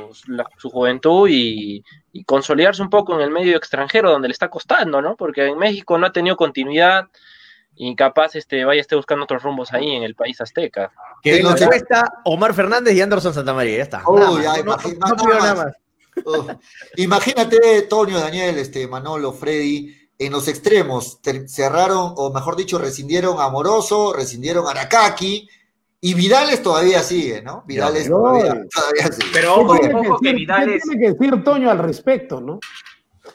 [0.57, 1.85] su juventud y,
[2.27, 5.15] consolidarse un poco en el medio extranjero donde le está costando, ¿no?
[5.15, 7.07] Porque en México no ha tenido continuidad
[7.77, 10.91] y capaz este, vaya esté buscando otros rumbos ahí en el país azteca.
[11.23, 14.03] Que nos cuesta Omar Fernández y Anderson Santamaría, ya está.
[16.97, 23.49] Imagínate, Tonio, Daniel, este, Manolo, Freddy, en los extremos cerraron, o mejor dicho, rescindieron a
[23.49, 25.49] Moroso, rescindieron a Arakaki,
[26.01, 27.65] y Vidales todavía sigue, ¿no?
[27.67, 28.65] Vidales todavía,
[29.11, 29.31] sigue.
[29.33, 30.83] Pero ojo, que, Vidales.
[30.83, 32.61] ¿Qué tiene que decir Toño al respecto, no?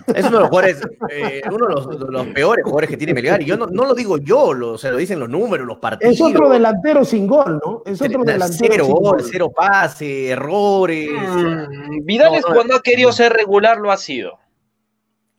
[0.07, 3.41] Es uno de los jugadores, eh, uno de los, peores jugadores que tiene Melgar.
[3.41, 5.77] Y yo no, no lo digo yo, lo, o sea, lo dicen los números, los
[5.77, 6.15] partidos.
[6.15, 7.83] Es otro delantero sin gol, ¿no?
[7.85, 11.09] Es otro delantero cero sin gol, cero pase, errores.
[11.11, 14.39] Mm, Vidales cuando ha querido ser regular lo ha sido.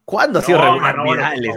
[0.05, 1.57] ¿Cuándo ha sido regular Vidales?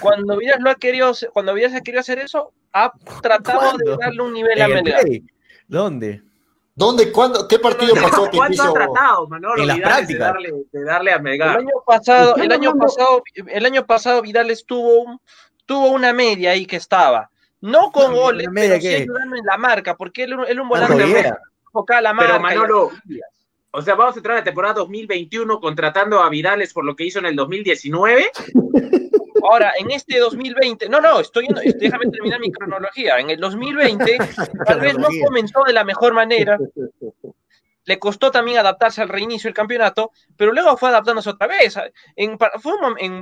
[0.00, 2.92] Cuando Vidal lo ha querido, cuando Vidal ha querido hacer eso, ha
[3.22, 5.04] tratado de darle un nivel a Melgar.
[5.66, 6.22] ¿Dónde?
[6.74, 7.12] ¿Dónde?
[7.12, 7.48] ¿Cuándo?
[7.48, 10.34] ¿Qué partido pasó que ¿Cuándo ha tratado, Manolo, en la práctica.
[10.72, 11.60] De darle, a Melgar?
[11.60, 15.20] El año pasado, el año pasado, el año pasado Vidal estuvo,
[15.64, 17.30] tuvo una media ahí que estaba.
[17.60, 21.32] No con goles, pero sí ayudando en la marca, porque él, es un volante
[21.64, 22.32] enfocado a la marca.
[22.32, 22.90] Pero Manolo,
[23.76, 27.06] o sea, vamos a entrar a la temporada 2021 contratando a Vidales por lo que
[27.06, 28.30] hizo en el 2019.
[29.42, 31.48] Ahora, en este 2020, no, no, estoy,
[31.80, 33.18] déjame terminar mi cronología.
[33.18, 34.18] En el 2020,
[34.66, 36.56] tal vez no comenzó de la mejor manera,
[37.84, 41.76] le costó también adaptarse al reinicio del campeonato, pero luego fue adaptándose otra vez.
[42.16, 42.36] En,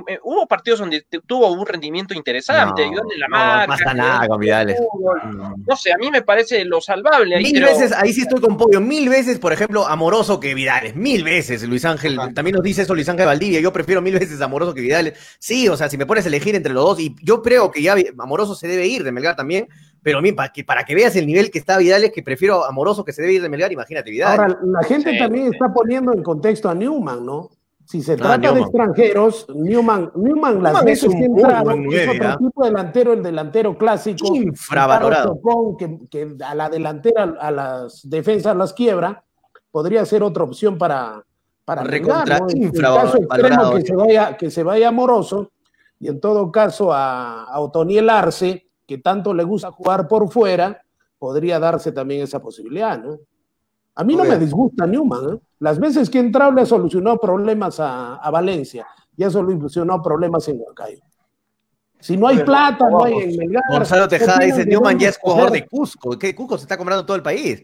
[0.07, 3.67] eh, hubo partidos donde tuvo un rendimiento interesante, no, la marca.
[3.67, 4.79] No pasa nada con Vidales.
[5.65, 7.37] No sé, a mí me parece lo salvable.
[7.37, 11.23] mil veces, ahí sí estoy con pollo, mil veces, por ejemplo, amoroso que Vidales, mil
[11.23, 14.73] veces, Luis Ángel, también nos dice eso Luis Ángel Valdivia, yo prefiero mil veces amoroso
[14.73, 15.37] que Vidales.
[15.39, 17.81] Sí, o sea, si me pones a elegir entre los dos, y yo creo que
[17.81, 19.67] ya amoroso se debe ir de Melgar también,
[20.03, 23.05] pero para que, para que veas el nivel que está Vidal, es que prefiero amoroso
[23.05, 24.39] que se debe ir de Melgar, imagínate Vidal.
[24.39, 27.49] Ahora, la gente también está poniendo en contexto a Newman, ¿no?
[27.85, 32.63] Si se ah, trata de extranjeros, Newman, Newman las veces que entraron es otro tipo
[32.63, 34.35] de delantero, el delantero clásico.
[34.35, 35.39] Infravalorado.
[35.77, 39.23] Que, que, a la delantera, a las defensas las quiebra,
[39.71, 41.23] podría ser otra opción para,
[41.65, 42.49] para Recontra, ¿no?
[42.49, 45.51] En, caso extremo que se, vaya, que se vaya amoroso,
[45.99, 50.79] y en todo caso a, a Otoniel Arce, que tanto le gusta jugar por fuera,
[51.17, 53.17] podría darse también esa posibilidad, ¿no?
[53.95, 55.39] A mí no me disgusta Newman, ¿eh?
[55.59, 58.85] Las veces que entró le solucionó problemas a, Valencia
[59.17, 60.99] y eso le solucionó problemas en Huancayo.
[61.99, 63.63] Si no hay plata, no hay en Melgar.
[63.69, 67.17] Gonzalo Tejada dice, Newman ya es jugador de Cusco, que Cusco se está comprando todo
[67.17, 67.63] el país.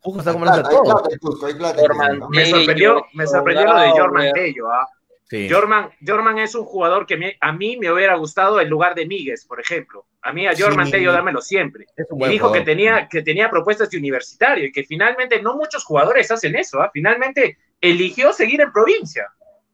[0.00, 1.82] Cusco está hay plata Cusco, hay plata.
[2.30, 4.86] Me sorprendió, me sorprendió lo de Jorman Tello, ¿ah?
[5.30, 9.60] Jorman, es un jugador que a mí me hubiera gustado en lugar de Míguez, por
[9.60, 10.06] ejemplo.
[10.22, 11.86] A mí a Jorman Tello dámelo siempre.
[11.96, 16.30] Y dijo que tenía, que tenía propuestas de universitario y que finalmente no muchos jugadores
[16.30, 16.80] hacen eso.
[16.80, 16.90] ¿ah?
[16.92, 19.26] Finalmente eligió seguir en provincia.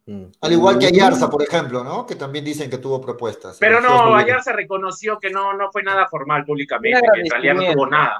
[0.06, 0.24] Mm.
[0.40, 2.04] Al igual que Ayarza, por ejemplo, ¿no?
[2.04, 3.56] Que también dicen que tuvo propuestas.
[3.58, 7.72] Pero no, Ayarza reconoció que no, no fue nada formal públicamente, que en realidad no
[7.72, 8.18] tuvo nada.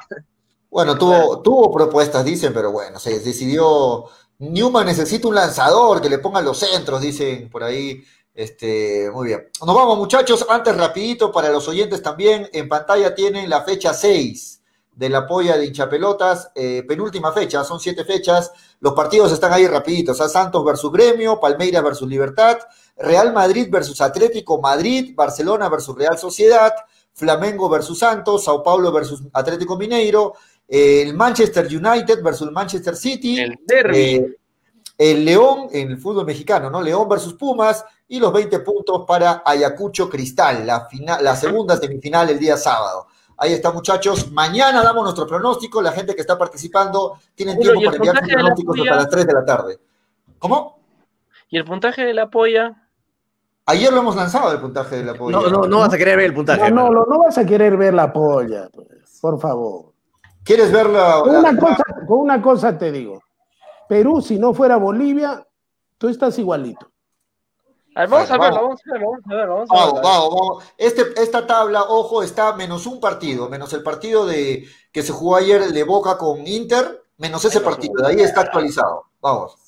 [0.70, 4.06] Bueno, tuvo, tuvo propuestas, dicen, pero bueno, se decidió
[4.38, 8.02] Newman necesita un lanzador que le ponga los centros, dicen por ahí.
[8.34, 9.48] Este, muy bien.
[9.64, 10.44] Nos vamos, muchachos.
[10.48, 14.54] Antes, rapidito, para los oyentes también, en pantalla tienen la fecha 6
[14.96, 18.52] de la polla de hinchapelotas, eh, penúltima fecha, son siete fechas.
[18.80, 20.20] Los partidos están ahí rapiditos.
[20.20, 22.58] A Santos versus Gremio, Palmeiras versus Libertad,
[22.96, 26.72] Real Madrid versus Atlético Madrid, Barcelona versus Real Sociedad,
[27.12, 30.34] Flamengo versus Santos, Sao Paulo versus Atlético Mineiro,
[30.68, 34.36] el Manchester United versus el Manchester City, el, eh,
[34.96, 36.80] el León en el fútbol mexicano, ¿no?
[36.80, 42.30] León versus Pumas y los 20 puntos para Ayacucho Cristal, la, final, la segunda semifinal
[42.30, 43.06] el día sábado.
[43.36, 44.30] Ahí está, muchachos.
[44.30, 45.82] Mañana damos nuestro pronóstico.
[45.82, 49.32] La gente que está participando tiene tiempo para enviar sus pronósticos hasta las 3 de
[49.32, 49.78] la tarde.
[50.38, 50.78] ¿Cómo?
[51.48, 52.80] ¿Y el puntaje de la polla?
[53.66, 55.38] Ayer lo hemos lanzado el puntaje de la polla.
[55.38, 56.70] No, no, no vas a querer ver el puntaje.
[56.70, 59.93] No, no, no, vas a querer ver la polla, pues, por favor.
[60.44, 61.20] ¿Quieres verla?
[61.22, 63.22] Con una, cosa, con una cosa te digo.
[63.88, 65.46] Perú, si no fuera Bolivia,
[65.96, 66.90] tú estás igualito.
[67.94, 69.54] vamos, a verlo, vamos a verlo, vamos a verlo.
[69.66, 70.64] Vamos, vamos, vamos.
[70.76, 75.36] Este, esta tabla, ojo, está menos un partido, menos el partido de que se jugó
[75.36, 79.04] ayer de Boca con Inter, menos ese partido, de ahí está actualizado.
[79.20, 79.63] Vamos.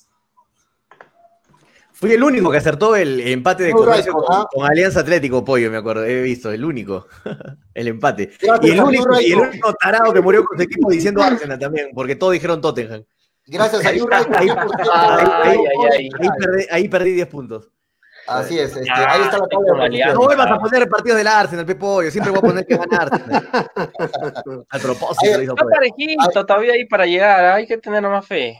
[1.99, 6.05] Fui el único que acertó el empate de comercio con, Alianza Atlético, Pollo, me acuerdo.
[6.05, 7.07] He visto, el único.
[7.73, 8.33] el empate.
[8.61, 11.89] y, el único, y, el único, tarado que murió con su equipo diciendo Arsenal también,
[11.95, 13.03] porque todos dijeron Tottenham.
[13.47, 13.89] Gracias a
[16.69, 17.71] ahí, perdí 10 puntos.
[18.27, 22.11] Así es, este, ahí está la tabla No vuelvas a poner partidos del Arsenal, Pepollo.
[22.11, 23.09] Siempre voy a poner que ganar.
[24.69, 25.39] Al propósito.
[25.39, 27.55] Está parejito todavía ahí para llegar.
[27.55, 28.59] Hay que tener más fe.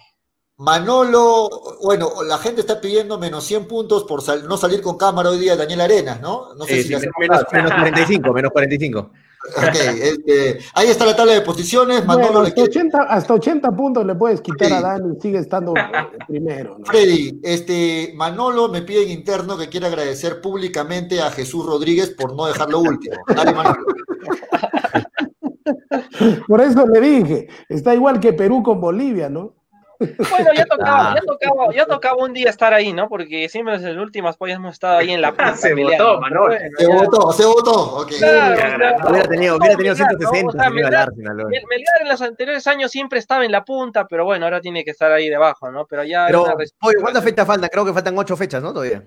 [0.59, 1.47] Manolo,
[1.83, 5.55] bueno, la gente está pidiendo menos 100 puntos por no salir con cámara hoy día
[5.55, 6.55] Daniel Arenas, ¿no?
[6.55, 9.11] No sé si menos, menos, 45, menos 45.
[9.55, 12.03] Ok, este, ahí está la tabla de posiciones.
[12.07, 15.83] Manolo hasta, 80, hasta 80 puntos le puedes quitar a Dani y sigue estando eh,
[16.27, 16.79] primero.
[16.85, 22.35] Freddy, este, Manolo me pide en interno que quiere agradecer públicamente a Jesús Rodríguez por
[22.35, 23.15] no dejarlo último.
[23.27, 23.85] Dale, Manolo.
[26.47, 29.53] Por eso le dije, está igual que Perú con Bolivia, ¿no?
[29.99, 33.09] Bueno, ya tocaba, ya tocaba, ya tocaba un día estar ahí, ¿no?
[33.09, 35.55] Porque siempre desde las últimas pollas hemos estado ahí en la punta.
[35.57, 36.71] se votó, Manuel.
[36.77, 37.97] se votó, se votó.
[38.01, 38.17] Okay.
[38.17, 43.63] hubiera tenido, hubiera tenido 160 o Melgar, en los anteriores años siempre estaba en la
[43.63, 45.85] punta, pero bueno, ahora tiene que estar ahí debajo, ¿no?
[45.85, 46.25] Pero ya.
[46.27, 46.45] Pero,
[46.81, 47.69] oye, ¿cuántas fechas faltan?
[47.69, 48.73] Creo que faltan ocho fechas, ¿no?
[48.73, 49.03] Todavía.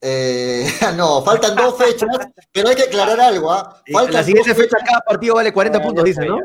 [0.00, 2.08] Eh, no, faltan dos fechas,
[2.52, 3.52] pero hay que aclarar algo.
[3.52, 3.82] ¿ah?
[3.86, 6.38] la siguiente fecha, cada partido vale 40 puntos, dice, ¿no?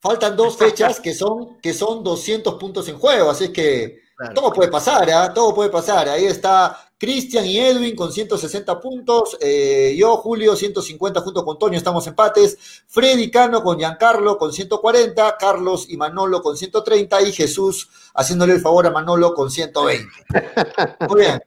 [0.00, 4.00] Faltan dos fechas que son, que son 200 puntos en juego, así que
[4.34, 5.32] todo puede pasar, ¿eh?
[5.34, 6.08] todo puede pasar.
[6.08, 11.78] Ahí está Cristian y Edwin con 160 puntos, eh, yo, Julio, 150 junto con Toño,
[11.78, 12.84] estamos empates.
[12.86, 18.60] Freddy Cano con Giancarlo con 140, Carlos y Manolo con 130 y Jesús haciéndole el
[18.60, 20.06] favor a Manolo con 120.
[21.08, 21.40] Muy bien.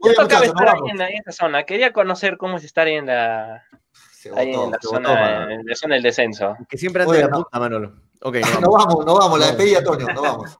[0.00, 0.52] Muy bien muchachos,
[0.88, 1.62] en, esa zona.
[1.62, 3.64] Quería conocer cómo es estar en la,
[4.34, 6.56] ahí en la zona, en la zona del descenso.
[6.68, 7.92] Que siempre ante la puta, Manolo.
[8.22, 9.04] Okay, no, vamos.
[9.04, 10.58] no vamos, la despedida, Toño, no vamos.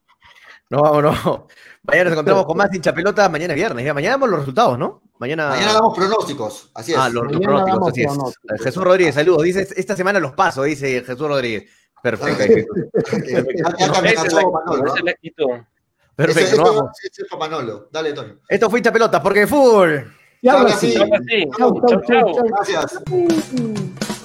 [0.69, 1.47] No vamos, no.
[1.85, 3.95] Mañana nos encontramos con más hincha pelota, mañana es viernes.
[3.95, 5.03] Mañana damos los resultados, ¿no?
[5.19, 5.51] Mañana...
[5.51, 6.99] Mañana damos pronósticos, así es.
[6.99, 8.63] Ah, los, pronósticos, así es.
[8.63, 9.43] Jesús Rodríguez, saludos.
[9.45, 11.71] Dice, esta semana los paso, dice Jesús Rodríguez.
[12.03, 12.45] Perfecto.
[13.29, 13.45] ya,
[16.17, 16.91] Perfecto, no vamos.
[17.39, 17.89] Manolo.
[17.93, 18.39] Dale, Toño.
[18.49, 20.13] Esto fue hincha pelota, porque fútbol.
[20.43, 20.95] Y ahora sí.
[21.57, 24.16] Chau, chau, chau, Gracias.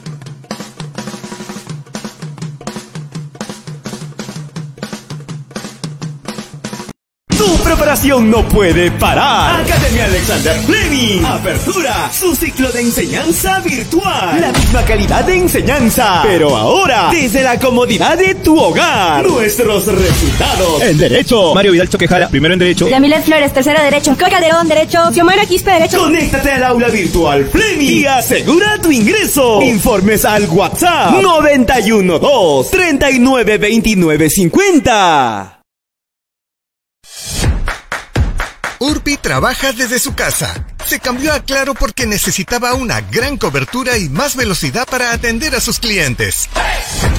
[7.82, 9.60] Preparación no puede parar.
[9.62, 11.26] Academia Alexander Fleming.
[11.26, 12.12] Apertura.
[12.14, 14.40] Su ciclo de enseñanza virtual.
[14.40, 16.22] La misma calidad de enseñanza.
[16.22, 19.26] Pero ahora, desde la comodidad de tu hogar.
[19.26, 20.84] Nuestros resultados.
[20.84, 21.56] En Derecho.
[21.56, 22.88] Mario Vidal Choquejara, primero en Derecho.
[22.88, 24.12] Yamilet Flores, tercero Derecho.
[24.12, 25.12] Coca Calderón, Derecho.
[25.12, 25.98] Xiomara Quispe, Derecho.
[26.03, 27.90] Conéctate al aula virtual Fleming.
[27.90, 29.60] Y asegura tu ingreso.
[29.64, 31.20] Informes al WhatsApp.
[31.20, 34.30] 912 3929
[38.82, 44.10] Urpi trabaja desde su casa se cambió a Claro porque necesitaba una gran cobertura y
[44.10, 46.49] más velocidad para atender a sus clientes.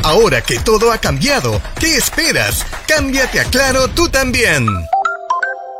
[0.02, 2.66] Ahora que todo ha cambiado, ¿qué esperas?
[2.86, 4.66] Cámbiate a Claro tú también.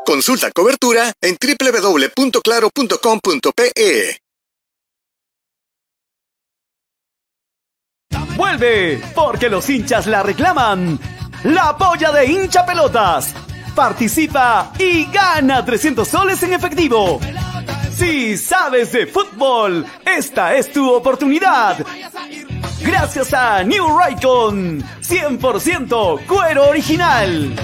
[0.05, 4.17] Consulta cobertura en www.claro.com.pe.
[8.35, 10.99] Vuelve, porque los hinchas la reclaman.
[11.43, 13.35] La polla de hincha pelotas.
[13.75, 17.19] Participa y gana 300 soles en efectivo.
[17.95, 21.77] Si sabes de fútbol, esta es tu oportunidad.
[22.81, 27.55] Gracias a New Raycon, 100% cuero original.